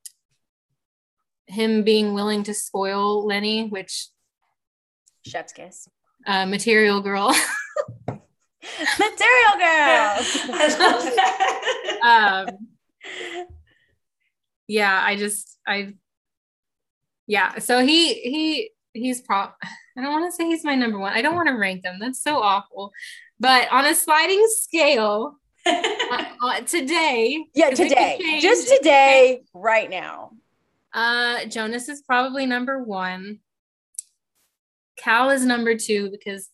him 1.45 1.83
being 1.83 2.13
willing 2.13 2.43
to 2.43 2.53
spoil 2.53 3.25
Lenny, 3.25 3.67
which 3.67 4.07
Chef's 5.25 5.53
kiss. 5.53 5.87
uh, 6.27 6.45
material 6.45 7.01
girl. 7.01 7.33
Material 8.97 9.53
girl. 9.57 10.15
I 10.53 10.75
love 10.79 11.03
that. 11.03 12.45
um, 12.49 12.67
yeah, 14.67 15.01
I 15.03 15.15
just 15.15 15.59
I 15.67 15.93
yeah. 17.27 17.59
So 17.59 17.85
he 17.85 18.13
he 18.13 18.71
he's 18.93 19.21
prop. 19.21 19.57
I 19.97 20.01
don't 20.01 20.11
want 20.11 20.31
to 20.31 20.35
say 20.35 20.45
he's 20.45 20.63
my 20.63 20.75
number 20.75 20.97
one. 20.97 21.13
I 21.13 21.21
don't 21.21 21.35
want 21.35 21.49
to 21.49 21.55
rank 21.55 21.83
them. 21.83 21.97
That's 21.99 22.21
so 22.21 22.37
awful. 22.37 22.91
But 23.43 23.69
on 23.73 23.85
a 23.85 23.93
sliding 23.93 24.41
scale, 24.47 25.35
uh, 25.65 26.23
uh, 26.45 26.61
today, 26.61 27.45
Yeah, 27.53 27.71
today. 27.71 28.17
change. 28.21 28.41
Just 28.41 28.69
today, 28.69 29.41
right 29.53 29.89
now. 29.89 30.31
Uh, 30.93 31.43
Jonas 31.47 31.89
is 31.89 32.01
probably 32.03 32.45
number 32.45 32.81
one. 32.81 33.39
Cal 34.97 35.29
is 35.29 35.45
number 35.45 35.75
two 35.77 36.09
because 36.09 36.47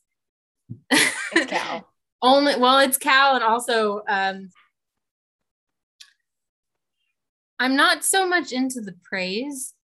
It's 0.89 1.45
Cal. 1.51 1.87
only 2.23 2.55
well, 2.55 2.79
it's 2.79 2.97
Cal 2.97 3.35
and 3.35 3.43
also 3.43 4.01
um 4.09 4.49
I'm 7.59 7.75
not 7.75 8.03
so 8.03 8.27
much 8.27 8.51
into 8.51 8.81
the 8.81 8.95
praise. 9.03 9.75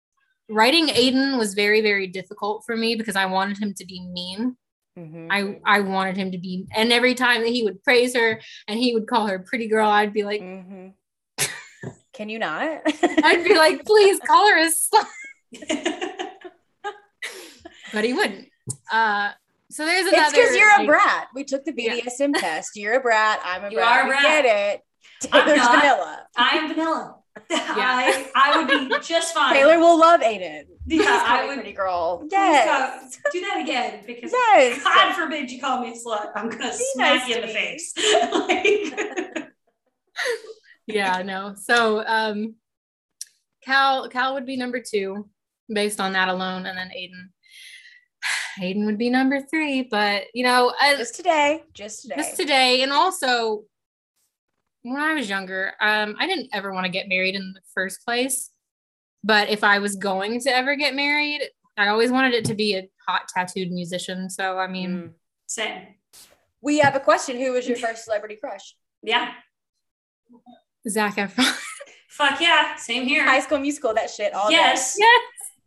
Writing 0.50 0.88
Aiden 0.88 1.38
was 1.38 1.54
very, 1.54 1.82
very 1.82 2.08
difficult 2.08 2.64
for 2.66 2.76
me 2.76 2.96
because 2.96 3.16
I 3.16 3.28
wanted 3.28 3.60
him 3.60 3.76
to 3.76 3.86
be 3.86 4.02
mean. 4.12 4.58
Mhm. 4.98 5.28
I 5.30 5.60
I 5.66 5.82
wanted 5.82 6.16
him 6.18 6.32
to 6.32 6.38
be 6.38 6.66
and 6.76 6.94
every 6.94 7.16
time 7.16 7.42
that 7.42 7.50
he 7.50 7.64
would 7.64 7.84
praise 7.84 8.16
her 8.16 8.40
and 8.68 8.80
he 8.80 8.94
would 8.94 9.08
call 9.08 9.28
her 9.28 9.40
pretty 9.40 9.68
girl, 9.68 9.90
I'd 9.90 10.14
be 10.14 10.24
like, 10.24 10.42
Mhm. 10.42 10.94
Can 12.14 12.30
you 12.30 12.40
not? 12.40 12.82
I'd 13.04 13.44
be 13.44 13.56
like, 13.58 13.84
please 13.86 14.20
call 14.26 14.48
her 14.50 14.58
a 14.58 14.70
slut. 14.72 15.06
But 17.94 18.04
he 18.04 18.14
wouldn't. 18.14 18.48
Uh 18.92 19.32
so 19.70 19.86
there's 19.86 20.06
another 20.08 20.24
it's 20.24 20.34
because 20.34 20.56
you're 20.56 20.82
a 20.82 20.86
brat. 20.86 21.28
We 21.34 21.44
took 21.44 21.66
the 21.66 21.74
Yeah. 21.76 21.96
BDSM 21.96 22.34
test. 22.36 22.72
You're 22.76 22.94
a 22.96 23.00
brat. 23.00 23.40
I'm 23.44 23.66
a 23.66 23.70
You 23.70 23.78
brat. 23.78 23.88
are 23.88 24.04
a 24.04 24.08
brat. 24.08 24.22
get 24.24 24.46
it. 24.46 24.82
I'm 25.32 25.44
Taylor's 25.46 25.58
not. 25.58 25.76
vanilla. 25.80 26.28
I 26.38 26.50
am 26.58 26.68
vanilla. 26.70 27.16
I, 27.52 28.30
I 28.36 28.58
would 28.58 28.68
be 28.90 28.96
just 29.06 29.34
fine. 29.34 29.54
Taylor 29.54 29.78
will 29.80 30.00
love 30.00 30.22
Aiden. 30.22 30.64
Yeah, 30.88 31.24
I 31.26 31.42
me 31.44 31.48
would- 31.48 31.56
pretty 31.58 31.74
girl. 31.74 32.20
Please 32.20 32.32
Yes. 32.32 33.18
go- 33.24 33.30
do 33.32 33.42
that 33.42 33.60
again 33.62 34.04
because 34.06 34.32
Yes. 34.32 34.84
God 34.84 35.14
forbid 35.16 35.52
you 35.52 35.60
call 35.60 35.82
me 35.82 35.90
a 35.90 35.94
slut. 35.94 36.32
I'm 36.36 36.50
gonna 36.50 36.72
Be 36.72 36.86
smack 36.94 37.20
nice 37.22 37.28
you 37.30 37.36
in 37.36 37.42
to 37.42 37.48
the 37.48 37.54
me. 37.54 37.60
face. 37.60 37.94
Like- 39.36 39.50
yeah, 40.88 41.22
no. 41.24 41.56
So 41.62 42.04
um 42.06 42.56
Cal 43.64 44.08
Cal 44.10 44.34
would 44.36 44.46
be 44.46 44.58
number 44.58 44.80
two 44.82 45.30
based 45.68 46.00
on 46.00 46.14
that 46.14 46.30
alone, 46.30 46.66
and 46.68 46.78
then 46.78 46.90
Aiden. 46.96 47.30
Aiden 48.64 48.86
would 48.86 48.98
be 48.98 49.10
number 49.10 49.42
three, 49.42 49.84
but 49.90 50.24
you 50.34 50.44
know, 50.44 50.74
as, 50.82 51.00
Just 51.00 51.16
today. 51.16 51.64
Just 51.74 52.04
today. 52.04 52.16
just 52.18 52.38
today, 52.38 52.84
and 52.84 52.92
also 52.94 53.64
when 54.94 55.02
I 55.02 55.14
was 55.16 55.28
younger, 55.30 55.74
um, 55.82 56.16
I 56.20 56.28
didn't 56.28 56.50
ever 56.54 56.72
want 56.72 56.86
to 56.86 56.92
get 56.92 57.10
married 57.10 57.36
in 57.36 57.54
the 57.54 57.62
first 57.74 58.06
place. 58.06 58.52
But 59.24 59.50
if 59.50 59.64
I 59.64 59.80
was 59.80 59.96
going 59.96 60.40
to 60.42 60.50
ever 60.56 60.76
get 60.76 60.94
married, 60.94 61.42
I 61.78 61.88
always 61.88 62.12
wanted 62.12 62.34
it 62.34 62.46
to 62.46 62.54
be 62.54 62.76
a 62.76 62.88
hot 63.08 63.24
tattooed 63.28 63.72
musician. 63.72 64.30
So 64.30 64.58
I 64.60 64.68
mean, 64.68 64.90
Mm. 64.92 65.14
Same. 65.48 65.82
We 66.62 66.80
have 66.80 66.96
a 66.96 67.00
question. 67.00 67.38
Who 67.38 67.52
was 67.54 67.68
your 67.68 67.78
first 67.78 68.06
celebrity 68.06 68.36
crush? 68.36 68.76
Yeah. 69.04 69.32
Zac 70.90 71.16
Efron. 71.18 71.56
Fuck 72.10 72.40
yeah. 72.42 72.76
Same 72.78 73.06
here. 73.06 73.24
High 73.26 73.42
School 73.42 73.60
Musical. 73.60 73.94
That 73.94 74.10
shit. 74.10 74.34
All 74.34 74.50
day. 74.50 74.56
yes. 74.56 74.96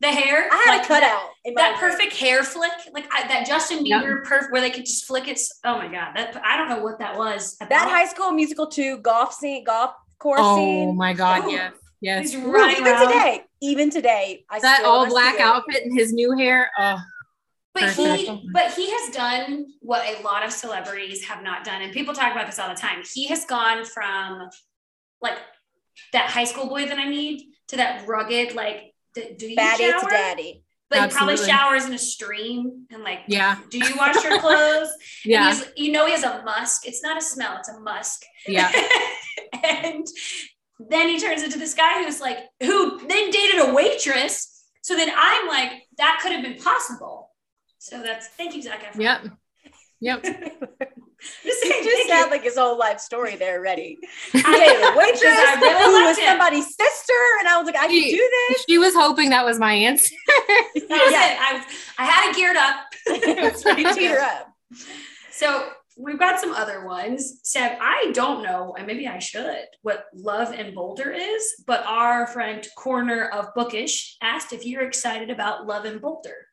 Yes. 0.00 0.14
The 0.14 0.20
hair. 0.20 0.48
I 0.50 0.56
had 0.66 0.76
like 0.78 0.84
a 0.84 0.88
cutout. 0.88 1.28
in 1.44 1.54
my 1.54 1.62
That, 1.62 1.78
perfect 1.80 2.14
hair 2.14 2.42
flick, 2.44 2.70
like 2.92 3.06
I, 3.12 3.26
that 3.28 3.46
Justin 3.46 3.84
Yep. 3.84 4.02
Bieber 4.02 4.24
perf, 4.24 4.50
where 4.52 4.60
they 4.60 4.70
could 4.70 4.84
just 4.86 5.06
flick 5.06 5.28
it. 5.28 5.40
Oh 5.64 5.76
my 5.78 5.88
god, 5.88 6.12
that 6.16 6.40
I 6.44 6.56
don't 6.56 6.68
know 6.68 6.80
what 6.82 6.98
that 7.00 7.16
was. 7.16 7.56
That 7.58 7.66
about. 7.66 7.90
High 7.90 8.06
School 8.06 8.30
Musical 8.32 8.66
two 8.66 8.98
golf 8.98 9.34
scene, 9.34 9.64
golf 9.64 9.92
course 10.18 10.40
Oh 10.42 10.56
scene. 10.56 10.96
my 10.96 11.12
God! 11.14 11.44
Ooh. 11.46 11.50
Yes, 11.50 11.72
yes. 12.00 12.32
He's 12.32 12.42
Ooh, 12.42 12.50
running 12.50 12.76
even 12.76 12.92
around. 12.92 13.08
today, 13.08 13.42
even 13.60 13.90
today, 13.90 14.44
I 14.50 14.60
that 14.60 14.78
still 14.80 14.90
all 14.90 15.06
black 15.08 15.36
see 15.36 15.42
outfit 15.42 15.82
and 15.84 15.98
his 15.98 16.12
new 16.12 16.36
hair. 16.36 16.70
Oh, 16.78 16.98
But 17.74 17.92
he, 17.94 18.50
but 18.52 18.72
he 18.74 18.90
has 18.90 19.14
done 19.14 19.66
what 19.80 20.04
a 20.06 20.22
lot 20.22 20.44
of 20.44 20.52
celebrities 20.52 21.24
have 21.24 21.42
not 21.42 21.64
done, 21.64 21.82
and 21.82 21.92
people 21.92 22.14
talk 22.14 22.32
about 22.32 22.46
this 22.46 22.58
all 22.58 22.68
the 22.68 22.74
time. 22.80 23.02
He 23.14 23.26
has 23.28 23.44
gone 23.44 23.84
from 23.84 24.48
like 25.20 25.38
that 26.12 26.30
high 26.30 26.44
school 26.44 26.68
boy 26.68 26.86
that 26.86 26.98
I 26.98 27.08
need 27.08 27.52
to 27.68 27.76
that 27.78 28.06
rugged 28.06 28.54
like. 28.54 28.87
D- 29.14 29.34
Do 29.36 29.46
you 29.48 29.56
Baddie 29.56 29.90
shower? 29.90 30.00
to 30.00 30.06
daddy. 30.10 30.64
But 30.90 31.10
he 31.10 31.14
probably 31.16 31.36
showers 31.36 31.84
in 31.84 31.92
a 31.92 31.98
stream 31.98 32.86
and 32.90 33.02
like. 33.02 33.20
yeah, 33.28 33.58
Do 33.70 33.78
you 33.78 33.94
wash 33.96 34.22
your 34.24 34.38
clothes? 34.40 34.88
Yeah, 35.24 35.52
he's- 35.52 35.68
you 35.76 35.92
know 35.92 36.06
he 36.06 36.12
has 36.12 36.22
a 36.22 36.42
musk. 36.44 36.86
It's 36.86 37.02
not 37.02 37.18
a 37.18 37.20
smell. 37.20 37.56
It's 37.58 37.68
a 37.68 37.78
musk. 37.80 38.22
yeah. 38.46 38.72
and 39.64 40.06
then 40.88 41.08
he 41.08 41.18
turns 41.18 41.42
into 41.42 41.58
this 41.58 41.74
guy 41.74 42.02
who's 42.04 42.20
like, 42.20 42.38
who 42.60 42.98
then 43.06 43.30
dated 43.30 43.68
a 43.68 43.74
waitress. 43.74 44.64
So 44.82 44.96
then 44.96 45.10
I'm 45.14 45.48
like, 45.48 45.72
that 45.98 46.20
could 46.22 46.32
have 46.32 46.42
been 46.42 46.56
possible. 46.62 47.32
So 47.78 48.02
that's 48.02 48.28
thank 48.28 48.54
you, 48.54 48.62
Zac 48.62 48.82
Efron. 48.84 49.02
Yep. 49.02 49.24
Yep. 50.00 50.24
Just 51.20 51.62
He 51.64 51.70
saying, 51.70 51.84
just 51.84 51.96
thank 51.96 52.10
had 52.10 52.30
like 52.30 52.42
his 52.44 52.56
whole 52.56 52.78
life 52.78 53.00
story 53.00 53.34
there 53.36 53.60
ready. 53.60 53.98
I 54.34 54.40
Dated 54.58 54.82
a 54.82 54.96
waitress 54.96 55.22
I 55.24 55.58
really 55.60 55.84
who 56.00 56.04
was 56.06 56.18
him. 56.18 56.24
somebody's 56.26 56.66
sister, 56.66 57.12
and 57.40 57.48
I 57.48 57.58
was 57.58 57.66
like, 57.66 57.76
I 57.76 57.86
can 57.88 58.10
do 58.10 58.30
this. 58.48 58.64
She 58.68 58.78
was 58.78 58.94
hoping 58.94 59.30
that 59.30 59.44
was 59.44 59.58
my 59.58 59.72
answer. 59.72 60.14
That 60.88 61.02
was 61.04 61.12
Yeah. 61.12 61.32
it. 61.32 61.38
I 61.40 61.52
was, 61.58 61.64
I 61.98 62.04
had 62.04 62.30
it 62.30 62.36
geared 62.36 62.56
up. 62.56 62.76
it's 63.06 63.64
ready 63.64 63.82
to 63.84 63.92
teeter 63.94 64.18
up. 64.20 64.52
So 65.32 65.68
we've 65.98 66.18
got 66.18 66.40
some 66.40 66.52
other 66.52 66.86
ones. 66.86 67.40
Sav, 67.42 67.72
I 67.80 68.10
don't 68.14 68.42
know, 68.42 68.74
and 68.78 68.86
maybe 68.86 69.06
I 69.08 69.18
should, 69.18 69.64
what 69.82 70.04
Love 70.14 70.52
and 70.52 70.74
Boulder 70.74 71.10
is, 71.10 71.62
but 71.66 71.84
our 71.86 72.26
friend 72.28 72.66
Corner 72.76 73.26
of 73.28 73.52
Bookish 73.54 74.16
asked 74.22 74.52
if 74.52 74.64
you're 74.64 74.82
excited 74.82 75.30
about 75.30 75.66
Love 75.66 75.84
and 75.84 76.00
Boulder. 76.00 76.46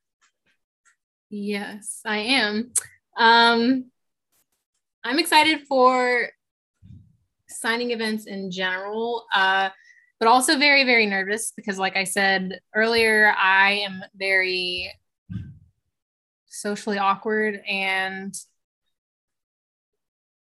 Yes, 1.30 2.02
I 2.06 2.18
am. 2.18 2.72
Um, 3.18 3.86
I'm 5.06 5.20
excited 5.20 5.68
for 5.68 6.30
signing 7.48 7.92
events 7.92 8.26
in 8.26 8.50
general, 8.50 9.26
uh, 9.36 9.70
but 10.20 10.28
also 10.28 10.58
very, 10.58 10.84
very 10.84 11.06
nervous 11.06 11.54
because, 11.56 11.78
like 11.78 11.96
I 11.96 12.06
said 12.06 12.60
earlier, 12.74 13.32
I 13.38 13.84
am 13.86 14.02
very 14.16 14.92
socially 16.48 16.98
awkward 16.98 17.62
and 17.70 18.34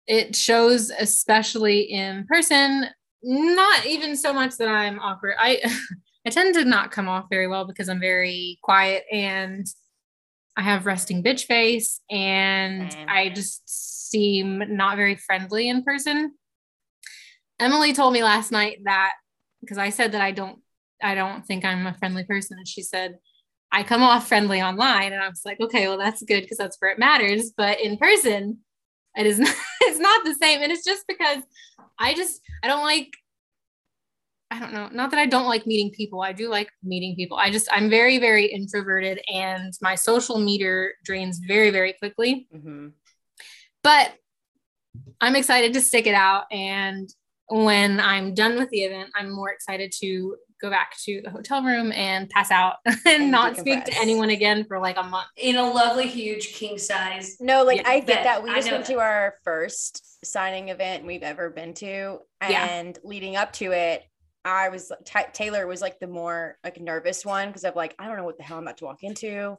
it 0.06 0.34
shows 0.34 0.90
especially 0.90 1.80
in 1.80 2.24
person 2.26 2.86
not 3.24 3.84
even 3.84 4.16
so 4.16 4.32
much 4.32 4.56
that 4.56 4.68
i'm 4.68 5.00
awkward. 5.00 5.34
I 5.36 5.60
i 6.26 6.30
tend 6.30 6.54
to 6.54 6.64
not 6.64 6.92
come 6.92 7.08
off 7.08 7.26
very 7.28 7.48
well 7.48 7.66
because 7.66 7.88
i'm 7.88 7.98
very 7.98 8.60
quiet 8.62 9.02
and 9.10 9.66
i 10.56 10.62
have 10.62 10.86
resting 10.86 11.22
bitch 11.22 11.44
face 11.44 12.00
and 12.10 12.92
Same. 12.92 13.06
i 13.08 13.28
just 13.28 13.62
seem 14.10 14.62
not 14.76 14.96
very 14.96 15.16
friendly 15.16 15.68
in 15.68 15.82
person. 15.82 16.32
Emily 17.58 17.92
told 17.92 18.12
me 18.12 18.22
last 18.22 18.52
night 18.52 18.78
that 18.84 19.14
because 19.60 19.78
i 19.78 19.90
said 19.90 20.12
that 20.12 20.20
i 20.20 20.30
don't 20.30 20.58
i 21.02 21.14
don't 21.14 21.44
think 21.46 21.64
i'm 21.64 21.86
a 21.86 21.94
friendly 21.94 22.24
person. 22.24 22.58
And 22.58 22.68
she 22.68 22.82
said 22.82 23.16
i 23.72 23.82
come 23.82 24.02
off 24.02 24.28
friendly 24.28 24.62
online. 24.62 25.12
And 25.12 25.22
i 25.22 25.28
was 25.28 25.42
like 25.44 25.60
okay 25.60 25.88
well 25.88 25.98
that's 25.98 26.22
good 26.22 26.42
because 26.42 26.58
that's 26.58 26.76
where 26.80 26.90
it 26.90 26.98
matters. 26.98 27.52
But 27.56 27.80
in 27.80 27.96
person 27.96 28.58
it 29.16 29.26
is 29.26 29.38
not, 29.38 29.54
it's 29.82 29.98
not 29.98 30.24
the 30.24 30.34
same. 30.34 30.62
And 30.62 30.70
it's 30.70 30.84
just 30.84 31.04
because 31.06 31.42
i 31.98 32.14
just 32.14 32.40
i 32.62 32.68
don't 32.68 32.84
like 32.84 33.10
i 34.50 34.58
don't 34.60 34.72
know 34.72 34.88
not 34.92 35.10
that 35.10 35.18
i 35.18 35.26
don't 35.26 35.46
like 35.46 35.66
meeting 35.66 35.90
people 35.90 36.20
i 36.22 36.32
do 36.32 36.48
like 36.48 36.70
meeting 36.82 37.14
people 37.16 37.36
i 37.36 37.50
just 37.50 37.68
i'm 37.72 37.90
very 37.90 38.18
very 38.18 38.46
introverted 38.46 39.20
and 39.32 39.72
my 39.82 39.94
social 39.94 40.38
meter 40.38 40.94
drains 41.04 41.38
very 41.46 41.70
very 41.70 41.92
quickly 41.94 42.46
Mm-hmm. 42.54 42.88
but 43.82 44.12
i'm 45.20 45.36
excited 45.36 45.72
to 45.74 45.80
stick 45.80 46.06
it 46.06 46.14
out 46.14 46.44
and 46.50 47.08
when 47.48 48.00
i'm 48.00 48.34
done 48.34 48.56
with 48.56 48.70
the 48.70 48.80
event 48.82 49.10
i'm 49.16 49.30
more 49.30 49.50
excited 49.50 49.92
to 50.00 50.36
go 50.62 50.70
back 50.70 50.96
to 51.04 51.20
the 51.22 51.28
hotel 51.30 51.62
room 51.62 51.92
and 51.92 52.30
pass 52.30 52.50
out 52.50 52.76
and, 52.86 52.96
And 53.04 53.30
not 53.30 53.58
speak 53.58 53.84
to 53.84 53.92
anyone 54.00 54.30
again 54.30 54.64
for 54.64 54.78
like 54.80 54.96
a 54.96 55.02
month 55.02 55.26
In 55.36 55.56
a 55.56 55.62
lovely, 55.70 56.06
huge 56.08 56.54
king 56.54 56.78
size. 56.78 57.36
No, 57.40 57.62
like 57.62 57.82
Yeah, 57.82 57.88
I 57.90 57.98
get 58.00 58.06
that- 58.06 58.24
that. 58.24 58.42
We 58.42 58.54
just 58.54 58.70
went 58.72 58.86
that. 58.86 58.92
to 58.94 58.98
our 59.00 59.34
first 59.44 60.24
signing 60.24 60.70
event 60.70 61.04
we've 61.04 61.22
ever 61.22 61.50
been 61.50 61.74
to, 61.74 62.20
Yeah. 62.40 62.64
and 62.68 62.98
leading 63.04 63.36
up 63.36 63.52
to 63.54 63.72
it, 63.72 64.04
I 64.46 64.68
was 64.70 64.92
Ta 65.04 65.24
Taylor 65.32 65.66
was 65.66 65.82
like 65.82 65.98
the 66.00 66.06
more 66.06 66.56
like 66.64 66.80
nervous 66.80 67.24
one 67.24 67.48
because 67.48 67.64
of 67.64 67.76
like 67.76 67.94
I 67.98 68.06
don't 68.06 68.16
know 68.16 68.24
what 68.24 68.38
the 68.38 68.44
hell 68.44 68.58
I'm 68.58 68.64
about 68.64 68.78
to 68.78 68.84
walk 68.86 69.02
into, 69.02 69.56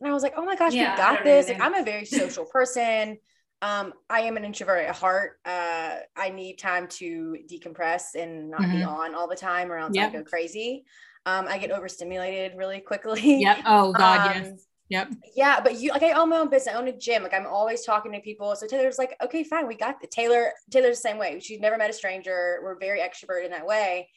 and 0.00 0.08
I 0.08 0.12
was 0.12 0.22
like, 0.22 0.34
oh 0.36 0.44
my 0.44 0.56
gosh, 0.56 0.74
Yeah, 0.74 0.92
we 0.92 0.96
got 0.96 1.24
this. 1.24 1.48
Like 1.48 1.60
I'm 1.60 1.74
a 1.74 1.82
very 1.84 2.04
social 2.20 2.44
person. 2.46 3.18
Um, 3.60 3.92
I 4.08 4.20
am 4.20 4.36
an 4.36 4.44
introvert 4.44 4.86
at 4.86 4.94
heart. 4.94 5.32
Uh, 5.44 5.96
I 6.16 6.30
need 6.30 6.58
time 6.58 6.86
to 7.00 7.36
decompress 7.50 8.14
and 8.14 8.50
not 8.50 8.62
be 8.70 8.78
Mhm. 8.78 8.86
on 8.88 9.14
all 9.16 9.28
the 9.28 9.34
time, 9.36 9.72
or 9.72 9.78
else 9.78 9.94
Yep. 9.94 10.08
I 10.10 10.12
go 10.18 10.22
crazy. 10.24 10.84
Um, 11.26 11.46
I 11.48 11.58
get 11.58 11.72
overstimulated 11.72 12.56
really 12.56 12.80
quickly. 12.80 13.40
yep 13.40 13.58
oh 13.66 13.92
god 13.98 14.36
Um, 14.36 14.44
yes 14.44 14.64
yep 14.88 15.08
yeah, 15.34 15.60
but 15.60 15.78
you 15.80 15.90
like 15.90 16.02
I 16.02 16.12
own 16.12 16.28
my 16.30 16.38
own 16.38 16.48
business. 16.48 16.74
I 16.74 16.78
own 16.78 16.88
a 16.88 16.96
gym. 16.96 17.22
Like 17.22 17.34
I'm 17.34 17.46
always 17.46 17.84
talking 17.84 18.12
to 18.12 18.20
people. 18.20 18.54
So 18.56 18.66
Taylor's 18.66 18.98
like, 18.98 19.16
okay, 19.22 19.42
fine, 19.44 19.66
we 19.66 19.74
got 19.74 20.00
the 20.00 20.06
Taylor. 20.06 20.52
Taylor's 20.70 20.98
the 20.98 21.08
same 21.08 21.18
way. 21.18 21.40
She's 21.40 21.60
never 21.60 21.76
met 21.76 21.90
a 21.90 21.92
stranger. 21.92 22.60
We're 22.62 22.78
very 22.78 23.00
extrovert 23.00 23.44
in 23.44 23.50
that 23.50 23.66
way. 23.66 24.08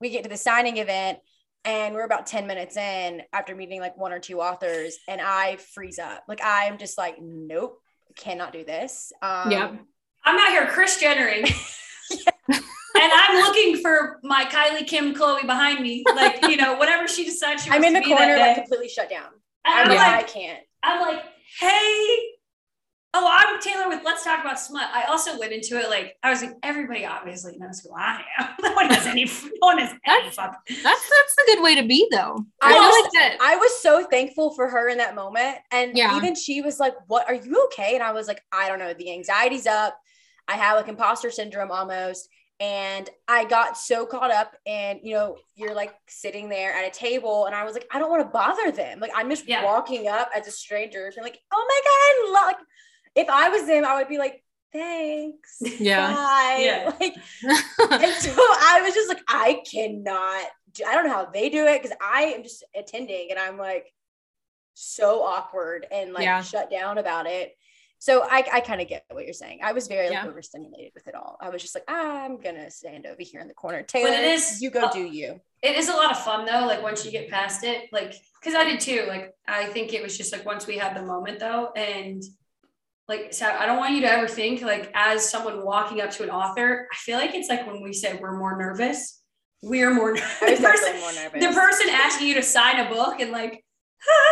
We 0.00 0.10
get 0.10 0.22
to 0.24 0.28
the 0.28 0.36
signing 0.36 0.76
event 0.78 1.18
and 1.64 1.94
we're 1.94 2.04
about 2.04 2.26
10 2.26 2.46
minutes 2.46 2.76
in 2.76 3.22
after 3.32 3.54
meeting 3.54 3.80
like 3.80 3.96
one 3.96 4.12
or 4.12 4.20
two 4.20 4.40
authors, 4.40 4.96
and 5.08 5.20
I 5.20 5.56
freeze 5.56 5.98
up. 5.98 6.22
Like 6.28 6.40
I'm 6.42 6.78
just 6.78 6.96
like, 6.96 7.16
nope, 7.20 7.78
cannot 8.16 8.52
do 8.52 8.64
this. 8.64 9.12
Um 9.22 9.50
Yep. 9.50 9.74
I'm 10.24 10.38
out 10.38 10.48
here 10.50 10.66
Kris 10.66 11.02
Jennering. 11.02 11.50
And 13.00 13.12
I'm 13.14 13.36
looking 13.44 13.76
for 13.80 14.18
my 14.24 14.44
Kylie 14.46 14.84
Kim 14.84 15.14
Khloé 15.14 15.42
behind 15.46 15.80
me. 15.80 16.02
Like, 16.16 16.42
you 16.48 16.56
know, 16.56 16.74
whatever 16.74 17.06
she 17.06 17.24
decides 17.24 17.62
she 17.62 17.70
I'm 17.70 17.80
wants 17.82 17.86
in 17.88 17.92
the 17.94 18.00
to 18.00 18.04
be 18.06 18.10
that 18.12 18.18
corner, 18.18 18.36
like 18.38 18.56
completely 18.56 18.88
shut 18.88 19.08
down. 19.08 19.28
And 19.64 19.74
I'm 19.74 19.82
I'm 19.82 19.88
like, 19.88 19.98
Yeah. 19.98 20.12
like, 20.16 20.24
I 20.24 20.26
can't. 20.26 20.60
I'm 20.82 21.00
like, 21.00 21.22
hey, 21.60 22.18
oh, 23.14 23.28
I'm 23.30 23.60
Taylor 23.60 23.88
with 23.88 24.02
Let's 24.04 24.22
Talk 24.24 24.40
About 24.40 24.60
Smut. 24.60 24.88
I 24.92 25.04
also 25.04 25.38
went 25.38 25.52
into 25.52 25.78
it 25.78 25.88
like 25.88 26.16
I 26.22 26.30
was 26.30 26.42
like, 26.42 26.52
everybody 26.62 27.04
obviously 27.06 27.56
knows 27.58 27.80
who 27.80 27.90
I 27.96 28.20
am. 28.38 28.48
no 28.62 28.72
one 28.74 28.88
has 28.90 29.06
any. 29.06 29.24
No 29.24 29.50
one 29.60 29.78
has 29.78 29.92
any 30.06 30.30
fuck. 30.30 30.56
that's 30.68 30.82
that's 30.82 31.36
a 31.42 31.46
good 31.46 31.62
way 31.62 31.74
to 31.80 31.86
be 31.86 32.06
though 32.10 32.44
I 32.62 32.74
I 32.74 32.78
was- 32.78 33.02
like 33.02 33.12
that 33.12 33.36
I 33.40 33.56
was 33.56 33.82
so 33.82 34.06
thankful 34.10 34.54
for 34.54 34.68
her 34.68 34.88
in 34.88 34.98
that 34.98 35.14
moment. 35.14 35.56
And 35.72 35.96
Yeah. 35.96 36.16
even 36.16 36.34
she 36.34 36.60
was 36.60 36.78
like, 36.78 36.94
What 37.06 37.28
are 37.28 37.34
you 37.34 37.64
okay? 37.66 37.94
And 37.94 38.02
I 38.02 38.12
was 38.12 38.28
like, 38.28 38.42
I 38.52 38.68
don't 38.68 38.78
know. 38.78 38.92
The 38.94 39.12
anxiety's 39.12 39.66
up. 39.66 39.98
I 40.46 40.56
have 40.56 40.76
like 40.76 40.88
imposter 40.88 41.30
syndrome 41.30 41.70
almost. 41.70 42.28
And 42.60 43.08
I 43.28 43.44
got 43.44 43.78
so 43.78 44.04
caught 44.04 44.32
up 44.32 44.56
and 44.66 44.98
you 45.04 45.14
know, 45.14 45.36
you're 45.54 45.74
like 45.74 45.94
sitting 46.08 46.48
there 46.48 46.72
at 46.72 46.88
a 46.88 46.90
table, 46.90 47.46
and 47.46 47.54
I 47.54 47.62
was 47.62 47.72
like, 47.74 47.86
I 47.92 48.00
don't 48.00 48.10
want 48.10 48.22
to 48.24 48.28
bother 48.30 48.72
them. 48.72 48.98
Like 48.98 49.12
I'm 49.14 49.30
just 49.30 49.46
Yeah. 49.48 49.64
walking 49.64 50.08
up 50.08 50.28
as 50.36 50.48
a 50.48 50.50
stranger, 50.50 51.06
and 51.06 51.22
like, 51.22 51.38
oh 51.52 51.66
my 51.68 52.32
God, 52.42 52.46
like 52.48 52.56
if 53.18 53.28
I 53.28 53.48
was 53.48 53.66
them, 53.66 53.84
I 53.84 53.96
would 53.96 54.08
be 54.08 54.18
like, 54.18 54.42
thanks. 54.72 55.58
Yeah. 55.78 56.12
Bye. 56.14 56.58
Yeah. 56.60 56.92
Like 57.00 57.14
and 58.02 58.14
so 58.14 58.32
I 58.32 58.80
was 58.84 58.94
just 58.94 59.08
like, 59.08 59.20
I 59.28 59.62
cannot, 59.70 60.44
do, 60.74 60.84
I 60.86 60.94
don't 60.94 61.06
know 61.06 61.12
how 61.12 61.26
they 61.26 61.48
do 61.48 61.66
it 61.66 61.82
because 61.82 61.96
I 62.02 62.22
am 62.36 62.42
just 62.42 62.64
attending 62.76 63.28
and 63.30 63.38
I'm 63.38 63.56
like 63.58 63.92
so 64.74 65.22
awkward 65.22 65.86
and 65.90 66.12
like 66.12 66.24
Yeah. 66.24 66.42
shut 66.42 66.70
down 66.70 66.98
about 66.98 67.26
it. 67.26 67.52
So 68.00 68.22
I, 68.22 68.44
I 68.52 68.60
kind 68.60 68.80
of 68.80 68.86
get 68.86 69.04
what 69.10 69.24
you're 69.24 69.32
saying. 69.34 69.58
I 69.62 69.72
was 69.72 69.88
very 69.88 70.06
like, 70.08 70.12
Yeah. 70.22 70.26
overstimulated 70.28 70.92
with 70.94 71.08
it 71.08 71.16
all. 71.16 71.36
I 71.40 71.50
was 71.50 71.62
just 71.62 71.74
like, 71.74 71.84
I'm 71.88 72.38
gonna 72.40 72.70
stand 72.70 73.06
over 73.06 73.20
here 73.20 73.40
in 73.40 73.48
the 73.48 73.54
corner. 73.54 73.82
Taylor, 73.82 74.10
but 74.10 74.18
it 74.20 74.24
is- 74.34 74.60
you 74.62 74.70
go 74.70 74.82
uh, 74.82 74.92
do 74.92 75.00
you. 75.04 75.40
It 75.62 75.76
is 75.76 75.88
a 75.88 75.92
lot 75.92 76.12
of 76.12 76.18
fun 76.20 76.44
though. 76.46 76.64
Like 76.66 76.82
once 76.82 77.04
you 77.04 77.10
get 77.10 77.28
past 77.28 77.64
it, 77.64 77.88
like 77.92 78.14
because 78.40 78.54
I 78.54 78.64
did 78.64 78.78
too. 78.78 79.06
Like 79.08 79.34
I 79.48 79.64
think 79.66 79.92
it 79.92 80.02
was 80.02 80.16
just 80.16 80.32
like 80.32 80.46
once 80.46 80.68
we 80.68 80.76
had 80.78 80.94
the 80.96 81.02
moment 81.02 81.40
though, 81.40 81.72
and 81.74 82.22
like 83.08 83.32
so 83.32 83.46
I 83.46 83.64
don't 83.66 83.78
want 83.78 83.94
you 83.94 84.02
to 84.02 84.06
ever 84.10 84.28
think 84.28 84.62
like 84.62 84.90
as 84.94 85.28
someone 85.28 85.64
walking 85.64 86.00
up 86.00 86.10
to 86.12 86.22
an 86.24 86.30
author. 86.30 86.86
I 86.92 86.96
feel 86.96 87.16
like 87.18 87.34
it's 87.34 87.48
like 87.48 87.66
when 87.66 87.82
we 87.82 87.92
say 87.92 88.18
we're 88.20 88.36
more 88.38 88.56
nervous. 88.58 89.22
We're 89.62 89.92
more 89.92 90.12
nervous. 90.12 90.38
The, 90.40 90.56
person, 90.68 91.00
more 91.00 91.12
nervous. 91.12 91.44
the 91.44 91.52
person 91.52 91.86
asking 91.90 92.28
you 92.28 92.34
to 92.34 92.42
sign 92.42 92.78
a 92.86 92.88
book 92.90 93.20
and 93.20 93.30
like 93.32 93.64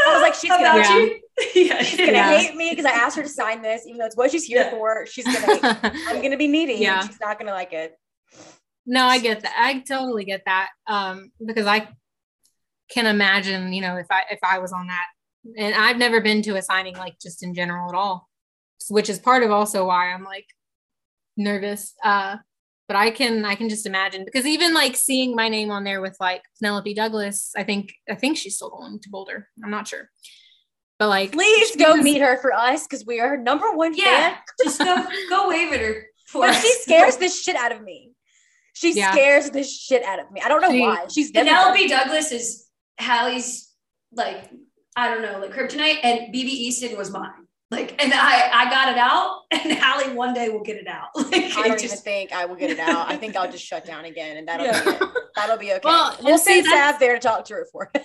I 0.07 0.13
was 0.13 0.23
like, 0.23 0.35
she's 0.35 0.51
gonna- 0.51 0.63
Yeah. 0.79 0.97
you. 0.97 1.21
yeah, 1.67 1.83
She's 1.83 1.99
gonna 1.99 2.13
Yeah. 2.13 2.39
hate 2.39 2.55
me 2.55 2.71
because 2.71 2.85
I 2.85 2.91
asked 2.93 3.17
her 3.17 3.23
to 3.25 3.29
sign 3.29 3.63
this, 3.63 3.85
even 3.87 3.99
though 3.99 4.07
it's 4.07 4.17
what 4.17 4.31
she's 4.31 4.45
here 4.45 4.61
Yeah. 4.61 4.71
for. 4.71 5.05
She's 5.07 5.25
gonna. 5.25 5.81
I'm 6.07 6.23
gonna 6.23 6.37
be 6.37 6.47
needy. 6.47 6.75
Yeah. 6.75 7.01
and 7.01 7.09
she's 7.11 7.19
not 7.21 7.39
gonna 7.39 7.51
like 7.53 7.73
it. 7.73 7.95
no 8.87 9.05
i 9.07 9.19
get 9.19 9.41
that 9.41 9.53
i 9.59 9.81
totally 9.81 10.25
get 10.25 10.43
that 10.45 10.69
um 10.87 11.33
because 11.45 11.67
i 11.67 11.89
can 12.89 13.07
imagine 13.07 13.73
you 13.73 13.81
know 13.81 13.97
if 13.97 14.07
i 14.13 14.23
if 14.31 14.39
i 14.45 14.61
was 14.61 14.73
on 14.73 14.87
that 14.87 15.07
and 15.59 15.75
i've 15.75 15.97
never 15.97 16.21
been 16.21 16.41
to 16.43 16.55
a 16.57 16.63
signing 16.63 16.95
like 16.97 17.19
just 17.21 17.43
in 17.43 17.53
general 17.53 17.89
at 17.89 17.97
all 17.97 18.29
which 18.89 19.09
is 19.11 19.19
part 19.19 19.43
of 19.43 19.51
also 19.51 19.87
why 19.87 20.13
i'm 20.13 20.25
like 20.25 20.47
nervous 21.37 21.95
uh 22.05 22.37
but 22.89 22.97
i 22.97 23.11
can 23.11 23.45
i 23.45 23.55
can 23.55 23.69
just 23.69 23.87
imagine 23.87 24.25
because 24.25 24.47
even 24.47 24.73
like 24.73 24.97
seeing 24.97 25.35
my 25.35 25.49
name 25.49 25.71
on 25.71 25.85
there 25.85 26.01
with 26.01 26.17
like 26.21 26.43
penelope 26.61 26.95
douglas 26.95 27.53
i 27.57 27.63
think 27.63 27.93
i 28.09 28.15
think 28.15 28.37
she's 28.37 28.57
still 28.57 28.71
going 28.71 28.99
to 29.01 29.09
boulder 29.11 29.49
i'm 29.65 29.71
not 29.71 29.87
sure 29.89 30.09
but 30.99 31.09
like 31.09 31.33
Please 31.33 31.77
go 31.77 31.95
meet 31.97 32.23
her 32.23 32.39
for 32.39 32.55
us 32.55 32.85
because 32.87 33.05
we 33.05 33.21
are 33.21 33.29
her 33.29 33.37
number 33.37 33.71
one 33.73 33.93
Yeah, 33.95 34.05
fan. 34.31 34.37
just 34.65 34.79
go 34.79 35.07
go 35.29 35.49
wave 35.51 35.71
at 35.75 35.81
her. 35.81 36.07
For 36.27 36.51
she 36.55 36.73
scares 36.81 37.19
the 37.19 37.29
shit 37.29 37.55
out 37.55 37.71
of 37.71 37.83
me. 37.83 38.13
She 38.73 38.95
Yeah. 38.95 39.13
scares 39.13 39.51
the 39.51 39.63
shit 39.63 40.03
out 40.05 40.21
of 40.21 40.33
me. 40.33 40.41
I 40.43 40.49
don't 40.49 40.63
know 40.63 40.71
She- 40.71 40.81
why. 40.81 41.05
She's 41.13 41.31
Penelope 41.33 41.87
Douglas 41.89 42.33
is 42.33 42.67
Hallie's 42.99 43.75
like 44.13 44.51
I 44.97 45.11
don't 45.13 45.21
know 45.21 45.39
like 45.39 45.53
kryptonite, 45.53 45.99
and 46.03 46.35
BB 46.35 46.45
Easton 46.47 46.97
was 46.97 47.11
mine. 47.11 47.46
Like, 47.71 48.01
and 48.03 48.13
I 48.15 48.51
I 48.53 48.71
got 48.71 48.89
it 48.91 48.99
out, 48.99 49.41
and 49.51 49.73
Hallie 49.79 50.15
one 50.15 50.35
day 50.35 50.49
will 50.49 50.63
get 50.63 50.77
it 50.77 50.87
out. 50.87 51.09
Like, 51.17 51.35
I 51.35 51.49
don't 51.49 51.67
even 51.67 51.79
just 51.79 52.05
think 52.05 52.33
I 52.33 52.45
will 52.45 52.55
get 52.55 52.71
it 52.71 52.79
out. 52.79 53.11
I 53.11 53.17
think 53.17 53.35
I'll 53.37 53.51
just 53.51 53.65
shut 53.65 53.85
down 53.85 54.05
again, 54.05 54.37
and 54.37 54.47
that'll 54.47 54.67
Yeah. 54.67 54.85
be 54.85 54.91
it. 54.91 55.03
That'll 55.35 55.57
be 55.59 55.73
okay. 55.73 55.81
Well, 55.85 56.15
we'll 56.21 56.27
well, 56.33 56.39
see, 56.39 56.63
send 56.63 56.67
Sav 56.67 57.01
there 57.01 57.15
to 57.15 57.21
talk 57.21 57.45
to 57.47 57.55
her 57.55 57.67
for 57.73 57.91
us. 57.95 58.03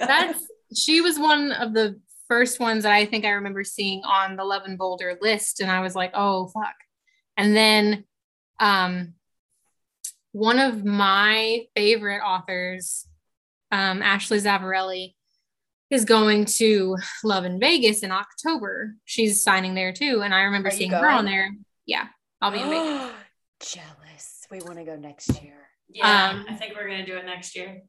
that's 0.00 0.44
she 0.74 1.00
was 1.00 1.18
one 1.18 1.52
of 1.52 1.72
the 1.74 2.00
first 2.26 2.58
ones 2.60 2.82
that 2.82 2.92
I 2.92 3.06
think 3.06 3.24
I 3.24 3.30
remember 3.30 3.62
seeing 3.64 4.02
on 4.04 4.36
the 4.36 4.44
Love 4.44 4.62
and 4.66 4.76
Boulder 4.76 5.16
list, 5.22 5.60
and 5.60 5.70
I 5.70 5.80
was 5.80 5.94
like, 5.94 6.10
oh 6.14 6.48
fuck. 6.48 6.74
And 7.36 7.54
then 7.56 8.04
um 8.60 9.14
one 10.32 10.58
of 10.58 10.84
my 10.84 11.66
favorite 11.74 12.20
authors, 12.20 13.06
um, 13.72 14.02
Ashley 14.02 14.38
Zavarelli, 14.38 15.14
is 15.90 16.04
going 16.04 16.44
to 16.44 16.96
Love 17.24 17.44
in 17.44 17.58
Vegas 17.58 18.02
in 18.02 18.10
October. 18.12 18.94
She's 19.04 19.42
signing 19.42 19.74
there 19.74 19.92
too. 19.92 20.22
And 20.22 20.34
I 20.34 20.42
remember 20.42 20.68
Are 20.68 20.72
seeing 20.72 20.90
her 20.90 21.08
on 21.08 21.24
there. 21.24 21.50
Yeah, 21.86 22.06
I'll 22.40 22.50
be 22.50 22.60
in 22.60 22.68
Vegas. 22.68 23.12
Jealous. 23.74 24.46
We 24.50 24.60
want 24.60 24.76
to 24.78 24.84
go 24.84 24.96
next 24.96 25.42
year. 25.42 25.54
Yeah, 25.90 26.30
Um, 26.30 26.46
I 26.48 26.54
think 26.54 26.74
we're 26.74 26.88
gonna 26.88 27.06
do 27.06 27.16
it 27.16 27.24
next 27.24 27.56
year. 27.56 27.82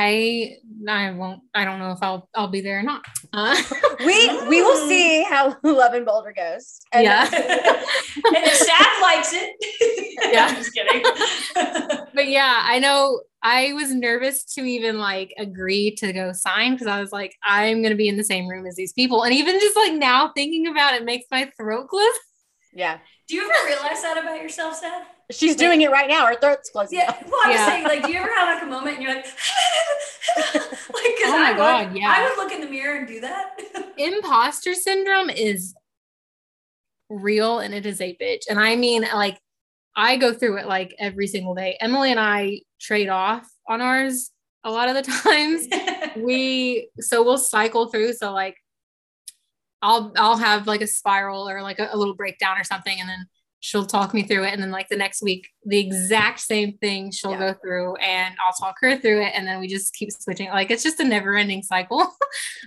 I 0.00 0.56
I 0.88 1.10
won't 1.10 1.40
I 1.54 1.64
don't 1.64 1.78
know 1.80 1.90
if 1.92 1.98
I'll 2.02 2.28
I'll 2.34 2.48
be 2.48 2.60
there 2.60 2.78
or 2.78 2.82
not. 2.82 3.04
Uh, 3.32 3.56
We 4.06 4.28
we 4.48 4.62
will 4.62 4.88
see 4.92 5.24
how 5.24 5.56
Love 5.64 5.94
and 5.94 6.06
Boulder 6.06 6.32
goes. 6.36 6.80
And- 6.92 7.04
Yeah. 7.04 7.22
and 7.32 8.44
the 8.46 8.50
staff 8.54 9.02
likes 9.02 9.32
it. 9.32 9.50
Yeah. 10.32 10.46
I'm 10.50 10.54
just 10.54 10.72
kidding. 10.72 11.02
but 12.14 12.28
yeah, 12.28 12.60
I 12.64 12.78
know 12.78 13.22
I 13.42 13.72
was 13.72 13.92
nervous 13.92 14.44
to 14.54 14.62
even 14.62 14.98
like 14.98 15.34
agree 15.38 15.94
to 15.96 16.12
go 16.12 16.32
sign 16.32 16.72
because 16.74 16.86
I 16.86 17.00
was 17.00 17.10
like, 17.12 17.34
I'm 17.44 17.82
gonna 17.82 17.94
be 17.96 18.08
in 18.08 18.16
the 18.16 18.24
same 18.24 18.46
room 18.48 18.66
as 18.66 18.76
these 18.76 18.92
people. 18.92 19.24
And 19.24 19.34
even 19.34 19.58
just 19.58 19.76
like 19.76 19.94
now 19.94 20.30
thinking 20.34 20.66
about 20.68 20.94
it 20.94 21.04
makes 21.04 21.26
my 21.30 21.50
throat 21.56 21.88
close. 21.88 22.18
yeah. 22.72 22.98
do 23.28 23.34
you 23.36 23.42
ever 23.42 23.66
realize 23.66 24.02
that 24.02 24.16
about 24.16 24.40
yourself, 24.42 24.76
Sav? 24.76 25.02
She's 25.30 25.56
doing 25.56 25.82
it 25.82 25.90
right 25.90 26.08
now. 26.08 26.26
Her 26.26 26.36
throat's 26.36 26.70
closing. 26.70 26.98
Yeah. 26.98 27.10
up. 27.10 27.22
Well, 27.26 27.34
I'm 27.44 27.52
just 27.52 27.60
Yeah. 27.64 27.66
saying, 27.66 27.84
like, 27.84 28.02
do 28.04 28.10
you 28.12 28.18
ever 28.18 28.30
have 28.34 28.54
like 28.54 28.62
a 28.62 28.66
moment 28.66 28.96
and 28.96 29.02
you're 29.04 29.14
like, 29.14 29.24
like, 30.36 30.54
because 30.54 31.32
Oh 31.32 31.38
my 31.38 31.48
I 31.48 31.52
would, 31.52 31.56
God, 31.58 31.96
yeah. 31.96 32.14
I 32.16 32.28
would 32.28 32.36
look 32.42 32.52
in 32.52 32.60
the 32.62 32.66
mirror 32.70 32.96
and 32.96 33.06
do 33.06 33.20
that. 33.20 33.58
Imposter 33.98 34.74
syndrome 34.74 35.28
is 35.28 35.74
real 37.10 37.58
and 37.58 37.74
it 37.74 37.84
is 37.86 38.00
a 38.00 38.16
bitch. 38.16 38.42
And 38.48 38.58
I 38.58 38.76
mean, 38.76 39.02
like, 39.14 39.38
I 39.96 40.16
go 40.16 40.32
through 40.32 40.58
it 40.58 40.66
like 40.66 40.94
every 40.98 41.26
single 41.26 41.54
day. 41.54 41.76
Emily 41.80 42.10
and 42.10 42.20
I 42.20 42.60
trade 42.80 43.08
off 43.08 43.46
on 43.68 43.80
ours 43.80 44.30
a 44.64 44.70
lot 44.70 44.88
of 44.88 44.94
the 44.94 45.02
times. 45.24 45.66
we 46.16 46.88
so 47.00 47.22
we'll 47.22 47.38
cycle 47.38 47.86
through 47.88 48.12
so 48.12 48.32
like 48.32 48.56
i'll 49.82 50.12
i'll 50.16 50.36
have 50.36 50.66
like 50.66 50.80
a 50.80 50.86
spiral 50.86 51.48
or 51.48 51.62
like 51.62 51.78
a, 51.78 51.88
a 51.92 51.96
little 51.96 52.14
breakdown 52.14 52.58
or 52.58 52.64
something 52.64 52.98
and 52.98 53.08
then 53.08 53.24
she'll 53.60 53.86
talk 53.86 54.14
me 54.14 54.22
through 54.22 54.44
it 54.44 54.52
and 54.52 54.62
then 54.62 54.70
like 54.70 54.88
the 54.88 54.96
next 54.96 55.20
week 55.22 55.48
the 55.66 55.78
exact 55.78 56.38
same 56.40 56.76
thing 56.78 57.10
she'll 57.10 57.32
Yeah. 57.32 57.52
go 57.52 57.54
through 57.60 57.96
and 57.96 58.34
i'll 58.46 58.52
talk 58.52 58.76
her 58.80 58.96
through 58.96 59.22
it 59.22 59.32
and 59.34 59.46
then 59.46 59.58
we 59.60 59.66
just 59.66 59.94
keep 59.94 60.10
switching 60.12 60.48
like 60.50 60.70
it's 60.70 60.82
just 60.84 61.00
a 61.00 61.04
never 61.04 61.36
ending 61.36 61.62
cycle 61.62 61.98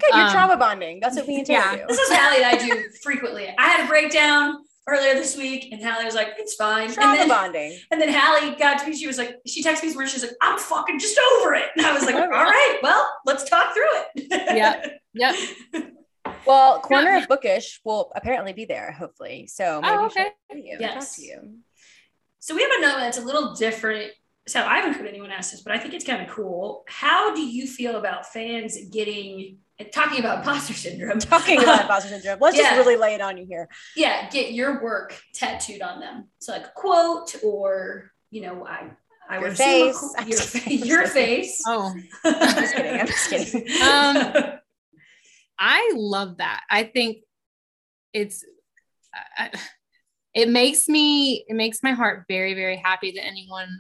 Good. 0.02 0.16
You're 0.18 0.26
Um, 0.28 0.32
trauma 0.32 0.58
bonding. 0.58 1.00
That's 1.02 1.16
what 1.16 1.28
me 1.28 1.38
and 1.38 1.46
Taylor 1.46 1.60
yeah. 1.66 1.76
do. 1.78 1.84
this 1.88 1.98
is 2.00 2.10
Hallie 2.18 2.44
and 2.44 2.46
I 2.46 2.58
do 2.58 2.84
frequently. 3.04 3.54
I 3.58 3.68
had 3.68 3.86
a 3.86 3.88
breakdown 3.88 4.58
earlier 4.88 5.14
this 5.14 5.38
week, 5.38 5.68
and 5.72 5.82
Hallie 5.84 6.06
was 6.06 6.16
like, 6.16 6.30
"It's 6.38 6.56
fine." 6.56 6.86
And 6.86 6.94
Trauma 6.94 7.18
then, 7.18 7.28
bonding. 7.30 7.80
and 7.92 8.02
then 8.02 8.10
Hallie 8.12 8.56
got 8.56 8.80
to 8.80 8.88
me. 8.88 8.96
She 8.98 9.06
was 9.08 9.18
like, 9.18 9.36
she 9.46 9.62
texted 9.64 9.84
me 9.84 9.96
where 9.96 10.08
she's 10.08 10.24
like, 10.24 10.32
"I'm 10.42 10.58
fucking 10.58 10.98
just 11.00 11.18
over 11.38 11.54
it," 11.54 11.66
and 11.78 11.86
I 11.86 11.94
was 11.94 12.04
like, 12.04 12.16
All 12.16 12.22
"All 12.24 12.30
right. 12.30 12.46
right, 12.50 12.80
well, 12.82 13.08
let's 13.26 13.48
talk 13.50 13.74
through 13.74 13.84
it." 14.16 14.28
Yeah. 14.32 14.86
yep 15.14 15.36
Well, 16.46 16.80
corner 16.82 17.18
of 17.18 17.28
bookish 17.28 17.80
will 17.84 18.12
apparently 18.16 18.54
be 18.54 18.66
there, 18.66 18.92
hopefully. 18.92 19.48
So 19.48 19.82
maybe 19.82 19.94
Oh, 19.98 20.06
okay. 20.08 20.28
you, 20.54 20.78
Yes. 20.80 20.94
talk 21.10 21.16
to 21.18 21.22
you. 21.24 21.56
So 22.40 22.56
we 22.56 22.62
have 22.64 22.72
a 22.72 22.82
note 22.82 22.98
that's 23.00 23.18
a 23.18 23.22
little 23.22 23.54
different. 23.54 24.12
So 24.48 24.60
I 24.66 24.78
haven't 24.78 24.94
heard 24.94 25.06
anyone 25.08 25.30
ask 25.32 25.52
this, 25.52 25.62
but 25.62 25.72
I 25.74 25.78
think 25.78 25.94
it's 25.94 26.04
kind 26.06 26.22
of 26.22 26.28
cool. 26.30 26.84
How 26.88 27.36
do 27.36 27.42
you 27.42 27.68
feel 27.68 27.96
about 27.98 28.26
fans 28.26 28.76
getting 28.92 29.60
talking 29.94 30.20
about 30.20 30.40
imposter 30.46 30.74
syndrome? 30.74 31.20
Talking 31.20 31.62
about 31.62 31.82
imposter 31.84 32.10
syndrome. 32.10 32.40
Let's 32.42 32.58
Yeah. 32.58 32.64
just 32.76 32.78
really 32.78 32.96
lay 32.98 33.14
it 33.14 33.22
on 33.22 33.38
you 33.38 33.46
here. 33.46 33.70
yeah, 33.96 34.28
get 34.30 34.54
your 34.54 34.82
work 34.82 35.20
tattooed 35.36 35.82
on 35.84 36.00
them. 36.00 36.28
So 36.40 36.54
like 36.54 36.66
a 36.66 36.72
quote 36.76 37.36
or 37.44 38.12
you 38.32 38.42
know, 38.42 38.66
I 38.66 38.90
I 39.30 39.36
Your 39.36 39.44
would 39.44 39.52
assume 39.54 39.90
a 39.90 39.94
face. 39.94 40.64
qu- 40.64 40.74
your, 40.74 40.86
your 41.02 41.08
face. 41.08 41.62
oh 41.68 41.94
I'm 42.26 42.56
just 42.56 42.76
kidding. 42.76 43.00
I'm 43.00 43.08
just 43.08 43.30
kidding. 43.30 43.82
Um, 43.82 44.60
I 45.64 45.92
love 45.96 46.38
that. 46.38 46.62
I 46.72 46.84
think 46.84 47.18
it's 48.14 48.44
I, 49.38 49.52
it 50.34 50.50
makes 50.50 50.88
me 50.90 51.46
it 51.48 51.54
makes 51.54 51.84
my 51.84 51.92
heart 51.92 52.26
very 52.28 52.56
very 52.56 52.78
happy 52.78 53.12
that 53.12 53.24
anyone 53.26 53.80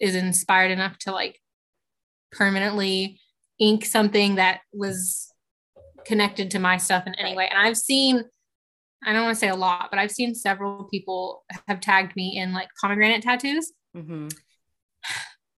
is 0.00 0.14
inspired 0.14 0.70
enough 0.70 0.96
to 0.98 1.10
like 1.10 1.40
permanently 2.30 3.20
ink 3.58 3.84
something 3.84 4.36
that 4.36 4.60
was 4.72 5.32
connected 6.06 6.52
to 6.52 6.58
my 6.60 6.76
stuff 6.76 7.04
in 7.06 7.14
any 7.16 7.36
way. 7.36 7.48
And 7.48 7.58
I've 7.58 7.76
seen 7.76 8.22
I 9.04 9.12
don't 9.12 9.24
want 9.24 9.34
to 9.34 9.40
say 9.40 9.48
a 9.48 9.56
lot, 9.56 9.88
but 9.90 9.98
I've 9.98 10.10
seen 10.12 10.34
several 10.34 10.84
people 10.84 11.44
have 11.66 11.80
tagged 11.80 12.14
me 12.14 12.36
in 12.38 12.52
like 12.52 12.68
pomegranate 12.80 13.22
tattoos 13.22 13.72
Mhm. 13.96 14.32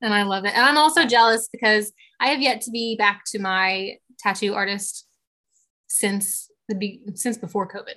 and 0.01 0.13
I 0.13 0.23
love 0.23 0.45
it. 0.45 0.53
And 0.55 0.65
I'm 0.65 0.77
also 0.77 1.05
jealous 1.05 1.49
because 1.51 1.91
I 2.21 2.27
have 2.27 2.41
yet 2.41 2.61
to 2.61 2.71
be 2.71 2.95
back 2.95 3.23
to 3.31 3.39
my 3.39 3.97
tattoo 4.19 4.53
artist 4.53 5.05
since 5.89 6.49
the 6.69 6.75
be- 6.75 7.01
since 7.15 7.37
before 7.37 7.67
COVID. 7.67 7.95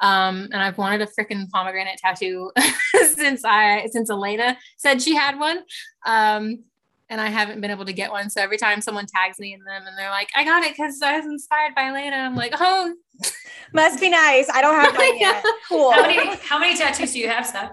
Um, 0.00 0.48
and 0.52 0.56
I've 0.56 0.76
wanted 0.76 1.00
a 1.02 1.06
freaking 1.06 1.48
pomegranate 1.50 1.98
tattoo 1.98 2.50
since 3.14 3.44
I 3.44 3.86
since 3.90 4.10
Elena 4.10 4.58
said 4.76 5.00
she 5.00 5.14
had 5.14 5.38
one. 5.38 5.60
Um, 6.04 6.64
and 7.08 7.20
I 7.20 7.28
haven't 7.28 7.60
been 7.60 7.70
able 7.70 7.84
to 7.84 7.92
get 7.92 8.10
one. 8.10 8.28
So 8.30 8.42
every 8.42 8.58
time 8.58 8.80
someone 8.80 9.06
tags 9.06 9.38
me 9.38 9.54
in 9.54 9.60
them 9.60 9.86
and 9.86 9.96
they're 9.96 10.10
like, 10.10 10.28
I 10.34 10.44
got 10.44 10.64
it 10.64 10.72
because 10.72 11.00
I 11.02 11.16
was 11.16 11.24
inspired 11.24 11.72
by 11.76 11.84
Elena, 11.86 12.16
I'm 12.16 12.34
like, 12.34 12.52
oh, 12.58 12.94
Must 13.72 14.00
be 14.00 14.10
nice. 14.10 14.48
I 14.52 14.60
don't 14.60 14.74
have 14.74 14.94
mine 14.98 15.18
yet. 15.18 15.44
Cool. 15.68 15.92
how 15.92 16.02
many 16.02 16.36
how 16.36 16.58
many 16.58 16.76
tattoos 16.76 17.12
do 17.12 17.18
you 17.20 17.28
have, 17.28 17.46
Steph? 17.46 17.70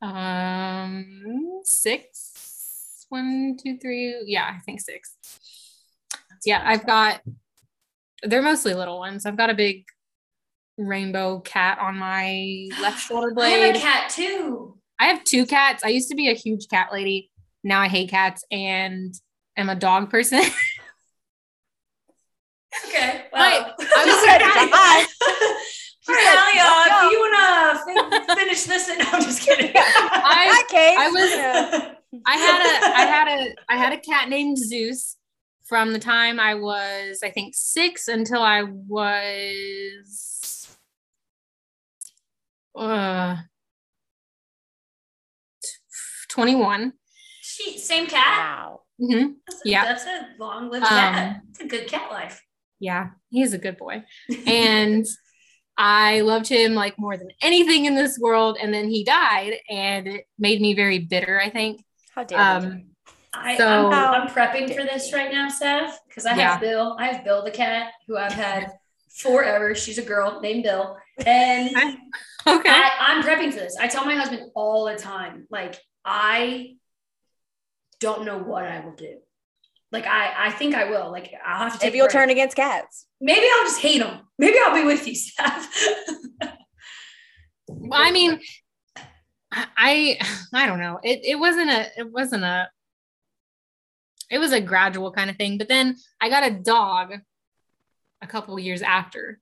um, 0.00 1.60
six, 1.64 3.06
one, 3.08 3.56
two, 3.62 3.78
three. 3.78 4.22
Yeah, 4.26 4.54
I 4.56 4.60
think 4.60 4.80
six. 4.80 5.14
Yeah, 6.44 6.62
I've 6.64 6.86
got. 6.86 7.20
They're 8.22 8.42
mostly 8.42 8.74
little 8.74 8.98
ones. 8.98 9.26
I've 9.26 9.36
got 9.36 9.50
a 9.50 9.54
big 9.54 9.84
rainbow 10.76 11.40
cat 11.40 11.78
on 11.80 11.96
my 11.96 12.68
left 12.80 13.00
shoulder 13.06 13.32
blade. 13.34 13.54
I 13.54 13.66
have 13.66 13.76
a 13.76 13.78
cat 13.78 14.10
too. 14.10 14.76
I 14.98 15.06
have 15.06 15.22
two 15.24 15.46
cats. 15.46 15.84
I 15.84 15.88
used 15.88 16.08
to 16.10 16.16
be 16.16 16.28
a 16.28 16.34
huge 16.34 16.68
cat 16.68 16.88
lady. 16.92 17.30
Now 17.64 17.80
I 17.80 17.88
hate 17.88 18.10
cats 18.10 18.44
and 18.50 19.14
am 19.56 19.68
a 19.68 19.74
dog 19.74 20.10
person. 20.10 20.42
Okay. 22.86 23.08
Wait, 23.16 23.30
Well, 23.32 23.74
I 23.80 24.04
was 24.04 24.24
said 24.24 24.38
gonna- 24.40 24.70
bye. 24.70 25.06
All 25.22 25.56
She 26.02 26.12
right, 26.12 26.52
said, 26.54 26.60
Allie, 26.60 26.90
"Go." 26.90 27.08
do 27.08 27.14
you 27.14 27.20
want 27.20 27.34
to 27.38 28.26
fin- 28.28 28.36
finish 28.36 28.62
this? 28.64 28.88
And 28.88 28.98
no, 28.98 29.04
I'm 29.10 29.22
just 29.22 29.42
kidding. 29.42 29.72
I- 29.74 30.46
That 30.52 30.66
case. 30.70 30.96
I 30.98 31.08
was- 31.08 31.30
yeah. 31.30 31.94
I 32.26 32.36
had 32.36 32.60
a 32.62 32.96
I 32.96 33.00
had 33.06 33.28
a 33.28 33.54
I 33.68 33.76
had 33.76 33.92
a 33.92 33.98
cat 34.00 34.28
named 34.28 34.56
Zeus 34.58 35.16
from 35.68 35.92
the 35.92 35.98
time 35.98 36.40
I 36.40 36.54
was 36.54 37.20
I 37.22 37.30
think 37.30 37.54
6 37.54 38.08
until 38.08 38.42
I 38.42 38.62
was 38.62 40.76
uh 42.74 43.36
21. 46.28 46.92
she, 47.40 47.78
same 47.78 48.06
cat. 48.06 48.38
Wow. 48.38 48.80
Mhm. 49.00 49.36
That's 49.46 49.64
a, 49.64 49.68
Yeah. 49.68 49.84
that's 49.84 50.04
a 50.04 50.28
long-lived 50.38 50.84
Um, 50.84 50.90
cat. 50.90 51.40
It's 51.50 51.60
a 51.60 51.66
good 51.66 51.88
cat 51.88 52.10
life. 52.10 52.44
Yeah, 52.78 53.10
he's 53.30 53.52
a 53.54 53.58
good 53.58 53.76
boy. 53.76 54.04
And 54.46 55.06
I 55.76 56.20
loved 56.20 56.48
him 56.48 56.74
like 56.74 56.98
more 56.98 57.16
than 57.16 57.30
anything 57.40 57.86
in 57.86 57.94
this 57.94 58.18
world 58.18 58.58
and 58.60 58.74
then 58.74 58.88
he 58.88 59.04
died 59.04 59.54
and 59.70 60.08
it 60.08 60.24
made 60.38 60.60
me 60.60 60.74
very 60.74 60.98
bitter, 60.98 61.40
I 61.40 61.50
think. 61.50 61.84
How 62.14 62.24
dare 62.24 62.38
you. 62.38 62.44
Um 62.68 62.84
I, 63.32 63.56
So- 63.56 63.90
I'm, 63.90 64.22
I'm 64.22 64.28
prepping 64.28 64.74
for 64.74 64.82
this 64.82 65.12
right 65.12 65.30
now, 65.30 65.48
Steph, 65.48 65.98
because 66.08 66.26
I 66.26 66.30
have 66.30 66.38
Yeah. 66.38 66.58
Bill. 66.58 66.96
I 66.98 67.08
have 67.08 67.24
Bill 67.24 67.44
the 67.44 67.50
cat, 67.50 67.92
who 68.06 68.16
I've 68.16 68.32
had 68.32 68.72
forever. 69.10 69.74
She's 69.74 69.98
a 69.98 70.02
girl 70.02 70.40
named 70.40 70.62
Bill, 70.64 70.96
and 71.26 71.68
okay. 72.46 72.70
I, 72.70 72.90
I'm 73.00 73.22
prepping 73.22 73.52
for 73.52 73.58
this. 73.60 73.76
I 73.78 73.88
tell 73.88 74.04
my 74.04 74.14
husband 74.14 74.50
all 74.54 74.86
the 74.86 74.96
time, 74.96 75.46
like 75.50 75.78
I 76.04 76.76
don't 78.00 78.24
know 78.24 78.38
what 78.38 78.64
I 78.64 78.80
will 78.84 78.94
do. 78.94 79.18
Like 79.90 80.06
I, 80.06 80.48
I 80.48 80.50
think 80.52 80.74
I 80.74 80.84
will. 80.90 81.10
Like 81.10 81.32
I'll 81.44 81.64
have 81.64 81.72
to 81.74 81.78
take. 81.78 81.88
Maybe 81.88 81.98
you'll 81.98 82.06
break. 82.06 82.12
turn 82.12 82.30
against 82.30 82.56
cats. 82.56 83.06
Maybe 83.20 83.46
I'll 83.54 83.64
just 83.64 83.80
hate 83.80 83.98
them. 84.00 84.20
Maybe 84.38 84.56
I'll 84.64 84.74
be 84.74 84.84
with 84.84 85.06
you, 85.06 85.14
Steph. 85.14 85.68
I 87.92 88.10
mean, 88.12 88.40
I 89.52 90.18
I 90.54 90.66
don't 90.66 90.78
know. 90.80 91.00
It 91.02 91.20
it 91.24 91.38
wasn't 91.38 91.70
a 91.70 91.86
it 91.98 92.10
wasn't 92.10 92.44
a 92.44 92.68
it 94.30 94.38
was 94.38 94.52
a 94.52 94.60
gradual 94.60 95.12
kind 95.12 95.30
of 95.30 95.36
thing. 95.36 95.58
But 95.58 95.68
then 95.68 95.96
I 96.20 96.28
got 96.28 96.46
a 96.46 96.54
dog 96.54 97.14
a 98.22 98.26
couple 98.26 98.58
years 98.58 98.82
after, 98.82 99.40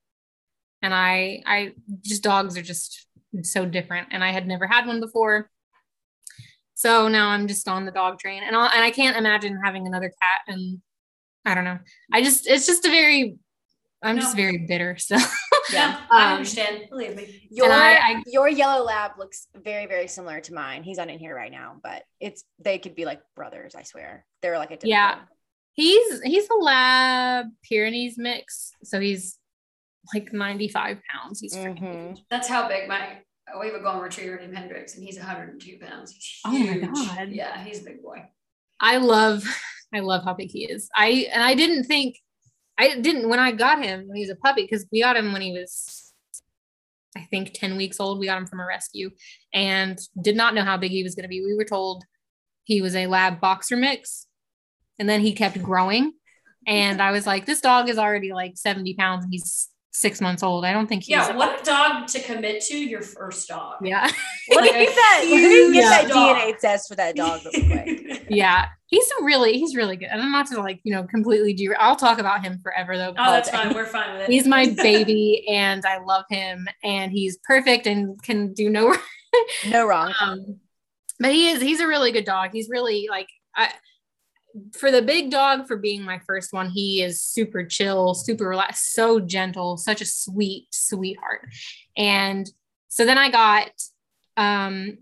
and 0.82 0.94
I 0.94 1.42
I 1.46 1.72
just 2.02 2.22
dogs 2.22 2.56
are 2.56 2.62
just 2.62 3.06
so 3.42 3.66
different, 3.66 4.08
and 4.10 4.22
I 4.22 4.32
had 4.32 4.46
never 4.46 4.66
had 4.66 4.86
one 4.86 5.00
before. 5.00 5.50
So 6.74 7.08
now 7.08 7.28
I'm 7.28 7.48
just 7.48 7.68
on 7.68 7.86
the 7.86 7.92
dog 7.92 8.18
train, 8.18 8.42
and 8.42 8.54
I 8.54 8.66
and 8.66 8.84
I 8.84 8.90
can't 8.90 9.16
imagine 9.16 9.60
having 9.64 9.86
another 9.86 10.12
cat. 10.22 10.40
And 10.46 10.80
I 11.44 11.54
don't 11.54 11.64
know. 11.64 11.78
I 12.12 12.22
just 12.22 12.46
it's 12.46 12.66
just 12.66 12.84
a 12.84 12.90
very 12.90 13.36
I'm 14.06 14.16
just 14.18 14.36
very 14.36 14.58
bitter. 14.66 14.96
So 14.98 15.16
yeah, 15.72 16.00
I 16.10 16.26
Um, 16.28 16.32
understand. 16.34 16.84
Believe 16.90 17.16
me. 17.16 17.48
Your 17.50 17.70
I- 17.70 17.96
I- 17.96 18.22
your 18.26 18.48
yellow 18.48 18.84
lab 18.84 19.12
looks 19.18 19.48
very 19.54 19.86
very 19.86 20.08
similar 20.08 20.40
to 20.40 20.54
mine. 20.54 20.82
He's 20.82 20.98
on 20.98 21.10
in 21.10 21.18
here 21.18 21.34
right 21.34 21.50
now, 21.52 21.76
but 21.82 22.04
it's 22.20 22.44
they 22.58 22.78
could 22.78 22.94
be 22.94 23.04
like 23.04 23.20
brothers. 23.34 23.74
I 23.74 23.82
swear 23.82 24.24
they're 24.42 24.58
like 24.58 24.70
a 24.70 24.78
Yeah. 24.82 25.20
He's 25.72 26.22
he's 26.22 26.48
a 26.48 26.54
lab 26.54 27.46
Pyrenees 27.68 28.16
mix, 28.16 28.72
so 28.82 28.98
he's 29.00 29.38
like 30.14 30.32
95 30.32 30.98
pounds. 31.10 31.40
He's 31.40 31.54
freaking 31.54 31.80
Mhm. 31.82 32.06
huge. 32.16 32.24
That's 32.30 32.48
how 32.48 32.68
big 32.68 32.88
my 32.88 33.18
we 33.60 33.66
have 33.66 33.76
a 33.76 33.80
golden 33.80 34.02
retriever 34.02 34.38
named 34.40 34.56
Hendrix, 34.56 34.94
and 34.96 35.04
he's 35.04 35.18
102 35.18 35.78
pounds. 35.78 36.12
He's 36.12 36.40
Oh 36.44 36.50
my. 36.52 36.78
God. 36.78 37.28
Yeah, 37.30 37.62
he's 37.62 37.80
a 37.82 37.84
big 37.84 38.02
boy. 38.02 38.24
I 38.80 38.96
love 38.98 39.44
I 39.94 40.00
love 40.00 40.24
how 40.24 40.34
big 40.34 40.50
he 40.50 40.64
is. 40.64 40.88
I 40.94 41.28
and 41.32 41.42
I 41.42 41.54
didn't 41.54 41.84
think 41.84 42.16
I 42.78 43.00
didn't 43.00 43.28
when 43.28 43.38
I 43.38 43.52
got 43.52 43.82
him 43.82 44.06
when 44.06 44.16
he 44.16 44.22
was 44.22 44.30
a 44.30 44.36
puppy 44.36 44.62
because 44.62 44.86
we 44.92 45.00
got 45.00 45.16
him 45.16 45.32
when 45.32 45.42
he 45.42 45.52
was 45.52 46.12
I 47.16 47.26
think 47.30 47.52
10 47.54 47.76
weeks 47.76 47.98
old. 47.98 48.18
We 48.18 48.26
got 48.26 48.36
him 48.38 48.46
from 48.46 48.60
a 48.60 48.66
rescue 48.66 49.10
and 49.54 49.98
did 50.20 50.36
not 50.36 50.54
know 50.54 50.64
how 50.64 50.76
big 50.76 50.90
he 50.90 51.02
was 51.02 51.14
going 51.14 51.22
to 51.22 51.28
be. 51.28 51.40
We 51.40 51.54
were 51.54 51.64
told 51.64 52.04
he 52.64 52.82
was 52.82 52.94
a 52.94 53.06
lab 53.06 53.40
boxer 53.40 53.76
mix 53.76 54.26
and 54.98 55.08
then 55.08 55.20
he 55.20 55.32
kept 55.32 55.62
growing 55.62 56.12
and 56.66 57.00
I 57.00 57.12
was 57.12 57.26
like 57.26 57.46
this 57.46 57.60
dog 57.60 57.88
is 57.88 57.98
already 57.98 58.32
like 58.32 58.56
70 58.56 58.94
pounds 58.94 59.24
and 59.24 59.32
he's 59.32 59.68
6 60.00 60.20
months 60.20 60.42
old. 60.42 60.64
I 60.64 60.72
don't 60.72 60.86
think 60.86 61.02
he's 61.04 61.10
Yeah, 61.10 61.34
what 61.36 61.64
dog 61.64 62.06
to 62.08 62.20
commit 62.20 62.62
to 62.64 62.76
your 62.78 63.02
first 63.02 63.48
dog. 63.48 63.76
yeah. 63.82 64.10
Let 64.50 64.62
me 64.64 64.70
Like 64.70 64.70
a 64.70 64.84
get 64.84 64.94
that. 64.94 65.22
Let 65.30 65.68
me 65.70 65.72
get 65.74 65.88
that 65.88 66.08
dog. 66.08 66.36
DNA 66.36 66.58
test 66.58 66.88
for 66.88 66.94
that 66.96 67.16
dog 67.16 67.40
real 67.54 67.66
quick. 67.66 68.26
yeah. 68.30 68.66
He's 68.88 69.08
a 69.20 69.24
really 69.24 69.58
he's 69.58 69.74
really 69.74 69.96
good. 69.96 70.08
And 70.12 70.20
I'm 70.22 70.30
not 70.30 70.46
to 70.48 70.60
like, 70.60 70.80
you 70.84 70.94
know, 70.94 71.04
completely 71.04 71.54
do. 71.54 71.74
I'll 71.78 71.96
talk 71.96 72.18
about 72.18 72.44
him 72.44 72.58
forever 72.62 72.96
though. 72.96 73.14
Oh, 73.18 73.30
that's 73.32 73.50
fine. 73.50 73.74
We're 73.74 73.86
fine 73.86 74.12
with 74.12 74.22
it. 74.22 74.30
he's 74.30 74.46
my 74.46 74.66
baby 74.76 75.44
and 75.48 75.84
I 75.84 75.98
love 75.98 76.24
him 76.30 76.68
and 76.84 77.10
he's 77.10 77.38
perfect 77.44 77.86
and 77.86 78.22
can 78.22 78.52
do 78.52 78.68
no 78.70 78.94
No 79.68 79.86
wrong. 79.86 80.12
um 80.20 80.60
but 81.18 81.32
he 81.32 81.48
is 81.50 81.60
he's 81.62 81.80
a 81.80 81.86
really 81.86 82.12
good 82.12 82.24
dog. 82.26 82.50
He's 82.52 82.68
really 82.68 83.08
like 83.10 83.28
I 83.54 83.72
for 84.78 84.90
the 84.90 85.02
big 85.02 85.30
dog 85.30 85.66
for 85.66 85.76
being 85.76 86.02
my 86.02 86.20
first 86.26 86.52
one, 86.52 86.70
he 86.70 87.02
is 87.02 87.20
super 87.20 87.64
chill, 87.64 88.14
super 88.14 88.48
relaxed, 88.48 88.92
so 88.92 89.20
gentle, 89.20 89.76
such 89.76 90.00
a 90.00 90.06
sweet 90.06 90.66
sweetheart. 90.70 91.46
And 91.96 92.48
so 92.88 93.04
then 93.04 93.18
I 93.18 93.30
got 93.30 93.70
um 94.36 94.98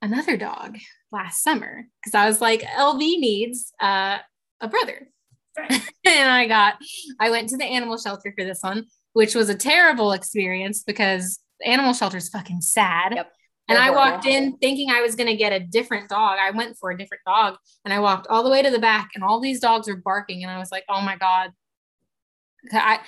another 0.00 0.36
dog 0.36 0.78
last 1.12 1.42
summer 1.42 1.84
because 2.00 2.14
I 2.14 2.26
was 2.26 2.40
like 2.40 2.62
LB 2.62 2.98
needs 2.98 3.72
uh 3.80 4.18
a 4.60 4.68
brother. 4.68 5.08
And 6.06 6.30
I 6.30 6.46
got 6.48 6.74
I 7.20 7.30
went 7.30 7.50
to 7.50 7.56
the 7.56 7.64
animal 7.64 7.98
shelter 7.98 8.32
for 8.36 8.44
this 8.44 8.62
one, 8.62 8.86
which 9.12 9.34
was 9.34 9.48
a 9.48 9.54
terrible 9.54 10.12
experience 10.12 10.82
because 10.82 11.38
animal 11.64 11.92
shelter 11.92 12.16
is 12.16 12.28
fucking 12.30 12.62
sad. 12.62 13.14
Yep. 13.14 13.32
And 13.70 13.78
I 13.78 13.90
walked 13.90 14.26
in 14.26 14.56
thinking 14.58 14.90
I 14.90 15.00
was 15.00 15.14
going 15.14 15.28
to 15.28 15.36
get 15.36 15.52
a 15.52 15.60
different 15.60 16.08
dog. 16.08 16.38
I 16.40 16.50
went 16.50 16.76
for 16.78 16.90
a 16.90 16.98
different 16.98 17.22
dog 17.26 17.56
and 17.84 17.94
I 17.94 17.98
walked 18.00 18.26
all 18.28 18.42
the 18.42 18.50
way 18.50 18.62
to 18.62 18.70
the 18.70 18.78
back 18.78 19.10
and 19.14 19.24
all 19.24 19.40
these 19.40 19.60
dogs 19.60 19.88
were 19.88 19.96
barking 19.96 20.42
and 20.42 20.50
I 20.52 20.58
was 20.58 20.70
like, 20.72 20.84
"Oh 20.88 21.00
my 21.00 21.16
god." 21.16 21.50
I 22.72 23.00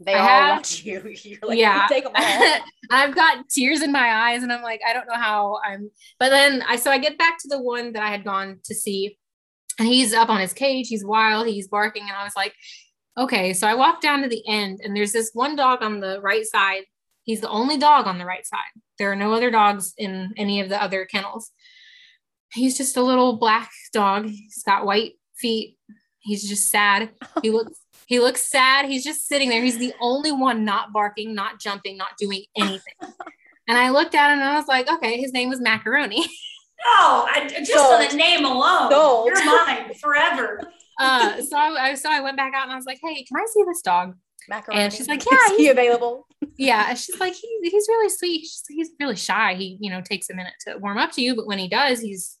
They 0.00 0.14
I 0.14 0.18
all 0.20 0.26
have- 0.28 0.50
want 0.56 0.84
you. 0.84 1.14
You're 1.24 1.38
like, 1.42 1.58
Yeah. 1.58 1.86
take 1.88 2.04
them 2.04 2.12
all. 2.16 2.54
I've 2.90 3.14
got 3.14 3.48
tears 3.50 3.82
in 3.82 3.92
my 3.92 4.08
eyes 4.30 4.42
and 4.42 4.52
I'm 4.52 4.62
like, 4.62 4.80
I 4.88 4.92
don't 4.92 5.06
know 5.08 5.16
how 5.18 5.58
I'm 5.66 5.90
but 6.18 6.30
then 6.30 6.62
I 6.66 6.76
so 6.76 6.90
I 6.90 6.98
get 6.98 7.18
back 7.18 7.38
to 7.40 7.48
the 7.48 7.60
one 7.60 7.92
that 7.92 8.02
I 8.02 8.08
had 8.10 8.24
gone 8.24 8.60
to 8.64 8.74
see 8.74 9.18
and 9.78 9.86
he's 9.88 10.14
up 10.14 10.28
on 10.28 10.40
his 10.40 10.52
cage, 10.52 10.88
he's 10.88 11.04
wild, 11.04 11.46
he's 11.46 11.68
barking 11.68 12.02
and 12.02 12.12
I 12.16 12.24
was 12.24 12.34
like, 12.36 12.54
okay, 13.18 13.52
so 13.52 13.66
I 13.66 13.74
walk 13.74 14.00
down 14.00 14.22
to 14.22 14.28
the 14.28 14.42
end 14.48 14.80
and 14.82 14.96
there's 14.96 15.12
this 15.12 15.30
one 15.34 15.56
dog 15.56 15.82
on 15.82 16.00
the 16.00 16.20
right 16.20 16.46
side. 16.46 16.82
He's 17.28 17.42
the 17.42 17.50
only 17.50 17.76
dog 17.76 18.06
on 18.06 18.16
the 18.16 18.24
right 18.24 18.46
side. 18.46 18.72
There 18.98 19.12
are 19.12 19.16
no 19.16 19.34
other 19.34 19.50
dogs 19.50 19.92
in 19.98 20.32
any 20.38 20.62
of 20.62 20.70
the 20.70 20.82
other 20.82 21.04
kennels. 21.04 21.50
He's 22.54 22.74
just 22.78 22.96
a 22.96 23.02
little 23.02 23.36
black 23.36 23.70
dog. 23.92 24.24
He's 24.24 24.62
got 24.64 24.86
white 24.86 25.12
feet. 25.36 25.76
He's 26.20 26.48
just 26.48 26.70
sad. 26.70 27.10
He 27.42 27.50
looks 27.50 27.78
he 28.06 28.18
looks 28.18 28.40
sad. 28.40 28.86
He's 28.86 29.04
just 29.04 29.26
sitting 29.26 29.50
there. 29.50 29.62
He's 29.62 29.76
the 29.76 29.92
only 30.00 30.32
one 30.32 30.64
not 30.64 30.90
barking, 30.90 31.34
not 31.34 31.60
jumping, 31.60 31.98
not 31.98 32.16
doing 32.18 32.44
anything. 32.56 32.94
And 33.68 33.76
I 33.76 33.90
looked 33.90 34.14
at 34.14 34.32
him 34.32 34.38
and 34.38 34.48
I 34.48 34.56
was 34.56 34.66
like, 34.66 34.90
okay, 34.90 35.20
his 35.20 35.34
name 35.34 35.50
was 35.50 35.60
Macaroni. 35.60 36.24
No, 36.84 37.26
I, 37.28 37.48
just 37.48 37.72
Sold. 37.72 38.00
on 38.00 38.08
the 38.08 38.14
name 38.14 38.44
alone, 38.44 38.88
Sold. 38.92 39.26
you're 39.26 39.44
mine 39.44 39.92
forever. 40.00 40.60
Uh, 41.00 41.42
so 41.42 41.56
I, 41.56 41.88
I 41.88 41.94
so 41.94 42.08
I 42.08 42.20
went 42.20 42.36
back 42.36 42.54
out 42.54 42.62
and 42.62 42.72
I 42.72 42.76
was 42.76 42.86
like, 42.86 43.00
hey, 43.02 43.24
can 43.24 43.36
I 43.36 43.46
see 43.52 43.64
this 43.66 43.82
dog? 43.82 44.14
Macaroni. 44.48 44.80
And 44.82 44.92
she's 44.92 45.08
like, 45.08 45.20
Is 45.20 45.28
yeah, 45.30 45.56
he 45.56 45.62
he's- 45.64 45.72
available? 45.72 46.26
Yeah, 46.56 46.94
she's 46.94 47.18
like, 47.20 47.34
he, 47.34 47.48
he's 47.62 47.86
really 47.88 48.08
sweet. 48.08 48.40
She's, 48.40 48.64
he's 48.68 48.90
really 48.98 49.14
shy. 49.14 49.54
He, 49.54 49.76
you 49.80 49.90
know, 49.90 50.00
takes 50.00 50.28
a 50.28 50.34
minute 50.34 50.54
to 50.66 50.76
warm 50.78 50.98
up 50.98 51.12
to 51.12 51.22
you, 51.22 51.36
but 51.36 51.46
when 51.46 51.58
he 51.58 51.68
does, 51.68 52.00
he's 52.00 52.36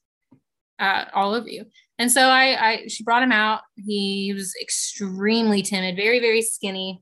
uh, 0.80 1.04
all 1.14 1.34
over 1.34 1.48
you. 1.48 1.64
And 2.00 2.10
so 2.10 2.22
I, 2.22 2.68
I, 2.70 2.86
she 2.88 3.04
brought 3.04 3.22
him 3.22 3.30
out. 3.32 3.60
He 3.76 4.32
was 4.34 4.54
extremely 4.60 5.62
timid, 5.62 5.94
very, 5.96 6.18
very 6.20 6.42
skinny. 6.42 7.00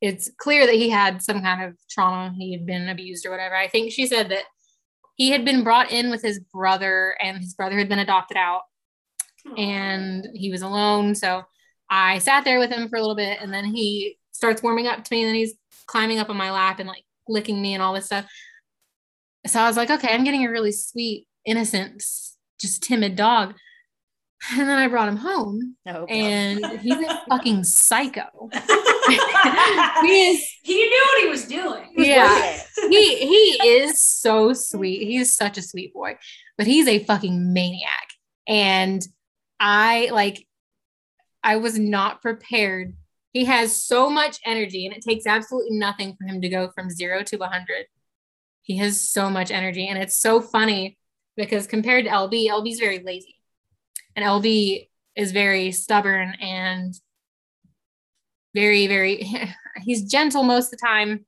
It's 0.00 0.30
clear 0.38 0.66
that 0.66 0.74
he 0.74 0.90
had 0.90 1.22
some 1.22 1.40
kind 1.42 1.62
of 1.64 1.76
trauma. 1.90 2.32
He 2.36 2.52
had 2.52 2.66
been 2.66 2.88
abused 2.88 3.26
or 3.26 3.30
whatever. 3.30 3.56
I 3.56 3.66
think 3.68 3.90
she 3.92 4.06
said 4.06 4.28
that 4.30 4.44
he 5.16 5.30
had 5.30 5.44
been 5.44 5.64
brought 5.64 5.90
in 5.90 6.10
with 6.10 6.22
his 6.22 6.38
brother, 6.38 7.16
and 7.20 7.38
his 7.38 7.54
brother 7.54 7.78
had 7.78 7.88
been 7.88 7.98
adopted 8.00 8.36
out 8.36 8.62
and 9.56 10.26
he 10.34 10.50
was 10.50 10.62
alone. 10.62 11.14
So 11.14 11.42
I 11.90 12.18
sat 12.18 12.44
there 12.44 12.58
with 12.58 12.70
him 12.70 12.88
for 12.88 12.96
a 12.96 13.00
little 13.00 13.14
bit 13.16 13.38
and 13.40 13.52
then 13.52 13.64
he 13.64 14.18
starts 14.32 14.62
warming 14.62 14.86
up 14.86 15.02
to 15.04 15.08
me 15.14 15.22
and 15.22 15.28
then 15.28 15.34
he's 15.36 15.54
climbing 15.86 16.18
up 16.18 16.28
on 16.30 16.36
my 16.36 16.50
lap 16.50 16.78
and 16.80 16.88
like 16.88 17.04
licking 17.28 17.60
me 17.60 17.74
and 17.74 17.82
all 17.82 17.94
this 17.94 18.06
stuff. 18.06 18.26
So 19.46 19.60
I 19.60 19.66
was 19.68 19.76
like, 19.76 19.90
okay, 19.90 20.08
I'm 20.12 20.24
getting 20.24 20.44
a 20.44 20.50
really 20.50 20.72
sweet, 20.72 21.26
innocent, 21.44 22.02
just 22.60 22.82
timid 22.82 23.14
dog. 23.16 23.54
And 24.52 24.68
then 24.68 24.78
I 24.78 24.86
brought 24.88 25.08
him 25.08 25.16
home 25.16 25.76
No. 25.86 26.04
and 26.06 26.64
he's 26.80 26.94
a 26.94 27.22
fucking 27.28 27.64
psycho. 27.64 28.50
he, 28.52 29.14
is 30.30 30.46
He 30.62 30.74
knew 30.74 31.04
what 31.08 31.22
he 31.22 31.28
was 31.28 31.44
doing. 31.46 31.84
yeah. 31.96 32.60
he 32.90 33.16
he 33.26 33.68
is 33.68 34.00
so 34.00 34.52
sweet. 34.52 35.06
He's 35.06 35.34
such 35.34 35.56
a 35.56 35.62
sweet 35.62 35.94
boy, 35.94 36.16
but 36.58 36.66
he's 36.66 36.86
a 36.86 37.02
fucking 37.04 37.52
maniac. 37.54 38.08
And 38.46 39.02
I 39.58 40.10
like 40.12 40.46
I 41.46 41.56
was 41.56 41.78
not 41.78 42.22
prepared. 42.22 42.94
He 43.32 43.44
has 43.44 43.74
so 43.76 44.10
much 44.10 44.40
energy 44.44 44.84
and 44.84 44.94
it 44.94 45.02
takes 45.02 45.26
absolutely 45.26 45.78
nothing 45.78 46.16
for 46.16 46.26
him 46.26 46.40
to 46.40 46.48
go 46.48 46.70
from 46.74 46.90
0 46.90 47.22
to 47.22 47.36
100. 47.36 47.86
He 48.62 48.78
has 48.78 49.08
so 49.08 49.30
much 49.30 49.52
energy 49.52 49.86
and 49.86 49.96
it's 49.96 50.16
so 50.16 50.40
funny 50.40 50.98
because 51.36 51.68
compared 51.68 52.06
to 52.06 52.10
LB, 52.10 52.48
LB's 52.48 52.80
very 52.80 52.98
lazy. 52.98 53.36
And 54.16 54.24
LB 54.24 54.88
is 55.14 55.30
very 55.30 55.70
stubborn 55.70 56.34
and 56.40 56.92
very 58.52 58.86
very 58.88 59.22
he's 59.84 60.10
gentle 60.10 60.42
most 60.42 60.72
of 60.72 60.78
the 60.78 60.86
time 60.86 61.26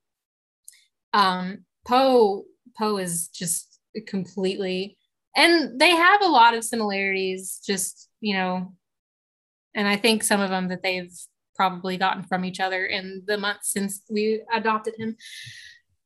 um 1.13 1.59
poe 1.87 2.45
poe 2.79 2.97
is 2.97 3.29
just 3.29 3.79
completely 4.07 4.97
and 5.37 5.79
they 5.79 5.91
have 5.91 6.23
a 6.23 6.29
lot 6.29 6.55
of 6.55 6.65
similarities 6.65 7.61
just 7.67 8.09
you 8.21 8.35
know 8.35 8.73
and 9.79 9.89
i 9.89 9.97
think 9.97 10.23
some 10.23 10.41
of 10.41 10.51
them 10.51 10.69
that 10.69 10.83
they've 10.83 11.15
probably 11.57 11.97
gotten 11.97 12.23
from 12.23 12.45
each 12.45 12.61
other 12.61 12.85
in 12.85 13.23
the 13.27 13.39
months 13.39 13.73
since 13.73 14.03
we 14.11 14.43
adopted 14.53 14.95
him 14.99 15.17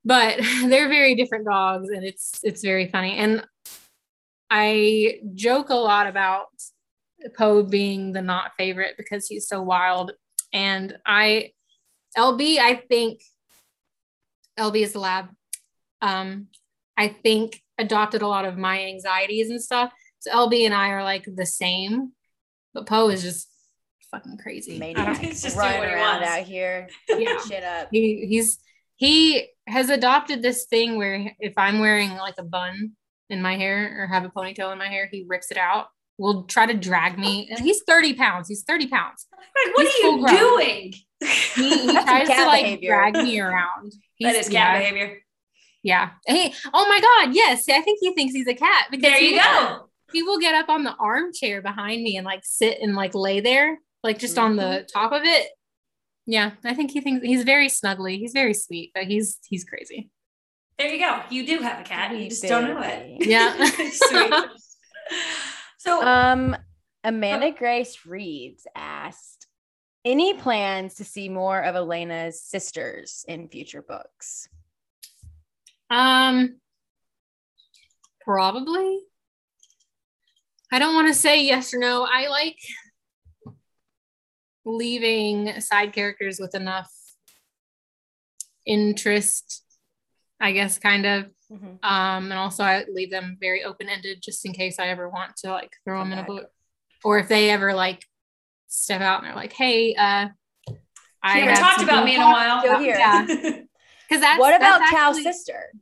but 0.04 0.38
they're 0.66 0.88
very 0.88 1.14
different 1.14 1.44
dogs 1.44 1.88
and 1.88 2.04
it's 2.04 2.38
it's 2.44 2.62
very 2.62 2.88
funny 2.88 3.16
and 3.16 3.44
i 4.50 5.18
joke 5.34 5.70
a 5.70 5.74
lot 5.74 6.06
about 6.06 6.46
poe 7.36 7.62
being 7.62 8.12
the 8.12 8.22
not 8.22 8.52
favorite 8.56 8.94
because 8.96 9.26
he's 9.26 9.48
so 9.48 9.60
wild 9.60 10.12
and 10.52 10.96
i 11.06 11.50
lb 12.16 12.58
i 12.58 12.74
think 12.88 13.20
LB 14.58 14.82
is 14.82 14.92
the 14.92 15.00
lab. 15.00 15.28
Um, 16.00 16.48
I 16.96 17.08
think 17.08 17.62
adopted 17.78 18.22
a 18.22 18.28
lot 18.28 18.44
of 18.44 18.58
my 18.58 18.84
anxieties 18.84 19.50
and 19.50 19.62
stuff. 19.62 19.92
So 20.20 20.30
LB 20.30 20.66
and 20.66 20.74
I 20.74 20.90
are 20.90 21.04
like 21.04 21.26
the 21.26 21.46
same, 21.46 22.12
but 22.74 22.86
Poe 22.86 23.08
is 23.08 23.22
just 23.22 23.48
fucking 24.12 24.38
crazy. 24.38 24.76
I 24.76 24.78
Maniac. 24.78 25.06
don't- 25.06 25.18
He's 25.18 25.42
just 25.42 25.56
doing 25.56 25.66
running 25.66 25.80
what 25.80 25.88
he 25.88 25.94
around 25.94 26.20
wants. 26.20 26.28
out 26.28 26.42
here. 26.44 26.88
Yeah. 27.08 27.38
Shit 27.40 27.64
up. 27.64 27.88
He 27.90 28.26
he's 28.28 28.58
he 28.96 29.48
has 29.66 29.90
adopted 29.90 30.42
this 30.42 30.66
thing 30.66 30.96
where 30.96 31.34
if 31.40 31.54
I'm 31.56 31.80
wearing 31.80 32.10
like 32.16 32.34
a 32.38 32.42
bun 32.44 32.92
in 33.30 33.42
my 33.42 33.56
hair 33.56 33.96
or 34.02 34.06
have 34.06 34.24
a 34.24 34.28
ponytail 34.28 34.70
in 34.72 34.78
my 34.78 34.88
hair, 34.88 35.08
he 35.10 35.24
rips 35.28 35.50
it 35.50 35.56
out. 35.58 35.86
Will 36.18 36.44
try 36.44 36.66
to 36.66 36.74
drag 36.74 37.18
me. 37.18 37.48
And 37.50 37.58
he's 37.58 37.82
30 37.88 38.14
pounds. 38.14 38.46
He's 38.48 38.62
30 38.64 38.86
pounds. 38.88 39.26
Like, 39.66 39.74
what 39.74 39.86
He's 39.86 40.04
are 40.04 40.08
you 40.08 40.20
grown. 40.20 40.36
doing? 40.36 40.94
He, 41.54 41.86
he 41.86 41.92
tries 42.04 42.28
to 42.28 42.44
like 42.46 42.64
behavior. 42.64 42.90
drag 42.94 43.14
me 43.14 43.40
around. 43.40 43.92
that 44.20 44.34
He's- 44.34 44.46
is 44.46 44.52
cat 44.52 44.52
yeah. 44.52 44.78
behavior. 44.78 45.18
Yeah. 45.82 46.10
Hey, 46.26 46.52
oh 46.72 46.86
my 46.88 47.00
God. 47.00 47.34
Yes. 47.34 47.68
I 47.68 47.80
think 47.80 47.98
he 48.00 48.14
thinks 48.14 48.34
he's 48.34 48.46
a 48.46 48.54
cat 48.54 48.86
because 48.90 49.10
There 49.10 49.18
he, 49.18 49.34
you 49.34 49.42
go. 49.42 49.88
he 50.12 50.22
will 50.22 50.38
get 50.38 50.54
up 50.54 50.68
on 50.68 50.84
the 50.84 50.94
armchair 50.94 51.60
behind 51.62 52.02
me 52.04 52.16
and 52.18 52.24
like 52.24 52.40
sit 52.44 52.78
and 52.80 52.94
like 52.94 53.14
lay 53.16 53.40
there, 53.40 53.78
like 54.02 54.18
just 54.18 54.38
on 54.38 54.56
the 54.56 54.86
top 54.92 55.12
of 55.12 55.22
it. 55.24 55.48
Yeah. 56.26 56.52
I 56.64 56.74
think 56.74 56.90
he 56.90 57.00
thinks 57.00 57.24
he's 57.26 57.44
very 57.44 57.68
snuggly. 57.68 58.18
He's 58.18 58.32
very 58.32 58.54
sweet, 58.54 58.92
but 58.94 59.04
he's 59.04 59.38
he's 59.48 59.64
crazy. 59.64 60.10
There 60.78 60.88
you 60.88 60.98
go. 60.98 61.20
You 61.30 61.46
do 61.46 61.58
have 61.60 61.80
a 61.80 61.84
cat. 61.84 62.12
You 62.12 62.18
Sweet 62.18 62.28
just 62.30 62.42
don't 62.44 62.64
know 62.64 62.80
it. 62.82 63.26
Yeah. 63.26 63.54
Sweet. 63.92 64.34
So 65.78 66.02
Um, 66.02 66.56
Amanda 67.04 67.50
Grace 67.50 68.06
Reeds 68.06 68.66
asked, 68.76 69.46
any 70.04 70.34
plans 70.34 70.94
to 70.96 71.04
see 71.04 71.28
more 71.28 71.60
of 71.60 71.76
Elena's 71.76 72.42
sisters 72.42 73.24
in 73.28 73.48
future 73.48 73.82
books? 73.82 74.48
Um, 75.90 76.56
probably. 78.22 79.00
I 80.72 80.78
don't 80.78 80.94
want 80.94 81.08
to 81.08 81.14
say 81.14 81.44
yes 81.44 81.74
or 81.74 81.78
no. 81.78 82.06
I 82.10 82.28
like 82.28 82.58
leaving 84.64 85.60
side 85.60 85.92
characters 85.92 86.38
with 86.40 86.54
enough 86.54 86.90
interest, 88.66 89.64
I 90.40 90.52
guess, 90.52 90.78
kind 90.78 91.06
of. 91.06 91.26
Mhm. 91.50 91.78
Um, 91.84 92.24
and 92.30 92.34
also 92.34 92.64
I 92.64 92.84
leave 92.90 93.10
them 93.10 93.36
very 93.40 93.62
open 93.64 93.88
ended 93.88 94.22
just 94.22 94.44
in 94.46 94.52
case 94.52 94.78
I 94.78 94.88
ever 94.88 95.08
want 95.08 95.36
to 95.38 95.50
like 95.50 95.72
throw 95.84 95.98
Come 96.00 96.10
them 96.10 96.18
in 96.18 96.24
a 96.24 96.26
book, 96.26 96.50
or 97.04 97.18
if 97.18 97.28
they 97.28 97.50
ever 97.50 97.74
like 97.74 98.06
step 98.68 99.00
out 99.02 99.18
and 99.18 99.26
they're 99.28 99.36
like, 99.36 99.52
"Hey, 99.52 99.94
uh, 99.94 100.28
I 101.22 101.38
You 101.38 101.44
haven't 101.44 101.56
talked 101.62 101.82
about 101.82 102.04
me 102.04 102.14
in 102.14 102.22
a 102.22 102.26
while. 102.26 102.62
Go 102.62 102.78
here. 102.78 102.96
Yeah. 102.96 103.26
Because 104.08 104.20
that's 104.20 104.38
what 104.40 104.54
about 104.54 104.80
that's 104.80 104.90
Cal's 104.90 105.16
actually- 105.16 105.32
sister? 105.32 105.72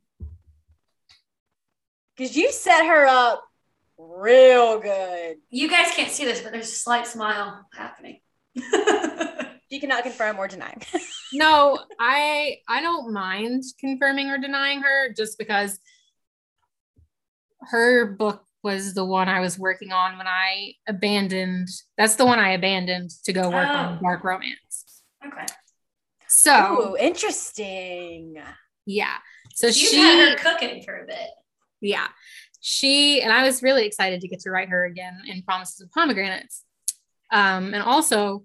Because 2.17 2.37
you 2.37 2.53
set 2.53 2.87
her 2.87 3.07
up 3.07 3.43
real 3.99 4.79
good. 4.79 5.39
you 5.51 5.69
guys 5.69 5.91
can't 5.97 6.13
see 6.13 6.25
this, 6.25 6.41
but 6.41 6.53
there's 6.53 6.69
a 6.69 6.73
slight 6.73 7.07
smile 7.09 7.67
happening. 7.75 8.21
You 9.73 9.79
cannot 9.79 10.03
confirm 10.03 10.37
or 10.39 10.49
deny. 10.49 10.75
No, 11.33 11.79
I 12.01 12.57
I 12.69 12.81
don't 12.81 13.13
mind 13.13 13.63
confirming 13.79 14.31
or 14.31 14.39
denying 14.39 14.81
her 14.83 15.13
just 15.13 15.39
because 15.39 15.79
her 17.61 18.07
book 18.17 18.45
was 18.65 18.95
the 18.95 19.05
one 19.05 19.29
I 19.29 19.39
was 19.39 19.57
working 19.59 19.93
on 19.93 20.19
when 20.19 20.27
I 20.27 20.73
abandoned. 20.89 21.69
That's 21.97 22.17
the 22.17 22.27
one 22.27 22.41
I 22.41 22.51
abandoned 22.51 23.11
to 23.27 23.33
go 23.33 23.49
work 23.49 23.69
on 23.69 23.99
Oh. 23.99 24.03
dark 24.03 24.25
romance. 24.25 25.03
okay. 25.25 25.47
So 26.27 26.91
Ooh, 26.93 26.97
interesting. 26.97 28.43
yeah, 28.87 29.15
so 29.55 29.69
You've 29.69 29.77
she 29.77 29.97
had 29.99 30.31
her 30.31 30.37
cooking 30.37 30.83
for 30.83 30.97
a 31.03 31.07
bit. 31.07 31.29
yeah 31.81 32.09
she 32.61 33.23
and 33.23 33.33
I 33.33 33.45
was 33.45 33.63
really 33.63 33.87
excited 33.87 34.21
to 34.21 34.29
get 34.29 34.41
to 34.41 34.51
write 34.51 34.69
her 34.69 34.85
again 34.85 35.23
in 35.27 35.43
Promises 35.45 35.81
of 35.81 35.91
Pomegranates. 35.93 36.65
Um, 37.33 37.75
and 37.75 37.83
also 37.83 38.45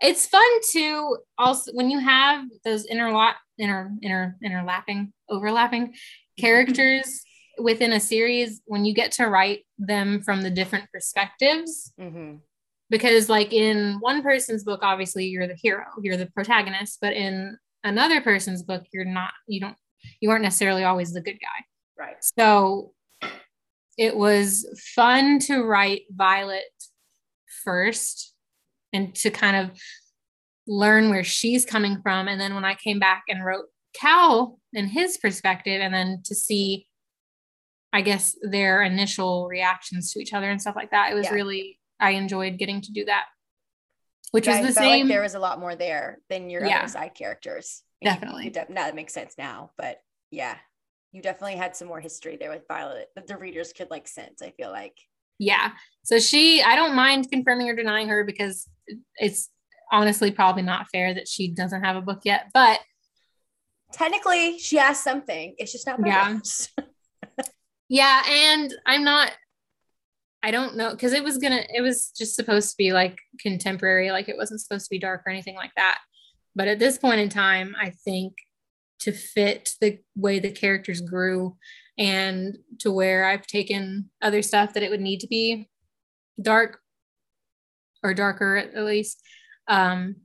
it's 0.00 0.26
fun 0.26 0.42
to 0.72 1.16
also 1.38 1.72
when 1.74 1.90
you 1.90 1.98
have 2.00 2.44
those 2.64 2.84
interlock 2.86 3.36
inter 3.58 3.90
inter 4.02 4.36
interlapping 4.44 5.12
overlapping 5.28 5.94
characters 6.40 7.22
within 7.58 7.92
a 7.92 8.00
series 8.00 8.60
when 8.66 8.84
you 8.84 8.94
get 8.94 9.12
to 9.12 9.26
write 9.26 9.60
them 9.78 10.22
from 10.22 10.42
the 10.42 10.50
different 10.50 10.90
perspectives 10.92 11.92
hmm 11.98 12.34
because 12.90 13.30
like 13.30 13.52
in 13.54 13.96
one 14.00 14.22
person's 14.22 14.64
book 14.64 14.80
obviously 14.82 15.24
you're 15.26 15.46
the 15.46 15.54
hero 15.54 15.84
you're 16.02 16.16
the 16.16 16.26
protagonist 16.34 16.98
but 17.00 17.12
in 17.14 17.56
another 17.84 18.20
person's 18.20 18.62
book 18.62 18.82
you're 18.92 19.04
not 19.04 19.32
you 19.46 19.60
don't 19.60 19.76
you 20.20 20.30
aren't 20.30 20.42
necessarily 20.42 20.84
always 20.84 21.12
the 21.12 21.20
good 21.20 21.38
guy 21.40 21.64
Right. 21.98 22.16
so 22.20 22.92
it 23.98 24.16
was 24.16 24.66
fun 24.94 25.38
to 25.40 25.62
write 25.62 26.02
Violet 26.10 26.64
first 27.64 28.34
and 28.92 29.14
to 29.16 29.30
kind 29.30 29.56
of 29.56 29.78
learn 30.66 31.10
where 31.10 31.24
she's 31.24 31.64
coming 31.64 32.00
from. 32.02 32.28
And 32.28 32.40
then 32.40 32.54
when 32.54 32.64
I 32.64 32.74
came 32.74 32.98
back 32.98 33.24
and 33.28 33.44
wrote 33.44 33.66
Cal 33.94 34.58
and 34.74 34.88
his 34.88 35.18
perspective, 35.18 35.80
and 35.80 35.92
then 35.92 36.22
to 36.26 36.34
see, 36.34 36.86
I 37.92 38.00
guess, 38.02 38.36
their 38.42 38.82
initial 38.82 39.46
reactions 39.48 40.12
to 40.12 40.20
each 40.20 40.32
other 40.32 40.50
and 40.50 40.60
stuff 40.60 40.76
like 40.76 40.90
that, 40.92 41.10
it 41.10 41.14
was 41.14 41.26
Yeah. 41.26 41.34
really, 41.34 41.80
I 42.00 42.10
enjoyed 42.12 42.58
getting 42.58 42.80
to 42.82 42.92
do 42.92 43.04
that, 43.06 43.26
which 44.30 44.46
Yeah, 44.46 44.60
was 44.60 44.68
the 44.68 44.80
felt 44.80 44.84
same. 44.90 45.06
Like 45.06 45.14
there 45.14 45.22
was 45.22 45.34
a 45.34 45.38
lot 45.40 45.58
more 45.60 45.74
there 45.74 46.20
than 46.28 46.48
your 46.50 46.64
Yeah. 46.64 46.80
other 46.80 46.88
side 46.88 47.14
characters. 47.14 47.82
And 48.00 48.08
you- 48.08 48.14
Definitely. 48.14 48.44
you 48.44 48.50
def- 48.50 48.68
now 48.70 48.84
that 48.86 48.94
makes 48.94 49.12
sense 49.14 49.34
now, 49.38 49.72
but 49.76 50.02
yeah, 50.30 50.58
you 51.12 51.20
definitely 51.22 51.56
had 51.56 51.76
some 51.76 51.88
more 51.88 52.00
history 52.00 52.36
there 52.36 52.50
with 52.50 52.66
Violet 52.68 53.08
that 53.14 53.26
the 53.26 53.36
readers 53.36 53.72
could 53.72 53.90
like 53.90 54.08
sense. 54.08 54.40
I 54.42 54.50
feel 54.52 54.70
like. 54.70 54.96
yeah. 55.38 55.72
So 56.04 56.18
she, 56.18 56.62
I 56.62 56.74
don't 56.76 56.94
mind 56.94 57.30
confirming 57.30 57.68
or 57.68 57.76
denying 57.76 58.08
her 58.08 58.24
because 58.24 58.68
it's 59.16 59.48
honestly 59.90 60.30
probably 60.30 60.62
not 60.62 60.88
fair 60.92 61.14
that 61.14 61.28
she 61.28 61.48
doesn't 61.48 61.82
have 61.82 61.96
a 61.96 62.00
book 62.00 62.20
yet, 62.24 62.46
but 62.52 62.80
Technically, 63.92 64.58
she 64.58 64.76
has 64.76 64.98
something. 64.98 65.54
It's 65.58 65.72
just 65.72 65.86
not 65.86 66.04
Yeah. 66.04 66.38
Yeah, 67.88 68.22
and 68.26 68.72
I'm 68.86 69.04
not 69.04 69.32
I 70.42 70.50
don't 70.50 70.76
know 70.76 70.92
because 70.92 71.12
it 71.12 71.22
was 71.22 71.36
gonna 71.36 71.62
it 71.68 71.82
was 71.82 72.10
just 72.16 72.34
supposed 72.34 72.70
to 72.70 72.76
be 72.78 72.92
like 72.92 73.18
contemporary, 73.38 74.10
like 74.10 74.30
it 74.30 74.36
wasn't 74.36 74.62
supposed 74.62 74.86
to 74.86 74.90
be 74.90 74.98
dark 74.98 75.22
or 75.26 75.30
anything 75.30 75.56
like 75.56 75.72
that. 75.76 75.98
But 76.56 76.68
at 76.68 76.78
this 76.78 76.96
point 76.96 77.20
in 77.20 77.28
time, 77.28 77.76
I 77.78 77.90
think 77.90 78.32
to 79.00 79.12
fit 79.12 79.74
the 79.82 79.98
way 80.16 80.38
the 80.38 80.50
characters 80.50 81.02
grew 81.02 81.56
and 81.98 82.56
to 82.78 82.90
where 82.90 83.26
I've 83.26 83.46
taken 83.46 84.10
other 84.22 84.40
stuff 84.40 84.72
that 84.72 84.82
it 84.82 84.90
would 84.90 85.02
need 85.02 85.20
to 85.20 85.26
be 85.26 85.68
dark 86.40 86.80
or 88.02 88.14
darker 88.14 88.56
at, 88.56 88.74
at 88.74 88.84
least. 88.84 89.20
Um 89.68 90.16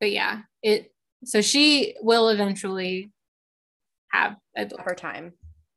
but 0.00 0.10
yeah, 0.12 0.40
it 0.62 0.92
so 1.24 1.40
she 1.42 1.94
will 2.00 2.28
eventually 2.30 3.10
have 4.10 4.36
a 4.56 4.64
book. 4.66 4.80
Her 4.80 4.94
time. 4.94 5.32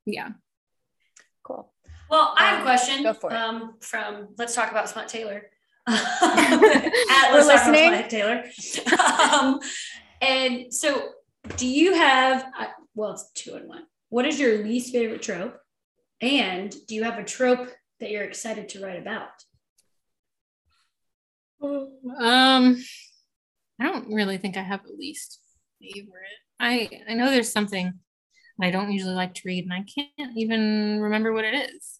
Yeah. 0.06 0.30
Cool. 1.44 1.74
Well, 2.10 2.34
I 2.38 2.46
have 2.46 2.56
a 2.56 2.60
Um, 2.60 2.64
question. 2.64 3.04
go 3.04 3.14
for 3.14 3.30
it. 3.32 3.36
Um, 3.36 3.76
from 3.82 4.30
Let's 4.38 4.56
Talk 4.56 4.72
About 4.72 4.90
Smut 4.90 5.08
Taylor. 5.10 5.44
At 5.88 6.22
We're 6.22 6.62
Let's 6.62 7.08
Talk 7.10 7.30
About 7.30 7.46
listening. 7.48 7.94
Smut 7.94 8.10
Taylor. 8.10 8.44
um, 9.32 9.60
and 10.22 10.74
so, 10.74 11.10
do 11.58 11.68
you 11.68 11.94
have? 11.94 12.46
Uh, 12.58 12.68
well, 12.96 13.12
it's 13.12 13.30
two 13.34 13.56
in 13.56 13.68
one. 13.68 13.84
What 14.10 14.26
is 14.26 14.40
your 14.40 14.64
least 14.64 14.94
favorite 14.94 15.22
trope? 15.22 15.58
And 16.22 16.74
do 16.88 16.96
you 16.96 17.04
have 17.04 17.18
a 17.20 17.24
trope 17.24 17.70
that 18.04 18.12
you're 18.12 18.24
excited 18.24 18.70
to 18.70 18.84
write 18.84 19.00
about? 19.00 19.30
Um, 21.62 22.84
I 23.80 23.88
don't 23.88 24.14
really 24.14 24.38
think 24.38 24.58
I 24.58 24.62
have 24.62 24.82
a 24.82 24.92
least 24.98 25.40
favorite. 25.82 26.40
I 26.60 26.90
I 27.10 27.14
know 27.14 27.32
there's 27.32 27.52
something 27.52 27.94
I 28.62 28.70
don't 28.72 28.92
usually 28.92 29.14
like 29.16 29.34
to 29.36 29.42
read, 29.46 29.64
and 29.64 29.74
I 29.74 29.84
can't 29.84 30.38
even 30.38 31.00
remember 31.02 31.32
what 31.34 31.46
it 31.46 31.70
is. 31.72 32.00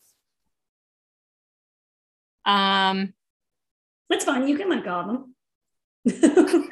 Um, 2.46 3.14
That's 4.10 4.26
fine. 4.26 4.48
You 4.48 4.58
can 4.58 4.70
let 4.70 4.84
go 4.84 4.92
of 4.92 5.08
them. 5.08 5.36
We 6.06 6.12
don't 6.20 6.70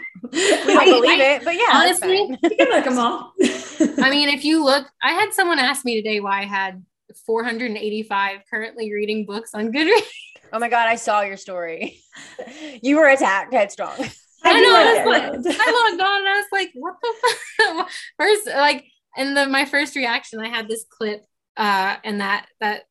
I- 0.77 0.85
believe 0.85 1.19
I- 1.19 1.23
it, 1.35 1.43
but 1.45 1.55
yeah, 1.55 1.69
honestly, 1.71 2.17
fine. 2.41 2.55
can 2.57 2.69
let 2.69 2.83
them 2.85 2.99
all. 2.99 3.33
I 3.39 4.09
mean, 4.11 4.29
if 4.29 4.43
you 4.45 4.63
look, 4.63 4.87
I 5.01 5.13
had 5.13 5.33
someone 5.33 5.59
ask 5.59 5.83
me 5.85 5.95
today 5.95 6.19
why 6.19 6.41
I 6.41 6.45
had 6.45 6.83
485 7.25 8.39
currently 8.49 8.91
reading 8.93 9.25
books 9.25 9.51
on 9.53 9.71
Goodreads. 9.71 10.07
oh 10.53 10.59
my 10.59 10.69
god, 10.69 10.87
I 10.87 10.95
saw 10.95 11.21
your 11.21 11.37
story. 11.37 12.01
you 12.81 12.97
were 12.97 13.07
attacked 13.07 13.53
headstrong. 13.53 13.97
I 14.43 14.61
know. 14.61 14.75
I, 14.75 14.93
was 14.93 15.05
like 15.05 15.45
like. 15.45 15.57
I 15.59 15.89
logged 15.89 16.01
on 16.01 16.19
and 16.19 16.29
I 16.29 16.37
was 16.37 16.45
like, 16.51 16.71
what 16.73 16.95
the 17.01 17.13
fuck? 17.21 17.89
first, 18.17 18.47
like, 18.47 18.85
and 19.15 19.35
the 19.35 19.45
my 19.47 19.65
first 19.65 19.95
reaction, 19.95 20.39
I 20.39 20.47
had 20.47 20.67
this 20.67 20.85
clip, 20.89 21.23
uh, 21.57 21.97
and 22.03 22.21
that 22.21 22.47
that 22.59 22.83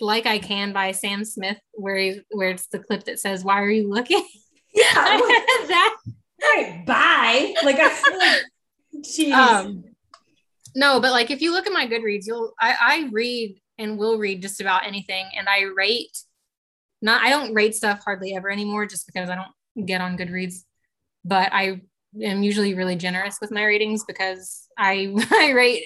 like 0.00 0.26
I 0.26 0.38
can 0.38 0.72
by 0.72 0.92
Sam 0.92 1.24
Smith, 1.24 1.58
where 1.72 1.96
he 1.96 2.20
where 2.30 2.50
it's 2.50 2.66
the 2.66 2.80
clip 2.80 3.04
that 3.04 3.18
says, 3.18 3.44
"Why 3.44 3.62
are 3.62 3.70
you 3.70 3.88
looking?" 3.88 4.26
yeah. 4.74 4.84
I 4.94 5.56
had 5.60 5.68
that. 5.68 5.96
All 6.06 6.62
right. 6.62 6.86
Bye. 6.86 7.54
Like 7.64 7.78
I 7.78 7.88
feel 7.88 8.18
like. 8.18 8.42
Jeez. 8.96 9.32
Um, 9.32 9.84
no, 10.74 11.00
but 11.00 11.12
like 11.12 11.30
if 11.30 11.40
you 11.40 11.52
look 11.52 11.66
at 11.66 11.72
my 11.72 11.86
Goodreads, 11.86 12.26
you'll 12.26 12.54
I, 12.60 12.76
I 12.80 13.08
read 13.10 13.60
and 13.78 13.98
will 13.98 14.18
read 14.18 14.42
just 14.42 14.60
about 14.60 14.86
anything, 14.86 15.26
and 15.36 15.48
I 15.48 15.62
rate. 15.76 16.16
Not 17.00 17.22
I 17.22 17.30
don't 17.30 17.54
rate 17.54 17.74
stuff 17.74 18.02
hardly 18.04 18.34
ever 18.34 18.50
anymore, 18.50 18.86
just 18.86 19.06
because 19.06 19.28
I 19.28 19.34
don't 19.34 19.86
get 19.86 20.00
on 20.00 20.16
Goodreads. 20.16 20.64
But 21.24 21.52
I 21.52 21.80
am 22.22 22.42
usually 22.42 22.74
really 22.74 22.96
generous 22.96 23.38
with 23.40 23.50
my 23.50 23.64
ratings 23.64 24.04
because 24.04 24.68
I 24.78 25.14
I 25.32 25.50
rate 25.50 25.84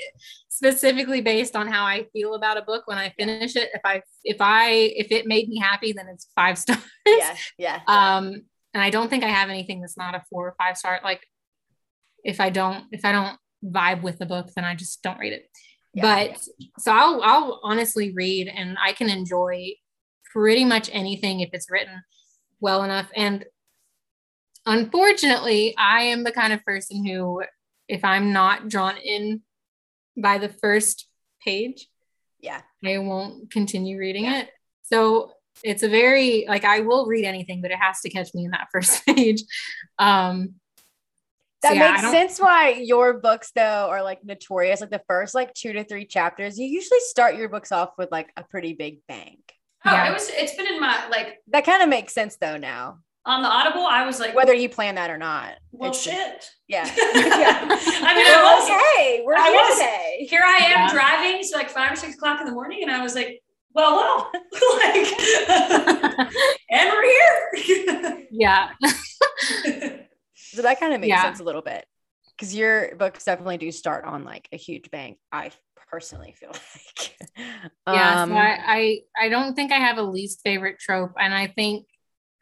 specifically 0.48 1.20
based 1.20 1.56
on 1.56 1.68
how 1.68 1.84
I 1.84 2.06
feel 2.12 2.34
about 2.34 2.56
a 2.56 2.62
book 2.62 2.86
when 2.86 2.98
I 2.98 3.10
finish 3.18 3.56
it. 3.56 3.70
If 3.74 3.80
I 3.84 4.02
if 4.24 4.36
I 4.40 4.70
if 4.70 5.10
it 5.10 5.26
made 5.26 5.48
me 5.48 5.58
happy, 5.58 5.92
then 5.92 6.08
it's 6.08 6.28
five 6.34 6.58
stars. 6.58 6.80
yeah, 7.06 7.36
yeah. 7.58 7.80
Um, 7.86 8.42
and 8.74 8.82
I 8.82 8.90
don't 8.90 9.08
think 9.08 9.24
I 9.24 9.28
have 9.28 9.48
anything 9.48 9.80
that's 9.80 9.96
not 9.96 10.14
a 10.14 10.22
four 10.30 10.48
or 10.48 10.54
five 10.58 10.76
star. 10.76 11.00
Like 11.02 11.26
if 12.24 12.40
I 12.40 12.50
don't, 12.50 12.84
if 12.92 13.04
I 13.04 13.12
don't 13.12 13.38
vibe 13.64 14.02
with 14.02 14.18
the 14.18 14.26
book, 14.26 14.50
then 14.54 14.64
I 14.64 14.74
just 14.74 15.02
don't 15.02 15.18
read 15.18 15.32
it. 15.32 15.48
Yeah. 15.94 16.26
but 16.30 16.46
so 16.78 16.92
I'll, 16.92 17.22
I'll 17.22 17.60
honestly 17.64 18.12
read 18.12 18.48
and 18.48 18.76
I 18.82 18.92
can 18.92 19.08
enjoy 19.08 19.70
pretty 20.30 20.64
much 20.64 20.90
anything 20.92 21.40
if 21.40 21.48
it's 21.54 21.70
written 21.70 22.02
well 22.60 22.82
enough. 22.82 23.08
And 23.16 23.46
unfortunately, 24.66 25.74
I 25.78 26.02
am 26.02 26.24
the 26.24 26.32
kind 26.32 26.52
of 26.52 26.64
person 26.64 27.04
who, 27.06 27.42
if 27.88 28.04
I'm 28.04 28.32
not 28.32 28.68
drawn 28.68 28.96
in 28.98 29.42
by 30.16 30.38
the 30.38 30.48
first 30.48 31.08
page, 31.44 31.88
yeah. 32.40 32.60
I 32.84 32.98
won't 32.98 33.50
continue 33.50 33.98
reading 33.98 34.24
Yeah. 34.24 34.40
it. 34.40 34.50
So 34.82 35.32
it's 35.64 35.82
a 35.82 35.88
very 35.88 36.44
like 36.46 36.64
I 36.64 36.80
will 36.80 37.06
read 37.06 37.24
anything, 37.24 37.62
but 37.62 37.70
it 37.70 37.78
has 37.80 38.00
to 38.02 38.10
catch 38.10 38.34
me 38.34 38.44
in 38.44 38.50
that 38.50 38.68
first 38.72 39.04
page. 39.06 39.42
Um, 39.98 40.54
that 41.62 41.68
so 41.70 41.74
yeah, 41.74 41.90
makes 41.92 42.10
sense 42.10 42.38
why 42.38 42.70
your 42.82 43.18
books 43.20 43.50
though 43.54 43.88
are 43.90 44.02
like 44.02 44.24
notorious. 44.24 44.80
Like 44.80 44.90
the 44.90 45.02
first 45.08 45.34
like 45.34 45.52
two 45.54 45.72
to 45.72 45.84
three 45.84 46.04
chapters, 46.06 46.58
you 46.58 46.66
usually 46.66 47.00
start 47.00 47.36
your 47.36 47.48
books 47.48 47.72
off 47.72 47.90
with 47.98 48.10
like 48.12 48.30
a 48.36 48.44
pretty 48.44 48.74
big 48.74 48.98
bang. 49.08 49.38
Oh, 49.84 49.92
Yeah. 49.92 50.10
it 50.10 50.12
was. 50.12 50.28
It's 50.30 50.54
been 50.54 50.66
in 50.66 50.80
my 50.80 51.08
like 51.08 51.38
That 51.48 51.64
kind 51.64 51.82
of 51.82 51.88
makes 51.88 52.12
sense 52.12 52.36
though 52.36 52.56
now, 52.56 52.98
on 53.24 53.42
the 53.42 53.48
Audible. 53.48 53.86
I 53.86 54.04
was 54.04 54.20
like, 54.20 54.34
whether 54.34 54.52
you 54.54 54.68
plan 54.68 54.96
that 54.96 55.10
or 55.10 55.16
not. 55.18 55.54
well, 55.72 55.90
It's 55.90 56.04
just- 56.04 56.16
shit. 56.16 56.50
yeah. 56.68 56.84
yeah. 56.96 57.60
I 57.68 58.14
mean, 58.14 58.24
Well, 58.24 58.46
I 58.46 58.54
was 58.58 58.70
okay. 58.70 59.22
We're 59.24 59.34
I 59.36 59.48
here 59.48 59.60
was- 59.60 59.78
today. 59.78 60.26
here. 60.28 60.42
I 60.44 60.56
am 60.58 60.70
Yeah. 60.70 60.92
driving. 60.92 61.42
so 61.42 61.56
like 61.56 61.70
five 61.70 61.92
or 61.92 61.96
six 61.96 62.14
o'clock 62.16 62.40
in 62.40 62.46
the 62.46 62.52
morning, 62.52 62.82
and 62.82 62.90
I 62.90 63.02
was 63.02 63.14
like, 63.14 63.42
well, 63.72 63.94
well, 63.96 64.30
like, 64.78 65.08
and 66.70 66.90
we're 66.90 67.04
here. 67.04 68.26
yeah. 68.30 68.70
So 70.56 70.62
that 70.62 70.80
kind 70.80 70.94
of 70.94 71.00
makes 71.00 71.10
Yeah. 71.10 71.22
sense 71.22 71.40
a 71.40 71.44
little 71.44 71.62
bit 71.62 71.84
because 72.36 72.54
your 72.54 72.96
books 72.96 73.24
definitely 73.24 73.58
do 73.58 73.70
start 73.70 74.04
on 74.06 74.24
like 74.24 74.48
a 74.52 74.56
huge 74.56 74.90
bang. 74.90 75.16
I 75.30 75.50
personally 75.90 76.34
feel 76.38 76.50
like. 76.98 77.16
yeah 77.92 78.22
Um, 78.22 78.30
so 78.30 78.34
I, 78.36 78.58
I 78.66 78.98
i 79.26 79.28
don't 79.28 79.54
think 79.54 79.70
i 79.70 79.76
have 79.76 79.98
a 79.98 80.02
least 80.02 80.40
favorite 80.42 80.78
trope 80.80 81.12
and 81.20 81.32
i 81.32 81.46
think 81.46 81.86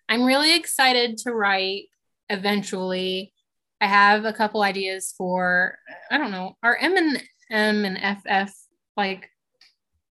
i'm 0.09 0.25
really 0.25 0.55
excited 0.57 1.19
to 1.19 1.33
write 1.33 1.85
eventually 2.31 3.35
i 3.83 3.87
have 3.87 4.25
a 4.25 4.33
couple 4.33 4.62
ideas 4.62 5.12
for 5.19 5.77
i 6.11 6.17
don't 6.17 6.31
know 6.31 6.57
are 6.62 6.77
m 6.81 6.97
and 6.97 7.23
m 7.51 7.85
and 7.85 7.99
ff 7.99 8.55
like 8.97 9.29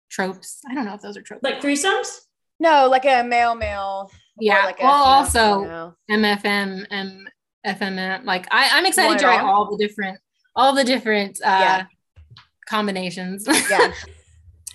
tropes 0.08 0.60
i 0.70 0.74
don't 0.74 0.84
know 0.84 0.94
if 0.94 1.02
those 1.02 1.16
are 1.16 1.22
tropes 1.22 1.42
like 1.42 1.60
threesomes. 1.60 2.20
no, 2.60 2.86
like 2.88 3.04
a 3.06 3.24
male 3.24 3.54
male. 3.56 4.10
yeah 4.40 4.64
like 4.66 4.78
a 4.80 4.84
well 4.84 5.04
female 5.04 5.16
also 5.16 5.60
female. 5.62 5.96
mfm 6.10 6.86
m 6.92 7.26
fmm 7.66 8.24
like 8.24 8.46
I, 8.50 8.70
i'm 8.72 8.86
excited 8.86 9.08
Want 9.08 9.20
to 9.20 9.24
it 9.26 9.28
write 9.28 9.40
all? 9.40 9.64
all 9.66 9.76
the 9.76 9.84
different 9.84 10.18
all 10.54 10.74
the 10.74 10.84
different 10.84 11.38
uh 11.44 11.46
Yeah. 11.60 11.86
combinations 12.68 13.46
Yeah. 13.70 13.92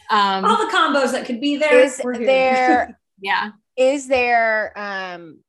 um 0.09 0.45
All 0.45 0.57
the 0.57 0.71
combos 0.71 1.11
that 1.13 1.25
could 1.25 1.39
be 1.41 1.57
there. 1.57 1.83
Is 1.83 1.97
there 1.97 2.97
yeah 3.19 3.51
is 3.77 4.07
there 4.07 4.77
um 4.77 5.39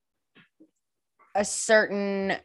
a 1.34 1.44
certain 1.44 2.36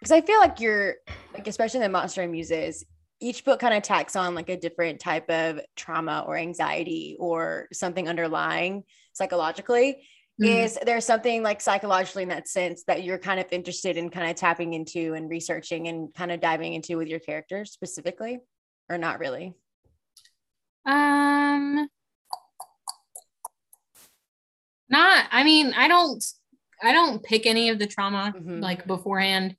because 0.00 0.12
I 0.12 0.20
feel 0.22 0.38
like 0.40 0.60
you're 0.60 0.96
like 1.34 1.46
especially 1.46 1.78
in 1.78 1.82
the 1.82 1.88
monster 1.90 2.22
and 2.22 2.32
muses, 2.32 2.84
each 3.20 3.44
book 3.44 3.60
kind 3.60 3.74
of 3.74 3.82
tacks 3.82 4.16
on 4.16 4.34
like 4.34 4.48
a 4.48 4.56
different 4.56 4.98
type 4.98 5.28
of 5.30 5.60
trauma 5.76 6.24
or 6.26 6.36
anxiety 6.36 7.16
or 7.20 7.68
something 7.72 8.08
underlying 8.08 8.84
psychologically. 9.12 10.02
Mhm. 10.40 10.64
Is 10.64 10.78
there 10.86 11.00
something 11.00 11.42
like 11.42 11.60
psychologically 11.60 12.22
in 12.22 12.30
that 12.30 12.48
sense 12.48 12.84
that 12.84 13.02
you're 13.04 13.18
kind 13.18 13.38
of 13.40 13.46
interested 13.52 13.96
in 13.98 14.08
kind 14.08 14.30
of 14.30 14.36
tapping 14.36 14.72
into 14.72 15.12
and 15.14 15.28
researching 15.28 15.88
and 15.88 16.14
kind 16.14 16.32
of 16.32 16.40
diving 16.40 16.72
into 16.72 16.96
with 16.96 17.08
your 17.08 17.20
characters 17.20 17.72
specifically? 17.72 18.40
Or 18.88 18.96
not 18.96 19.18
really? 19.18 19.54
Um, 20.86 21.88
not. 24.88 25.26
I 25.30 25.44
mean, 25.44 25.74
I 25.76 25.88
don't. 25.88 26.24
I 26.82 26.92
don't 26.92 27.22
pick 27.22 27.44
any 27.44 27.68
of 27.68 27.78
the 27.78 27.86
trauma 27.86 28.32
Mhm. 28.34 28.62
like 28.62 28.86
beforehand 28.86 29.54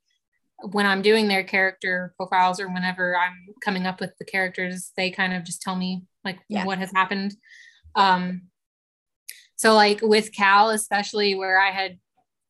when 0.72 0.88
I'm 0.88 1.04
doing 1.04 1.28
their 1.28 1.44
character 1.44 2.16
profiles 2.18 2.60
or 2.60 2.68
whenever 2.68 3.16
I'm 3.16 3.54
coming 3.64 3.86
up 3.86 4.00
with 4.02 4.18
the 4.18 4.26
characters. 4.26 4.92
They 4.98 5.12
kind 5.12 5.34
of 5.34 5.44
just 5.44 5.62
tell 5.62 5.76
me 5.76 6.04
like 6.26 6.40
Yeah. 6.50 6.66
what 6.66 6.80
has 6.80 6.92
happened. 6.92 7.36
Um, 7.96 8.51
so 9.62 9.76
like 9.76 10.00
with 10.02 10.34
Cal, 10.34 10.72
especially 10.72 11.36
where 11.36 11.62
I 11.62 11.70
had 11.70 12.00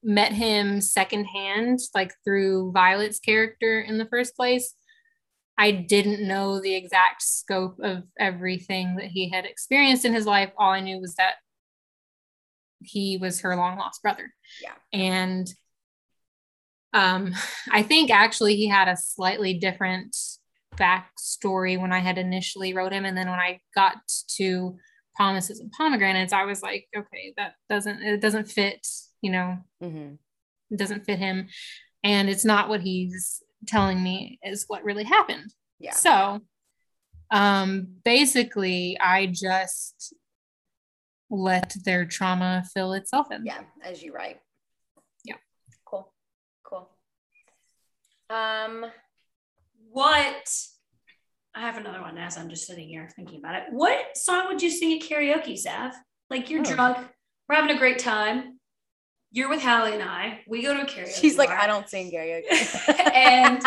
met 0.01 0.31
him 0.31 0.79
secondhand, 0.79 1.79
like 1.93 2.13
through 2.23 2.71
Violet's 2.71 3.19
character 3.19 3.81
in 3.81 3.97
the 3.97 4.05
first 4.05 4.33
place. 4.33 4.73
I 5.57 5.71
didn't 5.71 6.25
know 6.25 6.61
the 6.61 6.73
exact 6.73 7.21
scope 7.21 7.79
of 7.83 8.03
everything 8.17 8.95
that 8.95 9.07
he 9.07 9.27
had 9.27 9.43
experienced 9.43 10.05
in 10.05 10.13
his 10.13 10.25
life. 10.25 10.53
All 10.57 10.71
I 10.71 10.79
knew 10.79 11.01
was 11.01 11.15
that 11.15 11.33
he 12.81 13.17
was 13.17 13.41
her 13.41 13.57
long 13.57 13.77
lost 13.77 14.01
brother. 14.01 14.33
Yeah. 14.63 14.75
And 14.93 15.53
um, 16.93 17.33
I 17.73 17.83
think 17.83 18.09
actually 18.09 18.55
he 18.55 18.69
had 18.69 18.87
a 18.87 18.95
slightly 18.95 19.55
different 19.55 20.15
backstory 20.77 21.77
when 21.77 21.91
I 21.91 21.99
had 21.99 22.17
initially 22.17 22.73
wrote 22.73 22.93
him. 22.93 23.03
And 23.03 23.17
then 23.17 23.29
when 23.29 23.37
I 23.37 23.59
got 23.75 23.97
to 24.37 24.77
Promises 25.15 25.59
and 25.59 25.71
Pomegranates, 25.71 26.33
I 26.33 26.45
was 26.45 26.61
like, 26.63 26.87
okay, 26.95 27.33
that 27.37 27.53
doesn't, 27.69 28.01
it 28.01 28.21
doesn't 28.21 28.49
fit, 28.49 28.87
you 29.21 29.31
know, 29.31 29.57
Mm-hmm. 29.83 30.13
it 30.71 30.77
doesn't 30.77 31.05
fit 31.05 31.19
him. 31.19 31.47
And 32.03 32.29
it's 32.29 32.45
not 32.45 32.69
what 32.69 32.81
he's 32.81 33.43
telling 33.67 34.01
me 34.01 34.39
is 34.43 34.65
what 34.67 34.83
really 34.83 35.03
happened. 35.03 35.53
Yeah. 35.79 35.93
So 35.93 36.41
um 37.29 37.87
basically 38.03 38.97
I 38.99 39.27
just 39.27 40.13
let 41.29 41.75
their 41.85 42.05
trauma 42.05 42.63
fill 42.73 42.93
itself 42.93 43.27
in. 43.31 43.45
Yeah, 43.45 43.61
as 43.83 44.01
you 44.03 44.13
write. 44.13 44.39
Yeah. 45.23 45.35
Cool. 45.85 46.11
Cool. 46.63 46.89
Um, 48.29 48.85
What? 49.91 50.49
I 51.53 51.61
have 51.61 51.77
another 51.77 52.01
one 52.01 52.17
as 52.17 52.37
I'm 52.37 52.49
just 52.49 52.65
sitting 52.65 52.87
here 52.87 53.09
thinking 53.15 53.39
about 53.39 53.55
it. 53.55 53.63
What 53.71 54.17
song 54.17 54.47
would 54.47 54.61
you 54.61 54.69
sing 54.69 54.93
at 54.93 55.01
karaoke, 55.07 55.57
Sav? 55.57 55.93
Like 56.29 56.49
you're 56.49 56.61
Oh. 56.61 56.75
drunk, 56.75 56.97
we're 57.49 57.55
having 57.55 57.75
a 57.75 57.79
great 57.79 57.99
time. 57.99 58.57
You're 59.33 59.49
with 59.49 59.61
Hallie 59.61 59.93
and 59.93 60.03
I. 60.03 60.41
We 60.47 60.61
go 60.61 60.73
to 60.73 60.81
a 60.81 60.85
karaoke. 60.85 61.13
she's 61.15 61.37
like. 61.37 61.49
I 61.49 61.67
don't 61.67 61.87
sing 61.89 62.11
karaoke. 62.11 62.99
and 63.13 63.63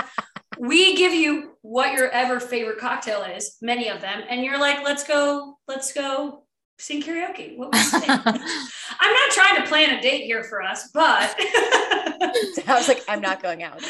we 0.59 0.95
give 0.97 1.13
you 1.13 1.53
what 1.63 1.93
your 1.95 2.09
ever 2.11 2.39
favorite 2.41 2.79
cocktail 2.79 3.23
is, 3.23 3.57
many 3.61 3.89
of 3.89 4.01
them, 4.01 4.23
and 4.29 4.45
you're 4.45 4.59
like, 4.59 4.83
let's 4.85 5.05
go, 5.05 5.59
let's 5.69 5.93
go 5.93 6.45
sing 6.79 7.03
karaoke. 7.03 7.57
What 7.57 7.69
would 7.73 7.77
you 7.77 7.83
sing? 7.83 8.03
I'm 8.09 9.13
not 9.13 9.31
trying 9.31 9.57
to 9.63 9.69
plan 9.69 9.99
a 9.99 10.01
date 10.03 10.25
here 10.25 10.45
for 10.45 10.63
us, 10.63 10.91
but 10.95 11.35
I 11.39 12.65
was 12.69 12.89
like, 12.89 13.03
I'm 13.09 13.21
not 13.21 13.43
going 13.43 13.63
out. 13.63 13.83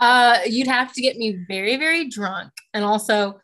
Uh 0.00 0.38
you'd 0.46 0.66
have 0.68 0.92
to 0.92 1.00
get 1.02 1.16
me 1.16 1.44
very 1.48 1.76
very 1.76 2.08
drunk 2.08 2.52
and 2.74 2.84
also 2.84 3.40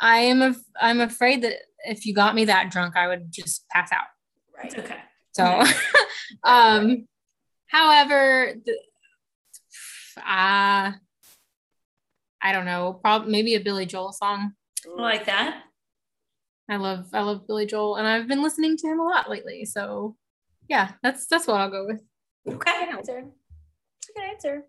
I 0.00 0.18
am 0.18 0.42
af- 0.42 0.64
I'm 0.80 1.00
afraid 1.00 1.42
that 1.42 1.54
if 1.84 2.06
you 2.06 2.14
got 2.14 2.34
me 2.34 2.44
that 2.46 2.70
drunk 2.70 2.96
I 2.96 3.08
would 3.08 3.32
just 3.32 3.66
pass 3.68 3.90
out. 3.92 4.06
right. 4.56 4.66
It's 4.66 4.76
okay. 4.76 4.98
So 5.32 5.62
um 6.44 7.06
however 7.66 8.54
the, 8.64 8.72
uh 10.18 10.92
I 12.40 12.52
don't 12.52 12.66
know, 12.66 13.00
probably 13.02 13.32
maybe 13.32 13.54
a 13.56 13.60
Billy 13.60 13.84
Joel 13.84 14.12
song. 14.12 14.52
I 14.86 15.00
like 15.00 15.26
that. 15.26 15.64
I 16.68 16.76
love 16.76 17.08
I 17.12 17.22
love 17.22 17.46
Billy 17.48 17.66
Joel 17.66 17.96
and 17.96 18.06
I've 18.06 18.28
been 18.28 18.42
listening 18.42 18.76
to 18.76 18.86
him 18.86 19.00
a 19.00 19.04
lot 19.04 19.28
lately. 19.30 19.64
So 19.64 20.16
yeah, 20.68 20.92
that's 21.02 21.26
that's 21.26 21.46
what 21.46 21.60
I'll 21.60 21.70
go 21.70 21.86
with. 21.86 22.02
Okay. 22.46 22.84
Good 22.86 22.96
answer. 22.96 23.24
Good 24.14 24.24
answer. 24.24 24.62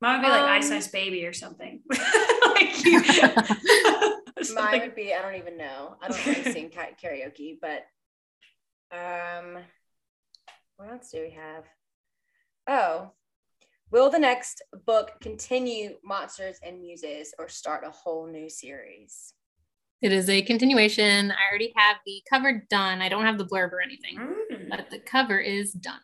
Mine 0.00 0.20
would 0.20 0.26
be 0.26 0.30
like 0.30 0.42
Um, 0.42 0.48
Ice 0.50 0.70
Ice 0.70 0.88
Baby 0.88 1.24
or 1.26 1.32
something. 1.32 1.80
like 1.90 2.84
you, 2.84 3.00
Mine 4.54 4.80
would 4.80 4.94
be, 4.94 5.14
I 5.14 5.22
don't 5.22 5.36
even 5.36 5.56
know. 5.56 5.96
I 6.02 6.08
don't 6.08 6.26
really 6.26 6.52
sing 6.52 6.70
karaoke, 6.70 7.58
but 7.60 7.86
um, 8.92 9.58
what 10.76 10.90
else 10.90 11.10
do 11.10 11.20
we 11.22 11.30
have? 11.30 11.64
Oh, 12.68 13.12
will 13.90 14.10
the 14.10 14.18
next 14.18 14.62
book 14.86 15.12
continue 15.20 15.96
Monsters 16.04 16.58
and 16.62 16.80
Muses 16.80 17.34
or 17.38 17.48
start 17.48 17.84
a 17.86 17.90
whole 17.90 18.26
new 18.26 18.48
series? 18.50 19.32
It 20.02 20.12
is 20.12 20.28
a 20.28 20.42
continuation. 20.42 21.30
I 21.30 21.48
already 21.48 21.72
have 21.76 21.96
the 22.04 22.22
cover 22.28 22.66
done. 22.68 23.00
I 23.00 23.08
don't 23.08 23.24
have 23.24 23.38
the 23.38 23.46
blurb 23.46 23.72
or 23.72 23.80
anything, 23.80 24.18
Mm. 24.18 24.68
but 24.68 24.90
the 24.90 24.98
cover 24.98 25.38
is 25.38 25.72
done. 25.72 26.00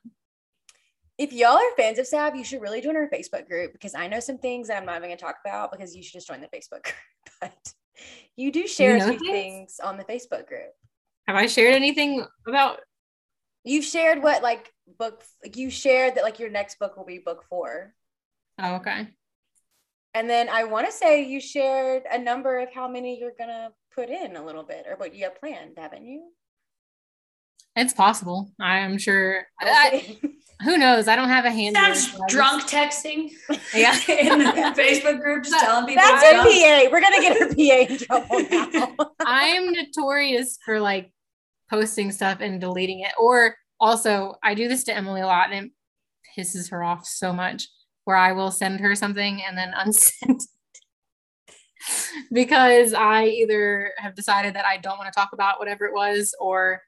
If 1.20 1.34
y'all 1.34 1.58
are 1.58 1.76
fans 1.76 1.98
of 1.98 2.06
Sav, 2.06 2.34
you 2.34 2.42
should 2.42 2.62
really 2.62 2.80
join 2.80 2.96
our 2.96 3.06
Facebook 3.10 3.46
group 3.46 3.74
because 3.74 3.94
I 3.94 4.06
know 4.06 4.20
some 4.20 4.38
things 4.38 4.68
that 4.68 4.78
I'm 4.78 4.86
not 4.86 4.96
even 4.96 5.10
going 5.10 5.18
to 5.18 5.22
talk 5.22 5.36
about 5.44 5.70
because 5.70 5.94
you 5.94 6.02
should 6.02 6.14
just 6.14 6.26
join 6.26 6.40
the 6.40 6.46
Facebook 6.46 6.82
group. 6.82 6.94
But 7.42 7.74
you 8.38 8.50
do 8.50 8.66
share 8.66 8.96
know 8.96 9.04
a 9.04 9.18
few 9.18 9.18
things? 9.18 9.76
things 9.76 9.80
on 9.84 9.98
the 9.98 10.04
Facebook 10.04 10.48
group. 10.48 10.70
Have 11.28 11.36
I 11.36 11.44
shared 11.44 11.74
anything 11.74 12.24
about? 12.48 12.80
You've 13.64 13.84
shared 13.84 14.22
what 14.22 14.42
like 14.42 14.72
book 14.98 15.22
like 15.44 15.58
you 15.58 15.68
shared 15.68 16.14
that 16.14 16.24
like 16.24 16.38
your 16.38 16.48
next 16.48 16.78
book 16.78 16.96
will 16.96 17.04
be 17.04 17.18
book 17.18 17.44
four. 17.50 17.92
Oh, 18.58 18.76
okay. 18.76 19.08
And 20.14 20.28
then 20.28 20.48
I 20.48 20.64
want 20.64 20.86
to 20.86 20.92
say 20.92 21.24
you 21.26 21.38
shared 21.38 22.04
a 22.10 22.18
number 22.18 22.60
of 22.60 22.72
how 22.72 22.88
many 22.88 23.20
you're 23.20 23.34
gonna 23.38 23.72
put 23.94 24.08
in 24.08 24.36
a 24.36 24.44
little 24.44 24.62
bit 24.62 24.86
or 24.88 24.96
what 24.96 25.14
you 25.14 25.24
have 25.24 25.38
planned, 25.38 25.76
haven't 25.76 26.06
you? 26.06 26.30
It's 27.76 27.92
possible. 27.92 28.50
I 28.58 28.78
am 28.78 28.96
sure. 28.96 29.46
I, 29.60 30.18
who 30.64 30.76
knows? 30.76 31.08
I 31.08 31.16
don't 31.16 31.28
have 31.28 31.44
a 31.44 31.50
hand. 31.50 31.76
Sounds 31.76 32.16
drunk 32.28 32.64
texting 32.64 33.30
Yeah. 33.74 33.94
in 34.08 34.38
the 34.38 34.74
Facebook 34.76 35.20
group, 35.20 35.44
just 35.44 35.58
telling 35.58 35.86
people. 35.86 36.02
That's 36.02 36.22
it's 36.22 36.32
her 36.32 36.42
drunk. 36.42 36.48
PA. 36.48 36.92
We're 36.92 37.00
gonna 37.00 37.20
get 37.20 37.38
her 37.38 37.48
PA 37.48 37.92
in 37.92 37.98
trouble 37.98 38.96
now. 38.98 39.11
I 39.26 39.44
am 39.48 39.72
notorious 39.72 40.58
for 40.64 40.80
like 40.80 41.12
posting 41.70 42.12
stuff 42.12 42.38
and 42.40 42.61
deleting 42.61 43.00
it. 43.00 43.12
Or 43.18 43.56
also, 43.80 44.34
I 44.42 44.54
do 44.54 44.68
this 44.68 44.84
to 44.84 44.96
Emily 44.96 45.20
a 45.20 45.26
lot 45.26 45.52
and 45.52 45.66
it 45.66 45.72
pisses 46.38 46.70
her 46.70 46.82
off 46.82 47.06
so 47.06 47.32
much 47.32 47.68
where 48.04 48.16
I 48.16 48.32
will 48.32 48.50
send 48.50 48.80
her 48.80 48.94
something 48.94 49.42
and 49.42 49.56
then 49.56 49.72
unsend 49.78 50.40
because 52.32 52.92
I 52.92 53.24
either 53.24 53.92
have 53.98 54.14
decided 54.14 54.54
that 54.54 54.66
I 54.66 54.76
don't 54.76 54.98
want 54.98 55.12
to 55.12 55.18
talk 55.18 55.30
about 55.32 55.58
whatever 55.58 55.86
it 55.86 55.94
was 55.94 56.34
or 56.38 56.82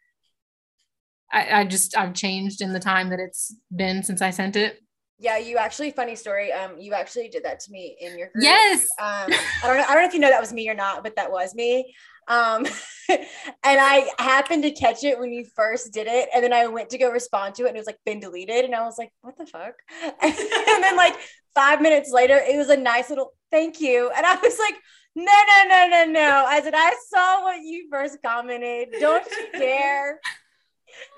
I, 1.32 1.60
I 1.60 1.64
just 1.64 1.96
I've 1.96 2.14
changed 2.14 2.60
in 2.60 2.72
the 2.72 2.80
time 2.80 3.10
that 3.10 3.20
it's 3.20 3.54
been 3.74 4.02
since 4.02 4.20
I 4.20 4.30
sent 4.30 4.56
it. 4.56 4.78
Yeah, 5.18 5.38
you 5.38 5.56
actually 5.56 5.92
funny 5.92 6.16
story. 6.16 6.52
Um, 6.52 6.80
you 6.80 6.94
actually 6.94 7.28
did 7.28 7.44
that 7.44 7.60
to 7.60 7.70
me 7.70 7.96
in 8.00 8.18
your 8.18 8.28
group. 8.30 8.42
Yes. 8.42 8.82
Um, 8.98 9.30
I 9.62 9.66
don't 9.68 9.76
know. 9.76 9.84
I 9.84 9.94
don't 9.94 10.02
know 10.02 10.08
if 10.08 10.14
you 10.14 10.20
know 10.20 10.30
that 10.30 10.40
was 10.40 10.52
me 10.52 10.68
or 10.68 10.74
not, 10.74 11.04
but 11.04 11.14
that 11.14 11.30
was 11.30 11.54
me. 11.54 11.94
Um, 12.28 12.66
and 13.08 13.20
I 13.64 14.10
happened 14.18 14.64
to 14.64 14.72
catch 14.72 15.04
it 15.04 15.18
when 15.18 15.32
you 15.32 15.44
first 15.54 15.92
did 15.92 16.06
it, 16.08 16.28
and 16.34 16.42
then 16.42 16.52
I 16.52 16.66
went 16.66 16.90
to 16.90 16.98
go 16.98 17.10
respond 17.10 17.54
to 17.56 17.64
it, 17.64 17.68
and 17.68 17.76
it 17.76 17.80
was 17.80 17.86
like 17.86 17.98
been 18.04 18.20
deleted, 18.20 18.64
and 18.64 18.74
I 18.74 18.82
was 18.82 18.98
like, 18.98 19.12
"What 19.22 19.36
the 19.38 19.46
fuck?" 19.46 19.74
and 20.02 20.82
then 20.82 20.96
like 20.96 21.14
five 21.54 21.80
minutes 21.80 22.10
later, 22.10 22.36
it 22.36 22.56
was 22.56 22.68
a 22.68 22.76
nice 22.76 23.08
little 23.08 23.32
thank 23.50 23.80
you, 23.80 24.10
and 24.16 24.26
I 24.26 24.34
was 24.36 24.58
like, 24.58 24.74
"No, 25.14 25.24
no, 25.24 25.68
no, 25.68 25.88
no, 25.88 26.04
no!" 26.12 26.44
I 26.46 26.60
said, 26.62 26.74
"I 26.76 26.96
saw 27.08 27.42
what 27.42 27.60
you 27.62 27.88
first 27.90 28.18
commented. 28.24 28.88
Don't 28.98 29.24
you 29.30 29.52
dare." 29.58 30.18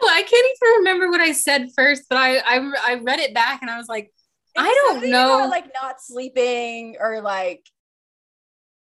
Well, 0.01 0.11
I 0.13 0.23
can't 0.23 0.47
even 0.47 0.79
remember 0.79 1.11
what 1.11 1.21
I 1.21 1.33
said 1.33 1.69
first, 1.77 2.05
but 2.09 2.19
I 2.19 2.39
I, 2.39 2.73
I 2.87 2.95
read 2.97 3.21
it 3.21 3.35
back 3.35 3.63
and 3.63 3.71
I 3.71 3.77
was 3.79 3.89
like, 3.89 4.07
It 4.55 4.61
I 4.61 4.73
don't 4.73 5.11
know. 5.11 5.37
about, 5.37 5.51
like 5.51 5.71
not 5.81 6.01
sleeping 6.01 6.97
or 7.01 7.21
like 7.21 7.65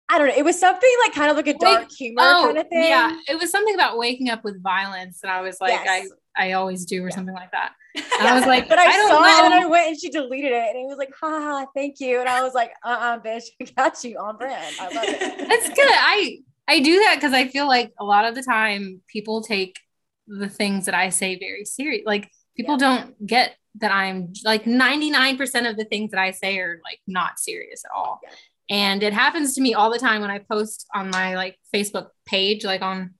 I 0.09 0.19
don't 0.19 0.29
know. 0.29 0.35
It 0.37 0.45
was 0.45 0.59
something 0.59 0.91
like 1.03 1.15
kind 1.15 1.31
of 1.31 1.37
like 1.37 1.49
a 1.49 1.59
dark 1.59 1.91
humor 1.91 2.23
kind 2.23 2.59
of 2.59 2.69
thing. 2.69 2.85
oh, 2.85 2.89
yeah, 2.89 3.17
it 3.29 3.39
was 3.41 3.51
something 3.51 3.75
about 3.75 3.99
waking 3.99 4.31
up 4.31 4.45
with 4.45 4.63
violence, 4.63 5.21
and 5.23 5.33
I 5.33 5.41
was 5.41 5.61
like, 5.61 5.73
Yes. 5.85 6.11
I 6.37 6.49
I 6.49 6.53
always 6.53 6.85
do, 6.85 7.03
or 7.05 7.11
something 7.11 7.35
like 7.35 7.51
that. 7.53 7.73
Yeah, 7.97 8.33
I 8.33 8.35
was 8.35 8.45
like, 8.45 8.69
but 8.69 8.79
I, 8.79 8.89
I 8.89 9.09
saw 9.09 9.25
it 9.25 9.45
and. 9.47 9.55
I 9.55 9.67
went 9.67 9.89
and 9.89 9.99
she 9.99 10.11
deleted 10.11 10.53
it 10.53 10.69
and 10.69 10.77
it 10.77 10.87
was 10.87 10.99
like, 10.99 11.11
ha 11.19 11.31
ha, 11.31 11.41
ha, 11.41 11.67
thank 11.75 11.99
you. 11.99 12.21
And 12.21 12.29
I 12.29 12.43
was 12.43 12.53
like, 12.53 12.73
uh 12.85 12.89
uh 12.89 13.19
bitch, 13.19 13.45
I 13.59 13.65
got 13.75 14.05
you 14.05 14.19
on 14.19 14.37
brand. 14.37 14.77
I 14.79 14.85
love 14.95 15.05
it. 15.07 15.49
That's 15.49 15.69
good. 15.71 15.79
I 15.91 16.41
I 16.69 16.81
do 16.81 16.99
that 17.01 17.15
because 17.15 17.33
I 17.33 17.49
feel 17.49 17.67
like 17.67 17.95
a 17.99 18.05
lot 18.05 18.27
of 18.27 18.35
the 18.35 18.43
time 18.43 19.01
people 19.09 19.43
take 19.43 19.79
the 20.27 20.49
things 20.49 20.87
that 20.87 20.95
I 20.95 21.11
say 21.11 21.39
very 21.39 21.65
serious. 21.65 22.03
Like 22.07 22.31
people 22.57 22.75
Yeah. 22.75 22.79
don't 22.89 23.27
get 23.27 23.57
that 23.81 23.93
I'm 23.93 24.33
like 24.45 24.65
99% 24.65 25.69
of 25.71 25.77
the 25.77 25.85
things 25.85 26.11
that 26.13 26.21
I 26.21 26.31
say 26.31 26.59
are 26.59 26.81
like 26.85 27.01
not 27.07 27.39
serious 27.39 27.85
at 27.85 27.91
all. 27.95 28.21
Yeah. 28.23 28.31
And 28.69 29.03
it 29.03 29.13
happens 29.13 29.55
to 29.55 29.61
me 29.61 29.75
all 29.75 29.91
the 29.93 29.99
time 29.99 30.23
when 30.23 30.31
I 30.31 30.39
post 30.41 30.87
on 30.95 31.11
my 31.11 31.37
like 31.37 31.57
Facebook 31.75 32.09
page, 32.27 32.65
like 32.65 32.83
on 32.83 33.15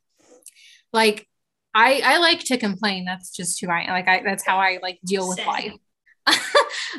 like 0.93 1.27
I 1.75 2.01
I 2.05 2.19
like 2.19 2.41
to 2.45 2.57
complain. 2.57 3.05
That's 3.05 3.31
just 3.31 3.61
who 3.61 3.69
I. 3.71 3.87
Like 3.91 4.09
I 4.09 4.23
that's 4.25 4.45
how 4.47 4.59
I 4.59 4.79
like 4.83 4.99
deal 5.05 5.29
with 5.29 5.37
Same. 5.39 5.47
life. 5.47 5.73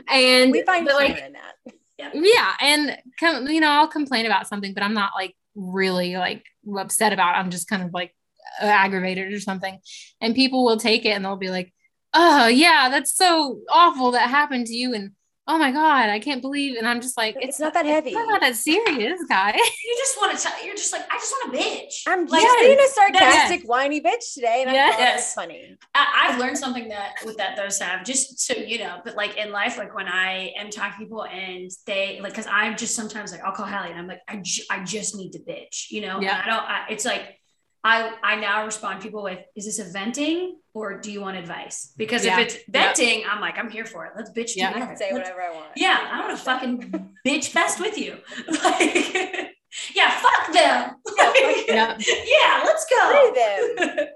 and 0.10 0.52
We 0.52 0.64
find 0.64 0.86
but, 0.86 0.96
like 0.96 1.18
in 1.18 1.34
that. 1.34 2.14
yeah 2.14 2.54
and 2.62 2.98
com- 3.20 3.48
you 3.48 3.60
know 3.60 3.70
i'll 3.70 3.88
complain 3.88 4.26
about 4.26 4.48
something 4.48 4.74
but 4.74 4.84
i'm 4.84 4.94
not 4.94 5.12
like 5.16 5.36
really 5.56 6.16
like 6.16 6.46
upset 6.80 7.12
about 7.12 7.36
it. 7.36 7.40
i'm 7.40 7.50
just 7.50 7.68
kind 7.68 7.82
of 7.84 7.92
like 7.94 8.14
aggravated 8.62 9.32
or 9.34 9.40
something 9.40 9.78
and 10.22 10.36
people 10.36 10.64
will 10.66 10.78
take 10.78 11.06
it 11.06 11.10
and 11.10 11.24
they'll 11.26 11.36
be 11.36 11.50
like 11.50 11.74
oh 12.14 12.48
yeah 12.48 12.90
that's 12.90 13.16
so 13.16 13.60
awful 13.70 14.12
that 14.12 14.30
happened 14.30 14.66
to 14.68 14.74
you 14.76 14.94
and 14.94 15.12
oh 15.50 15.58
my 15.58 15.72
god 15.72 16.10
i 16.10 16.20
can't 16.20 16.42
believe 16.42 16.76
and 16.78 16.88
i'm 16.88 17.00
just 17.02 17.16
like 17.18 17.36
It's 17.40 17.60
not 17.60 17.74
that 17.74 17.86
heavy. 17.86 18.10
it's 18.10 18.28
not 18.30 18.42
that 18.42 18.56
serious 18.56 19.22
guy 19.30 19.52
You 19.88 19.96
just 20.00 20.18
want 20.18 20.38
to 20.38 20.44
tell. 20.44 20.66
You're 20.66 20.76
just 20.76 20.92
like 20.92 21.04
I 21.10 21.16
just 21.18 21.32
want 21.32 21.54
to 21.54 21.60
bitch. 21.60 21.94
I'm 22.08 22.26
Like, 22.28 22.42
just 22.42 22.60
being 22.60 22.72
a 22.74 22.82
yes. 22.82 22.94
sarcastic, 22.96 23.62
whiny 23.70 24.02
bitch 24.02 24.34
today, 24.34 24.62
and 24.62 24.70
I 24.70 24.74
Yes. 24.74 24.94
thought 24.94 25.00
it 25.00 25.04
Yes. 25.04 25.34
funny. 25.34 25.78
I, 25.96 26.24
I've 26.30 26.40
learned 26.40 26.58
something 26.58 26.90
that 26.90 27.16
with 27.26 27.38
that 27.38 27.56
though, 27.56 27.70
Sav, 27.70 28.04
just 28.04 28.40
so 28.40 28.54
you 28.56 28.80
know, 28.80 29.00
but 29.06 29.16
like 29.16 29.38
in 29.38 29.52
life, 29.52 29.78
like 29.78 29.96
when 29.96 30.08
I 30.10 30.52
am 30.58 30.70
talking 30.70 30.94
to 30.94 30.98
people 31.06 31.24
and 31.26 31.72
they 31.86 32.20
like, 32.22 32.34
cause 32.34 32.48
I'm 32.52 32.76
just 32.76 32.96
sometimes 32.96 33.32
like, 33.32 33.42
I'll 33.44 33.54
call 33.54 33.66
Hallie 33.66 33.92
and 33.92 34.00
I'm 34.00 34.08
like, 34.08 34.22
I, 34.28 34.38
ju- 34.44 34.64
I 34.70 34.84
just 34.84 35.16
need 35.16 35.32
to 35.32 35.40
bitch, 35.40 35.90
you 35.90 36.02
know? 36.02 36.20
Yeah. 36.22 36.42
And 36.42 36.52
I 36.52 36.56
don't, 36.56 36.66
I, 36.70 36.86
it's 36.90 37.06
like, 37.06 37.40
I, 37.84 38.12
I 38.24 38.36
now 38.36 38.66
respond 38.66 39.02
people 39.02 39.24
with, 39.24 39.40
is 39.56 39.66
this 39.66 39.80
a 39.80 39.92
venting 39.92 40.60
or 40.74 41.00
do 41.00 41.12
you 41.12 41.22
want 41.22 41.38
advice? 41.38 41.94
Because 41.96 42.26
Yeah. 42.26 42.40
if 42.40 42.48
it's 42.56 42.64
venting, 42.70 43.24
I'm 43.30 43.40
like, 43.40 43.58
I'm 43.58 43.70
here 43.70 43.86
for 43.86 44.06
it. 44.06 44.12
Let's 44.16 44.32
bitch 44.32 44.56
Yeah. 44.56 44.70
I 44.70 44.74
together. 44.74 44.88
can 44.88 44.98
say 44.98 45.10
Let's- 45.14 45.30
whatever 45.30 45.42
I 45.42 45.56
want. 45.56 45.68
Yeah, 45.76 46.08
I 46.12 46.20
want 46.20 46.38
to 46.38 46.44
fucking 46.44 47.10
bitch 47.26 47.48
fest 47.50 47.80
with 47.80 47.98
you. 47.98 48.18
Like, 48.64 49.54
yeah, 49.96 50.20
fuck 50.20 50.54
them. 50.54 50.96
Yeah, 51.18 51.34
fuck 51.34 51.68
yeah 51.68 51.98
yeah, 52.00 52.64
let's 52.66 52.86
go. 52.90 53.34
them. 53.36 54.08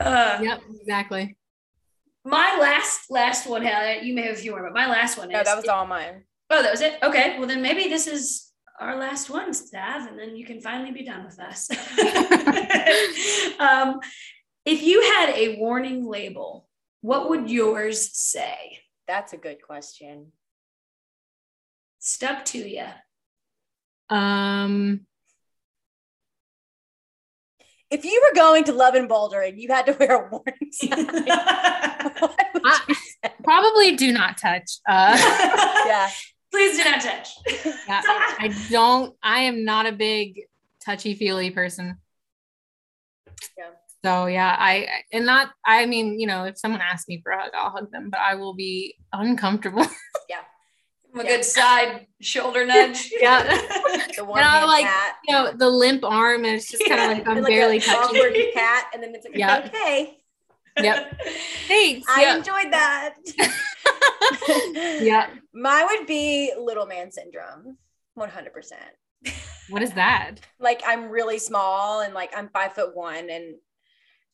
uh, 0.00 0.38
yep 0.42 0.60
exactly 0.80 1.36
my 2.24 2.56
last 2.60 3.08
last 3.10 3.46
one, 3.48 3.64
Hallie, 3.64 4.00
you 4.02 4.12
may 4.14 4.22
have 4.22 4.34
a 4.36 4.38
few 4.38 4.50
more, 4.50 4.62
but 4.64 4.72
my 4.72 4.86
last 4.88 5.16
one 5.16 5.28
No, 5.28 5.44
that 5.44 5.56
was 5.56 5.68
all 5.68 5.86
mine. 5.86 6.24
Oh, 6.50 6.60
that 6.60 6.72
was 6.72 6.80
it. 6.80 6.94
Okay, 7.02 7.38
well 7.38 7.46
then 7.46 7.62
maybe 7.62 7.88
this 7.88 8.06
is 8.08 8.45
our 8.80 8.96
last 8.96 9.30
one, 9.30 9.52
Sav, 9.54 10.06
and 10.08 10.18
then 10.18 10.36
you 10.36 10.44
can 10.44 10.60
finally 10.60 10.90
be 10.92 11.04
done 11.04 11.24
with 11.24 11.38
us. 11.40 11.70
um, 13.60 14.00
if 14.64 14.82
you 14.82 15.00
had 15.02 15.30
a 15.30 15.56
warning 15.58 16.06
label, 16.06 16.68
what 17.00 17.28
would 17.30 17.48
yours 17.50 18.10
say? 18.16 18.80
That's 19.06 19.32
a 19.32 19.36
good 19.36 19.62
question. 19.62 20.32
Stuck 21.98 22.44
to 22.46 22.58
you. 22.58 22.86
um 24.14 25.00
If 27.90 28.04
you 28.04 28.20
were 28.28 28.34
going 28.34 28.64
to 28.64 28.72
Love 28.72 28.94
and 28.94 29.08
Boulder 29.08 29.40
and 29.40 29.58
you 29.60 29.68
had 29.68 29.86
to 29.86 29.92
wear 29.92 30.26
a 30.26 30.28
warning 30.28 30.54
sign, 30.72 31.06
what 31.06 32.36
would 32.54 32.62
I- 32.64 32.80
you 32.88 32.94
say? 32.94 33.32
probably 33.44 33.94
do 33.96 34.12
not 34.12 34.38
touch 34.38 34.78
uh 34.88 35.16
Yeah. 35.86 36.10
Please 36.56 36.78
do 36.78 36.84
not 36.90 37.00
touch. 37.02 37.28
Yeah, 37.46 38.00
I 38.06 38.54
don't. 38.70 39.14
I 39.22 39.40
am 39.40 39.64
not 39.66 39.84
a 39.86 39.92
big 39.92 40.40
touchy 40.84 41.14
feely 41.14 41.50
person. 41.50 41.98
Yeah. 43.58 43.64
So 44.02 44.24
yeah, 44.26 44.56
I 44.58 44.88
and 45.12 45.26
not. 45.26 45.50
I 45.66 45.84
mean, 45.84 46.18
you 46.18 46.26
know, 46.26 46.44
if 46.44 46.58
someone 46.58 46.80
asks 46.80 47.08
me 47.08 47.20
for 47.22 47.32
a 47.32 47.42
hug, 47.42 47.50
I'll 47.54 47.70
hug 47.70 47.90
them, 47.92 48.08
but 48.10 48.20
I 48.20 48.36
will 48.36 48.54
be 48.54 48.96
uncomfortable. 49.12 49.86
Yeah. 50.30 50.40
A 51.20 51.24
good 51.24 51.44
side 51.44 52.06
shoulder 52.20 52.64
nudge. 52.66 53.10
Yeah. 53.20 53.42
The 54.16 54.24
one 54.24 54.40
and 54.40 54.48
I 54.48 54.58
hand 54.58 54.66
like- 54.66 54.84
cat. 54.86 55.16
you 55.28 55.34
know, 55.34 55.52
the 55.52 55.68
limp 55.68 56.04
arm, 56.04 56.44
and 56.44 56.54
it's 56.56 56.70
just 56.70 56.84
kind 56.88 57.00
of 57.00 57.18
like 57.18 57.28
I'm 57.28 57.42
like 57.42 57.52
barely 57.52 57.76
a 57.78 57.80
touching. 57.80 58.16
awkward 58.18 58.34
cat, 58.54 58.86
and 58.94 59.02
then 59.02 59.14
it's 59.14 59.24
like, 59.26 59.36
Yeah. 59.36 59.64
okay, 59.66 60.18
Yep. 60.80 61.20
Thanks. 61.68 62.06
I 62.08 62.22
Yeah. 62.22 62.36
enjoyed 62.36 62.72
that. 62.72 63.14
yeah. 65.02 65.30
Mine 65.54 65.86
would 65.90 66.06
be 66.06 66.52
little 66.58 66.86
man 66.86 67.10
syndrome, 67.10 67.78
100%. 68.18 68.72
What 69.68 69.82
is 69.82 69.92
that? 69.92 70.36
Like 70.60 70.82
I'm 70.86 71.08
really 71.08 71.38
small 71.38 72.00
and 72.00 72.14
like 72.14 72.32
I'm 72.36 72.48
five 72.50 72.72
foot 72.74 72.94
one 72.94 73.30
and 73.30 73.56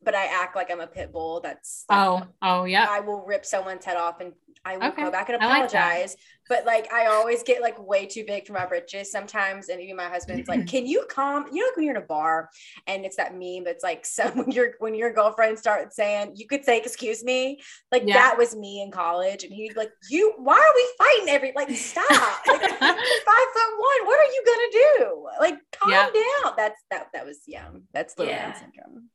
but 0.04 0.14
I 0.14 0.26
act 0.26 0.56
like 0.56 0.70
I'm 0.70 0.80
a 0.80 0.86
pit 0.86 1.12
bull. 1.12 1.40
That's 1.40 1.84
Oh. 1.90 2.22
Oh 2.40 2.64
yeah. 2.64 2.86
I 2.88 3.00
will 3.00 3.24
rip 3.24 3.44
someone's 3.44 3.84
head 3.84 3.96
off 3.96 4.20
and 4.20 4.32
I 4.64 4.76
will 4.76 4.86
Okay. 4.88 5.02
go 5.02 5.10
back 5.10 5.28
and 5.28 5.42
I 5.42 5.46
like 5.46 5.56
apologize. 5.70 6.16
but 6.48 6.64
like 6.66 6.92
I 6.92 7.06
always 7.06 7.42
get 7.42 7.62
like 7.62 7.78
way 7.84 8.06
too 8.06 8.24
big 8.24 8.46
for 8.46 8.52
my 8.52 8.64
britches 8.66 9.10
sometimes. 9.10 9.68
And 9.68 9.80
even 9.80 9.96
my 9.96 10.08
husband's 10.08 10.48
like, 10.48 10.66
Can 10.72 10.86
you 10.86 11.04
calm? 11.10 11.46
You 11.52 11.60
know, 11.62 11.66
like 11.68 11.76
when 11.76 11.84
you're 11.86 11.96
in 11.96 12.02
a 12.02 12.06
bar 12.06 12.48
and 12.86 13.04
it's 13.04 13.16
that 13.16 13.32
meme 13.32 13.64
but 13.64 13.70
it's 13.72 13.82
like 13.84 14.04
so 14.16 14.28
when 14.30 14.50
your 14.50 14.72
when 14.78 14.94
your 14.94 15.12
girlfriend 15.12 15.58
starts 15.58 15.96
saying, 15.96 16.32
you 16.36 16.46
could 16.46 16.64
say, 16.64 16.78
excuse 16.78 17.24
me, 17.24 17.60
like 17.90 18.02
Yeah. 18.06 18.14
that 18.14 18.38
was 18.38 18.54
me 18.54 18.82
in 18.82 18.90
college. 18.90 19.44
And 19.44 19.52
he'd 19.52 19.70
be 19.70 19.74
like, 19.74 19.92
You 20.10 20.34
why 20.36 20.54
are 20.56 20.74
we 20.76 20.88
fighting 20.98 21.28
every 21.34 21.52
like 21.56 21.70
stop? 21.70 22.06
Like 22.48 22.60
five 22.80 23.48
foot 23.54 23.72
one. 23.78 24.06
What 24.06 24.18
are 24.18 24.32
you 24.32 24.42
gonna 24.46 24.72
do? 24.72 25.26
Like 25.40 25.58
calm 25.72 25.90
Yeah. 25.90 26.10
down. 26.42 26.54
That's 26.56 26.80
that 26.90 27.06
that 27.14 27.24
was 27.26 27.40
yeah, 27.46 27.68
that's 27.92 28.16
little 28.18 28.32
Yeah. 28.34 28.48
man 28.48 28.56
syndrome. 28.56 29.08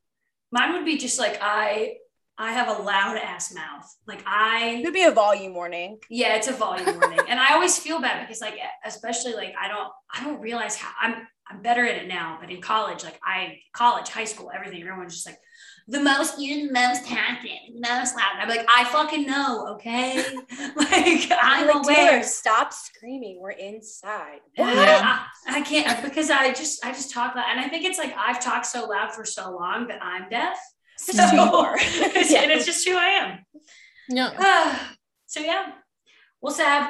Mine 0.51 0.73
would 0.73 0.85
be 0.85 0.97
just 0.97 1.19
like 1.19 1.37
I 1.41 1.95
I 2.37 2.51
have 2.53 2.67
a 2.67 2.81
loud 2.83 3.17
ass 3.17 3.53
mouth. 3.53 3.85
Like 4.07 4.23
I 4.25 4.79
It 4.81 4.85
would 4.85 4.93
be 4.93 5.03
a 5.03 5.11
volume 5.11 5.53
warning. 5.53 5.99
yeah, 6.09 6.35
it's 6.35 6.47
a 6.47 6.53
volume 6.53 6.99
warning. 6.99 7.19
And 7.27 7.39
I 7.39 7.53
always 7.53 7.77
feel 7.79 7.99
bad 7.99 8.21
because 8.21 8.41
like 8.41 8.57
especially 8.85 9.33
like 9.33 9.53
I 9.59 9.67
don't 9.67 9.91
I 10.13 10.23
don't 10.23 10.39
realize 10.39 10.75
how 10.75 10.91
I'm 11.01 11.15
I'm 11.49 11.61
better 11.61 11.85
at 11.85 11.95
it 11.97 12.07
now, 12.07 12.37
but 12.41 12.51
in 12.51 12.61
college, 12.61 13.03
like 13.03 13.19
I 13.23 13.59
college, 13.73 14.09
high 14.09 14.25
school, 14.25 14.51
everything, 14.53 14.81
everyone's 14.81 15.13
just 15.13 15.25
like 15.25 15.37
the 15.89 15.99
most 16.01 16.39
you're 16.39 16.67
the 16.67 16.73
most 16.73 17.07
talking, 17.07 17.73
the 17.73 17.79
most 17.79 18.15
loud. 18.15 18.39
I'm 18.39 18.49
like, 18.49 18.65
I 18.73 18.83
fucking 18.85 19.25
know, 19.25 19.67
okay? 19.75 20.17
like 20.75 21.31
I'm 21.41 21.67
like, 21.67 21.75
aware. 21.85 22.11
Taylor, 22.11 22.23
stop 22.23 22.73
screaming. 22.73 23.39
We're 23.39 23.51
inside. 23.51 24.39
What? 24.55 24.75
Yeah. 24.75 25.23
I, 25.47 25.59
I 25.59 25.61
can't 25.61 26.03
because 26.03 26.29
I 26.29 26.51
just 26.53 26.85
I 26.85 26.91
just 26.91 27.11
talk 27.13 27.35
loud. 27.35 27.45
And 27.49 27.59
I 27.59 27.69
think 27.69 27.85
it's 27.85 27.97
like 27.97 28.13
I've 28.17 28.41
talked 28.41 28.65
so 28.65 28.85
loud 28.85 29.13
for 29.13 29.23
so 29.23 29.51
long 29.55 29.87
that 29.87 30.03
I'm 30.03 30.29
deaf. 30.29 30.57
It's 30.99 31.15
just 31.15 31.33
who. 31.35 31.65
It's- 32.05 32.31
Yeah. 32.31 32.41
and 32.41 32.51
it's 32.51 32.65
just 32.65 32.87
who 32.87 32.97
I 32.97 33.05
am. 33.05 33.45
No. 34.09 34.31
so 35.27 35.39
yeah. 35.41 35.67
Well, 36.41 36.53
Sav, 36.53 36.89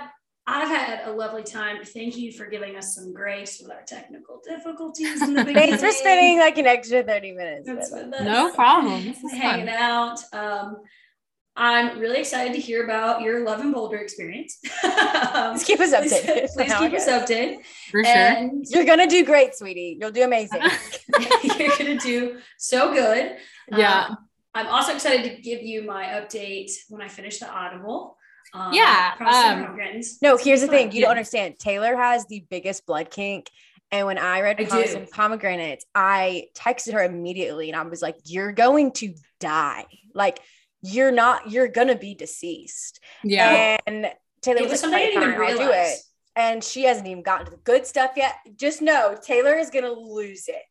I've 0.49 0.69
had 0.69 1.05
a 1.05 1.11
lovely 1.11 1.43
time. 1.43 1.83
Thank 1.83 2.15
you 2.15 2.31
for 2.31 2.45
giving 2.45 2.77
us 2.77 2.95
some 2.95 3.13
grace 3.13 3.59
with 3.61 3.69
our 3.69 3.81
technical 3.85 4.41
difficulties 4.47 5.21
in 5.21 5.33
the 5.33 5.43
beginning. 5.43 5.69
Thanks 5.77 5.83
for 5.83 5.91
spending 5.91 6.39
like 6.39 6.57
an 6.57 6.65
extra 6.65 7.03
30 7.03 7.33
minutes. 7.33 7.69
With 7.69 8.13
us. 8.13 8.23
No 8.23 8.51
problem. 8.53 9.01
Hanging 9.31 9.67
fun. 9.67 9.69
out. 9.69 10.19
Um, 10.31 10.77
I'm 11.57 11.99
really 11.99 12.19
excited 12.19 12.53
to 12.53 12.59
hear 12.61 12.85
about 12.85 13.21
your 13.21 13.43
Love 13.43 13.59
and 13.59 13.73
Boulder 13.73 13.97
experience. 13.97 14.59
Um, 15.33 15.53
Please 15.53 15.63
keep 15.65 15.79
us 15.79 15.93
updated. 15.93 16.47
Please 16.53 16.71
How 16.71 16.79
keep 16.79 16.93
us 16.93 17.07
updated. 17.07 17.57
For 17.91 18.03
sure. 18.03 18.13
And 18.13 18.65
You're 18.69 18.85
gonna 18.85 19.07
do 19.07 19.25
great, 19.25 19.55
sweetie. 19.55 19.97
You'll 19.99 20.11
do 20.11 20.23
amazing. 20.23 20.61
you're 21.43 21.77
gonna 21.77 21.99
do 21.99 22.37
so 22.57 22.93
good. 22.93 23.35
Yeah. 23.71 24.05
Um, 24.09 24.17
I'm 24.55 24.67
also 24.67 24.93
excited 24.93 25.35
to 25.35 25.41
give 25.41 25.61
you 25.61 25.83
my 25.83 26.05
update 26.05 26.71
when 26.89 27.01
I 27.01 27.07
finish 27.07 27.39
the 27.39 27.49
Audible. 27.51 28.16
Um, 28.53 28.73
Yeah, 28.73 29.13
um, 29.19 29.77
No, 30.21 30.37
here's 30.37 30.61
the 30.61 30.67
thing. 30.67 30.91
You 30.91 30.99
Yeah. 30.99 31.07
don't 31.07 31.11
understand. 31.17 31.59
Taylor 31.59 31.95
has 31.95 32.25
the 32.27 32.45
biggest 32.49 32.85
blood 32.85 33.09
kink. 33.11 33.49
And 33.91 34.05
when 34.05 34.17
I 34.17 34.41
read 34.41 34.59
I 34.59 34.79
and 34.81 35.09
Pomegranates, 35.09 35.85
I 35.95 36.47
texted 36.55 36.93
her 36.93 37.03
immediately 37.03 37.69
and 37.69 37.79
I 37.79 37.83
was 37.83 38.01
like, 38.01 38.15
You're 38.25 38.51
going 38.51 38.91
to 38.93 39.13
die. 39.39 39.85
Like, 40.13 40.39
you're 40.81 41.11
not, 41.11 41.49
you're 41.51 41.67
gonna 41.67 41.95
be 41.95 42.13
deceased. 42.13 42.99
Yeah. 43.23 43.77
And 43.87 44.11
Taylor 44.41 44.57
It 44.59 44.63
was, 44.63 44.71
was 44.71 44.71
like, 44.71 44.79
something 44.79 44.99
I 44.99 45.05
didn't 45.05 45.23
even 45.23 45.33
"Fine, 45.35 45.41
I'll 45.41 45.47
do 45.57 45.63
it. 45.63 45.67
realize. 45.67 46.03
And 46.35 46.63
she 46.63 46.83
hasn't 46.83 47.07
even 47.07 47.23
gotten 47.23 47.45
to 47.45 47.51
the 47.51 47.57
good 47.57 47.87
stuff 47.87 48.11
yet. 48.15 48.35
Just 48.55 48.81
know 48.81 49.17
Taylor 49.21 49.55
is 49.57 49.69
gonna 49.71 49.91
lose 49.91 50.47
it. 50.47 50.61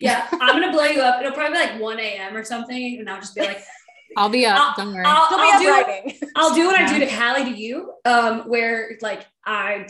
Yeah, 0.00 0.26
I'm 0.32 0.60
gonna 0.60 0.72
blow 0.72 0.84
you 0.84 1.00
up. 1.00 1.20
It'll 1.20 1.32
probably 1.32 1.58
be 1.58 1.64
like 1.64 1.80
1 1.80 1.98
a.m. 2.00 2.36
or 2.36 2.44
something, 2.44 2.98
and 2.98 3.08
I'll 3.08 3.20
just 3.20 3.34
be 3.34 3.42
like, 3.42 3.62
I'll 4.16 4.28
be 4.28 4.46
up. 4.46 4.58
I'll- 4.60 4.74
Don't 4.84 4.94
worry. 4.94 5.04
I'll, 5.06 5.28
She'll 5.28 5.38
be 5.38 5.42
I'll 5.52 5.60
do 5.60 5.66
it. 5.68 5.70
writing. 5.86 6.18
I'll 6.36 6.54
do 6.54 6.66
what 6.66 6.80
I 6.80 6.92
do 6.92 7.00
to 7.04 7.10
Hallie 7.10 7.44
to 7.52 7.56
you, 7.58 7.92
um, 8.04 8.40
where 8.48 8.96
like 9.00 9.24
I, 9.44 9.86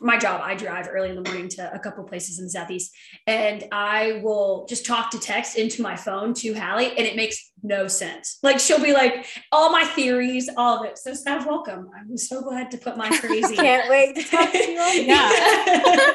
my 0.00 0.18
job, 0.18 0.42
I 0.44 0.54
drive 0.54 0.88
early 0.90 1.08
in 1.08 1.14
the 1.14 1.22
morning 1.22 1.48
to 1.50 1.72
a 1.74 1.78
couple 1.78 2.04
places 2.04 2.38
in 2.38 2.44
the 2.44 2.50
southeast, 2.50 2.94
and 3.26 3.64
I 3.72 4.20
will 4.22 4.66
just 4.68 4.84
talk 4.84 5.10
to 5.12 5.18
text 5.18 5.56
into 5.56 5.80
my 5.82 5.96
phone 5.96 6.34
to 6.34 6.52
Hallie, 6.54 6.88
and 6.88 6.98
it 7.06 7.16
makes 7.16 7.50
no 7.62 7.88
sense. 7.88 8.38
Like 8.42 8.58
she'll 8.58 8.82
be 8.82 8.92
like, 8.92 9.26
all 9.52 9.70
my 9.72 9.84
theories, 9.84 10.50
all 10.56 10.80
of 10.80 10.86
it. 10.86 10.98
So 10.98 11.14
Sav, 11.14 11.46
welcome. 11.46 11.88
I'm 11.98 12.16
so 12.18 12.42
glad 12.42 12.70
to 12.72 12.78
put 12.78 12.96
my 12.98 13.08
crazy. 13.20 13.56
Can't 13.56 13.88
wait 13.88 14.16
to 14.16 14.22
talk 14.22 14.52
to 14.52 14.58
you 14.70 14.78
all. 14.80 14.94
Yeah. 14.94 15.30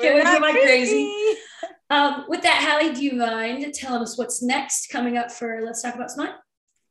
Can't 0.00 0.14
wait 0.14 0.24
to 0.24 0.30
put 0.32 0.40
my 0.40 0.52
crazy. 0.52 1.06
crazy. 1.06 1.40
Um, 1.88 2.24
with 2.28 2.42
that, 2.42 2.64
Hallie, 2.68 2.92
do 2.94 3.04
you 3.04 3.12
mind 3.12 3.72
telling 3.72 4.02
us 4.02 4.18
what's 4.18 4.42
next 4.42 4.88
coming 4.88 5.16
up 5.16 5.30
for 5.30 5.60
Let's 5.64 5.82
Talk 5.82 5.94
About 5.94 6.10
Smut? 6.10 6.34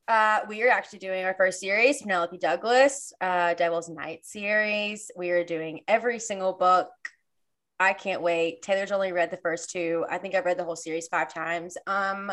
Uh, 0.07 0.41
we 0.47 0.61
are 0.61 0.69
actually 0.69 0.99
doing 0.99 1.25
our 1.25 1.33
first 1.33 1.59
series, 1.59 2.01
Penelope 2.01 2.37
Douglas, 2.37 3.11
uh, 3.21 3.55
Devil's 3.55 3.89
Night 3.89 4.23
series. 4.23 5.09
We 5.17 5.31
are 5.31 5.43
doing 5.43 5.81
every 5.87 6.19
single 6.19 6.53
book. 6.53 6.89
I 7.79 7.93
can't 7.93 8.21
wait. 8.21 8.61
Taylor's 8.61 8.91
only 8.91 9.11
read 9.11 9.31
the 9.31 9.37
first 9.37 9.71
two. 9.71 10.05
I 10.07 10.19
think 10.19 10.35
I've 10.35 10.45
read 10.45 10.59
the 10.59 10.63
whole 10.63 10.75
series 10.75 11.07
five 11.07 11.33
times. 11.33 11.75
Um, 11.87 12.31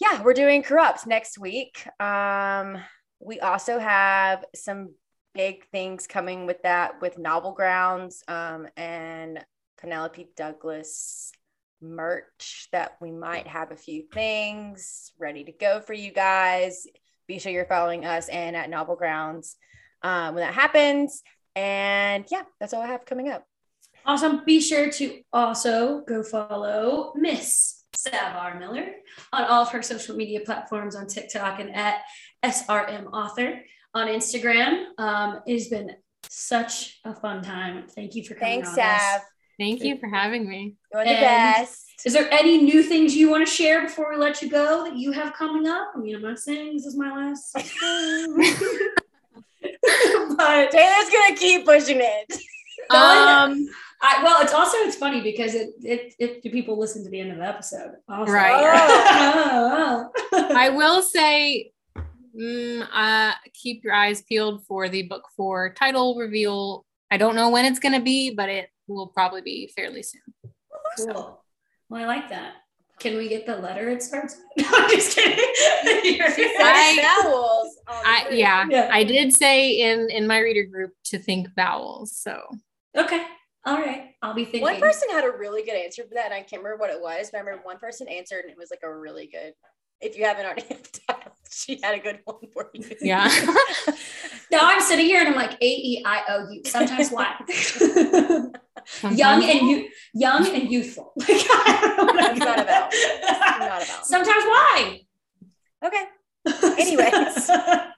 yeah, 0.00 0.22
we're 0.22 0.32
doing 0.32 0.62
Corrupt 0.62 1.06
next 1.06 1.38
week. 1.38 1.86
Um, 2.00 2.78
we 3.20 3.38
also 3.40 3.78
have 3.78 4.42
some 4.54 4.94
big 5.34 5.66
things 5.68 6.06
coming 6.06 6.46
with 6.46 6.62
that 6.62 7.02
with 7.02 7.18
Novel 7.18 7.52
Grounds 7.52 8.22
um, 8.28 8.66
and 8.78 9.44
Penelope 9.78 10.30
Douglas 10.36 11.32
merch 11.80 12.68
that 12.72 12.96
we 13.00 13.12
might 13.12 13.46
have 13.46 13.70
a 13.70 13.76
few 13.76 14.04
things 14.12 15.12
ready 15.18 15.44
to 15.44 15.52
go 15.52 15.80
for 15.80 15.92
you 15.92 16.12
guys. 16.12 16.86
Be 17.26 17.38
sure 17.38 17.52
you're 17.52 17.66
following 17.66 18.04
us 18.04 18.28
and 18.28 18.56
at 18.56 18.70
Novel 18.70 18.96
Grounds 18.96 19.56
um, 20.02 20.34
when 20.34 20.44
that 20.44 20.54
happens. 20.54 21.22
And 21.54 22.24
yeah, 22.30 22.42
that's 22.60 22.74
all 22.74 22.82
I 22.82 22.86
have 22.86 23.04
coming 23.04 23.28
up. 23.28 23.44
Awesome. 24.04 24.44
Be 24.44 24.60
sure 24.60 24.90
to 24.90 25.20
also 25.32 26.02
go 26.06 26.22
follow 26.22 27.12
Miss 27.16 27.82
Sav 27.96 28.36
R. 28.36 28.58
Miller 28.58 28.86
on 29.32 29.44
all 29.44 29.62
of 29.62 29.70
her 29.70 29.82
social 29.82 30.14
media 30.14 30.40
platforms 30.40 30.94
on 30.94 31.06
TikTok 31.06 31.60
and 31.60 31.74
at 31.74 32.02
SRM 32.44 33.06
Author 33.12 33.60
on 33.94 34.06
Instagram. 34.06 34.84
Um, 34.98 35.40
it 35.46 35.54
has 35.54 35.68
been 35.68 35.90
such 36.28 37.00
a 37.04 37.14
fun 37.14 37.42
time. 37.42 37.86
Thank 37.88 38.14
you 38.14 38.22
for 38.22 38.34
coming 38.34 38.62
Thanks. 38.62 38.74
Sav. 38.74 39.20
This. 39.20 39.30
Thank 39.58 39.82
you 39.82 39.98
for 39.98 40.08
having 40.08 40.48
me. 40.48 40.76
You're 40.92 41.04
the 41.04 41.10
And- 41.10 41.20
best. 41.20 41.84
Is 42.04 42.12
there 42.12 42.30
any 42.30 42.58
new 42.62 42.82
things 42.82 43.16
you 43.16 43.30
want 43.30 43.46
to 43.46 43.52
share 43.52 43.82
before 43.82 44.10
we 44.10 44.16
let 44.16 44.42
you 44.42 44.50
go 44.50 44.84
that 44.84 44.96
you 44.96 45.12
have 45.12 45.32
coming 45.32 45.66
up? 45.66 45.92
I 45.94 45.98
mean, 45.98 46.14
I'm 46.14 46.22
not 46.22 46.38
saying 46.38 46.74
this 46.74 46.84
is 46.84 46.96
my 46.96 47.10
last. 47.10 47.54
but 47.54 47.64
Taylor's 50.70 51.10
gonna 51.10 51.36
keep 51.36 51.64
pushing 51.64 52.00
it. 52.00 52.32
Um, 52.90 53.66
I, 54.02 54.22
well, 54.22 54.42
it's 54.42 54.52
also 54.52 54.76
it's 54.78 54.96
funny 54.96 55.22
because 55.22 55.54
it 55.54 55.70
it 55.82 56.14
if 56.18 56.42
do 56.42 56.50
people 56.50 56.78
listen 56.78 57.02
to 57.04 57.10
the 57.10 57.18
end 57.18 57.32
of 57.32 57.38
the 57.38 57.46
episode, 57.46 57.92
also. 58.08 58.30
Right. 58.30 60.06
I 60.32 60.68
will 60.68 61.02
say, 61.02 61.72
mm, 62.38 62.86
uh, 62.92 63.32
keep 63.54 63.82
your 63.82 63.94
eyes 63.94 64.22
peeled 64.22 64.66
for 64.66 64.88
the 64.88 65.02
book 65.02 65.24
four 65.36 65.72
title 65.72 66.16
reveal. 66.16 66.84
I 67.10 67.16
don't 67.16 67.36
know 67.36 67.50
when 67.50 67.64
it's 67.64 67.78
going 67.78 67.94
to 67.94 68.00
be, 68.00 68.34
but 68.34 68.48
it 68.48 68.68
will 68.88 69.08
probably 69.08 69.40
be 69.42 69.72
fairly 69.76 70.02
soon. 70.02 70.20
cool. 70.96 71.42
Well, 71.88 72.02
I 72.02 72.06
like 72.06 72.28
that. 72.30 72.54
Can 72.98 73.16
we 73.18 73.28
get 73.28 73.44
the 73.44 73.56
letter 73.56 73.90
it 73.90 74.02
starts? 74.02 74.36
with? 74.56 74.66
No, 74.70 74.78
I'm 74.78 74.90
just 74.90 75.16
kidding. 75.16 75.38
Oh, 76.18 76.62
I- 76.62 77.22
vowels. 77.22 77.76
I, 77.88 78.28
yeah, 78.32 78.66
Yeah. 78.70 78.88
I 78.90 79.04
did 79.04 79.32
say 79.34 79.80
in 79.80 80.08
in 80.10 80.26
my 80.26 80.38
reader 80.38 80.64
group 80.64 80.92
to 81.06 81.18
think 81.18 81.48
vowels. 81.54 82.16
So 82.16 82.40
okay. 82.96 83.22
All 83.64 83.78
right. 83.78 84.10
I'll 84.22 84.34
be 84.34 84.44
thinking. 84.44 84.62
One 84.62 84.80
person 84.80 85.08
had 85.10 85.24
a 85.24 85.30
really 85.30 85.62
good 85.62 85.74
answer 85.74 86.04
for 86.04 86.14
that, 86.14 86.26
and 86.26 86.34
I 86.34 86.40
can't 86.42 86.62
remember 86.62 86.80
what 86.80 86.90
it 86.90 87.00
was. 87.00 87.30
But 87.30 87.38
I 87.38 87.40
remember 87.40 87.62
one 87.64 87.78
person 87.78 88.08
answered, 88.08 88.42
and 88.44 88.50
it 88.50 88.56
was 88.56 88.70
like 88.70 88.80
a 88.84 88.92
really 88.96 89.26
good. 89.26 89.52
If 90.00 90.16
you 90.16 90.24
haven't 90.24 90.44
already 90.46 90.62
had 90.68 90.84
the 90.84 91.00
title, 91.08 91.32
she 91.50 91.80
had 91.82 91.94
a 91.94 92.02
good 92.02 92.20
one 92.24 92.36
for 92.52 92.70
you. 92.74 92.84
yeah, 93.00 93.28
now 94.50 94.60
I'm 94.62 94.80
sitting 94.80 95.06
here 95.06 95.20
and 95.20 95.28
I'm 95.28 95.34
like 95.34 95.52
A 95.62 95.66
E 95.66 96.02
I 96.04 96.22
O 96.28 96.50
U. 96.50 96.62
Sometimes 96.64 97.10
why? 97.10 97.34
young 99.12 99.42
and 99.42 99.68
you 99.68 99.88
young 100.14 100.46
and 100.46 100.70
youthful. 100.70 101.12
Like, 101.16 101.28
I 101.30 101.94
don't 101.96 102.06
know 102.06 102.22
That's 102.22 102.38
not 102.38 102.58
a 102.58 103.58
Not 103.58 103.82
about. 103.82 104.06
Sometimes 104.06 104.44
why? 104.44 105.00
Okay. 105.84 106.04
Anyways. 106.78 107.50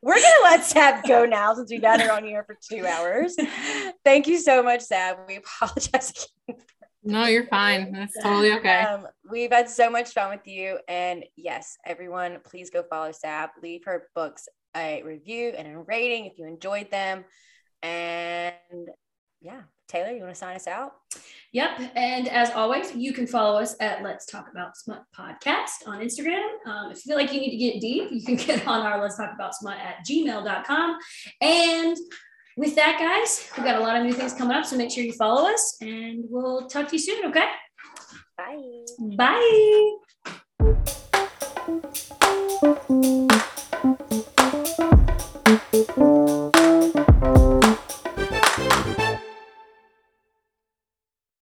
We're 0.02 0.14
gonna 0.14 0.44
let 0.44 0.64
Sav 0.64 1.04
go 1.04 1.26
now 1.26 1.54
since 1.54 1.70
we've 1.70 1.82
had 1.82 2.00
her 2.00 2.12
on 2.12 2.24
here 2.24 2.44
for 2.44 2.56
two 2.62 2.86
hours. 2.86 3.36
Thank 4.04 4.26
you 4.26 4.38
so 4.38 4.62
much, 4.62 4.80
Sav. 4.82 5.18
We 5.26 5.36
apologize. 5.36 6.28
No, 7.08 7.24
you're 7.24 7.46
fine. 7.46 7.90
That's 7.90 8.22
totally 8.22 8.52
okay. 8.52 8.82
Um, 8.82 9.06
we've 9.30 9.50
had 9.50 9.70
so 9.70 9.88
much 9.88 10.12
fun 10.12 10.28
with 10.28 10.46
you, 10.46 10.78
and 10.88 11.24
yes, 11.36 11.78
everyone, 11.86 12.38
please 12.44 12.68
go 12.68 12.82
follow 12.82 13.12
Sav. 13.12 13.48
Leave 13.62 13.80
her 13.86 14.08
books 14.14 14.46
a 14.76 15.02
review 15.02 15.54
and 15.56 15.74
a 15.74 15.78
rating 15.78 16.26
if 16.26 16.38
you 16.38 16.46
enjoyed 16.46 16.90
them. 16.90 17.24
And 17.82 18.88
yeah, 19.40 19.62
Taylor, 19.88 20.12
you 20.12 20.20
want 20.20 20.34
to 20.34 20.38
sign 20.38 20.54
us 20.54 20.66
out? 20.66 20.96
Yep. 21.52 21.92
And 21.96 22.28
as 22.28 22.50
always, 22.50 22.94
you 22.94 23.14
can 23.14 23.26
follow 23.26 23.58
us 23.58 23.74
at 23.80 24.02
Let's 24.02 24.26
Talk 24.26 24.50
About 24.50 24.76
Smut 24.76 25.02
podcast 25.18 25.86
on 25.86 26.00
Instagram. 26.00 26.46
Um, 26.66 26.90
if 26.90 26.98
you 26.98 27.12
feel 27.12 27.16
like 27.16 27.32
you 27.32 27.40
need 27.40 27.52
to 27.52 27.56
get 27.56 27.80
deep, 27.80 28.10
you 28.10 28.22
can 28.22 28.36
get 28.46 28.66
on 28.66 28.84
our 28.84 29.00
Let's 29.00 29.16
Talk 29.16 29.32
About 29.32 29.54
Smut 29.54 29.78
at 29.78 30.04
gmail.com. 30.06 30.98
And 31.40 31.96
with 32.58 32.74
that, 32.74 32.98
guys, 32.98 33.48
we've 33.56 33.64
got 33.64 33.76
a 33.76 33.80
lot 33.80 33.96
of 33.96 34.04
new 34.04 34.12
things 34.12 34.34
coming 34.34 34.56
up. 34.56 34.66
So 34.66 34.76
make 34.76 34.90
sure 34.90 35.04
you 35.04 35.12
follow 35.12 35.48
us 35.48 35.78
and 35.80 36.24
we'll 36.28 36.66
talk 36.66 36.88
to 36.88 36.96
you 36.96 36.98
soon. 36.98 37.26
Okay. 37.26 37.46
Bye. 38.36 39.16
Bye. 39.16 39.98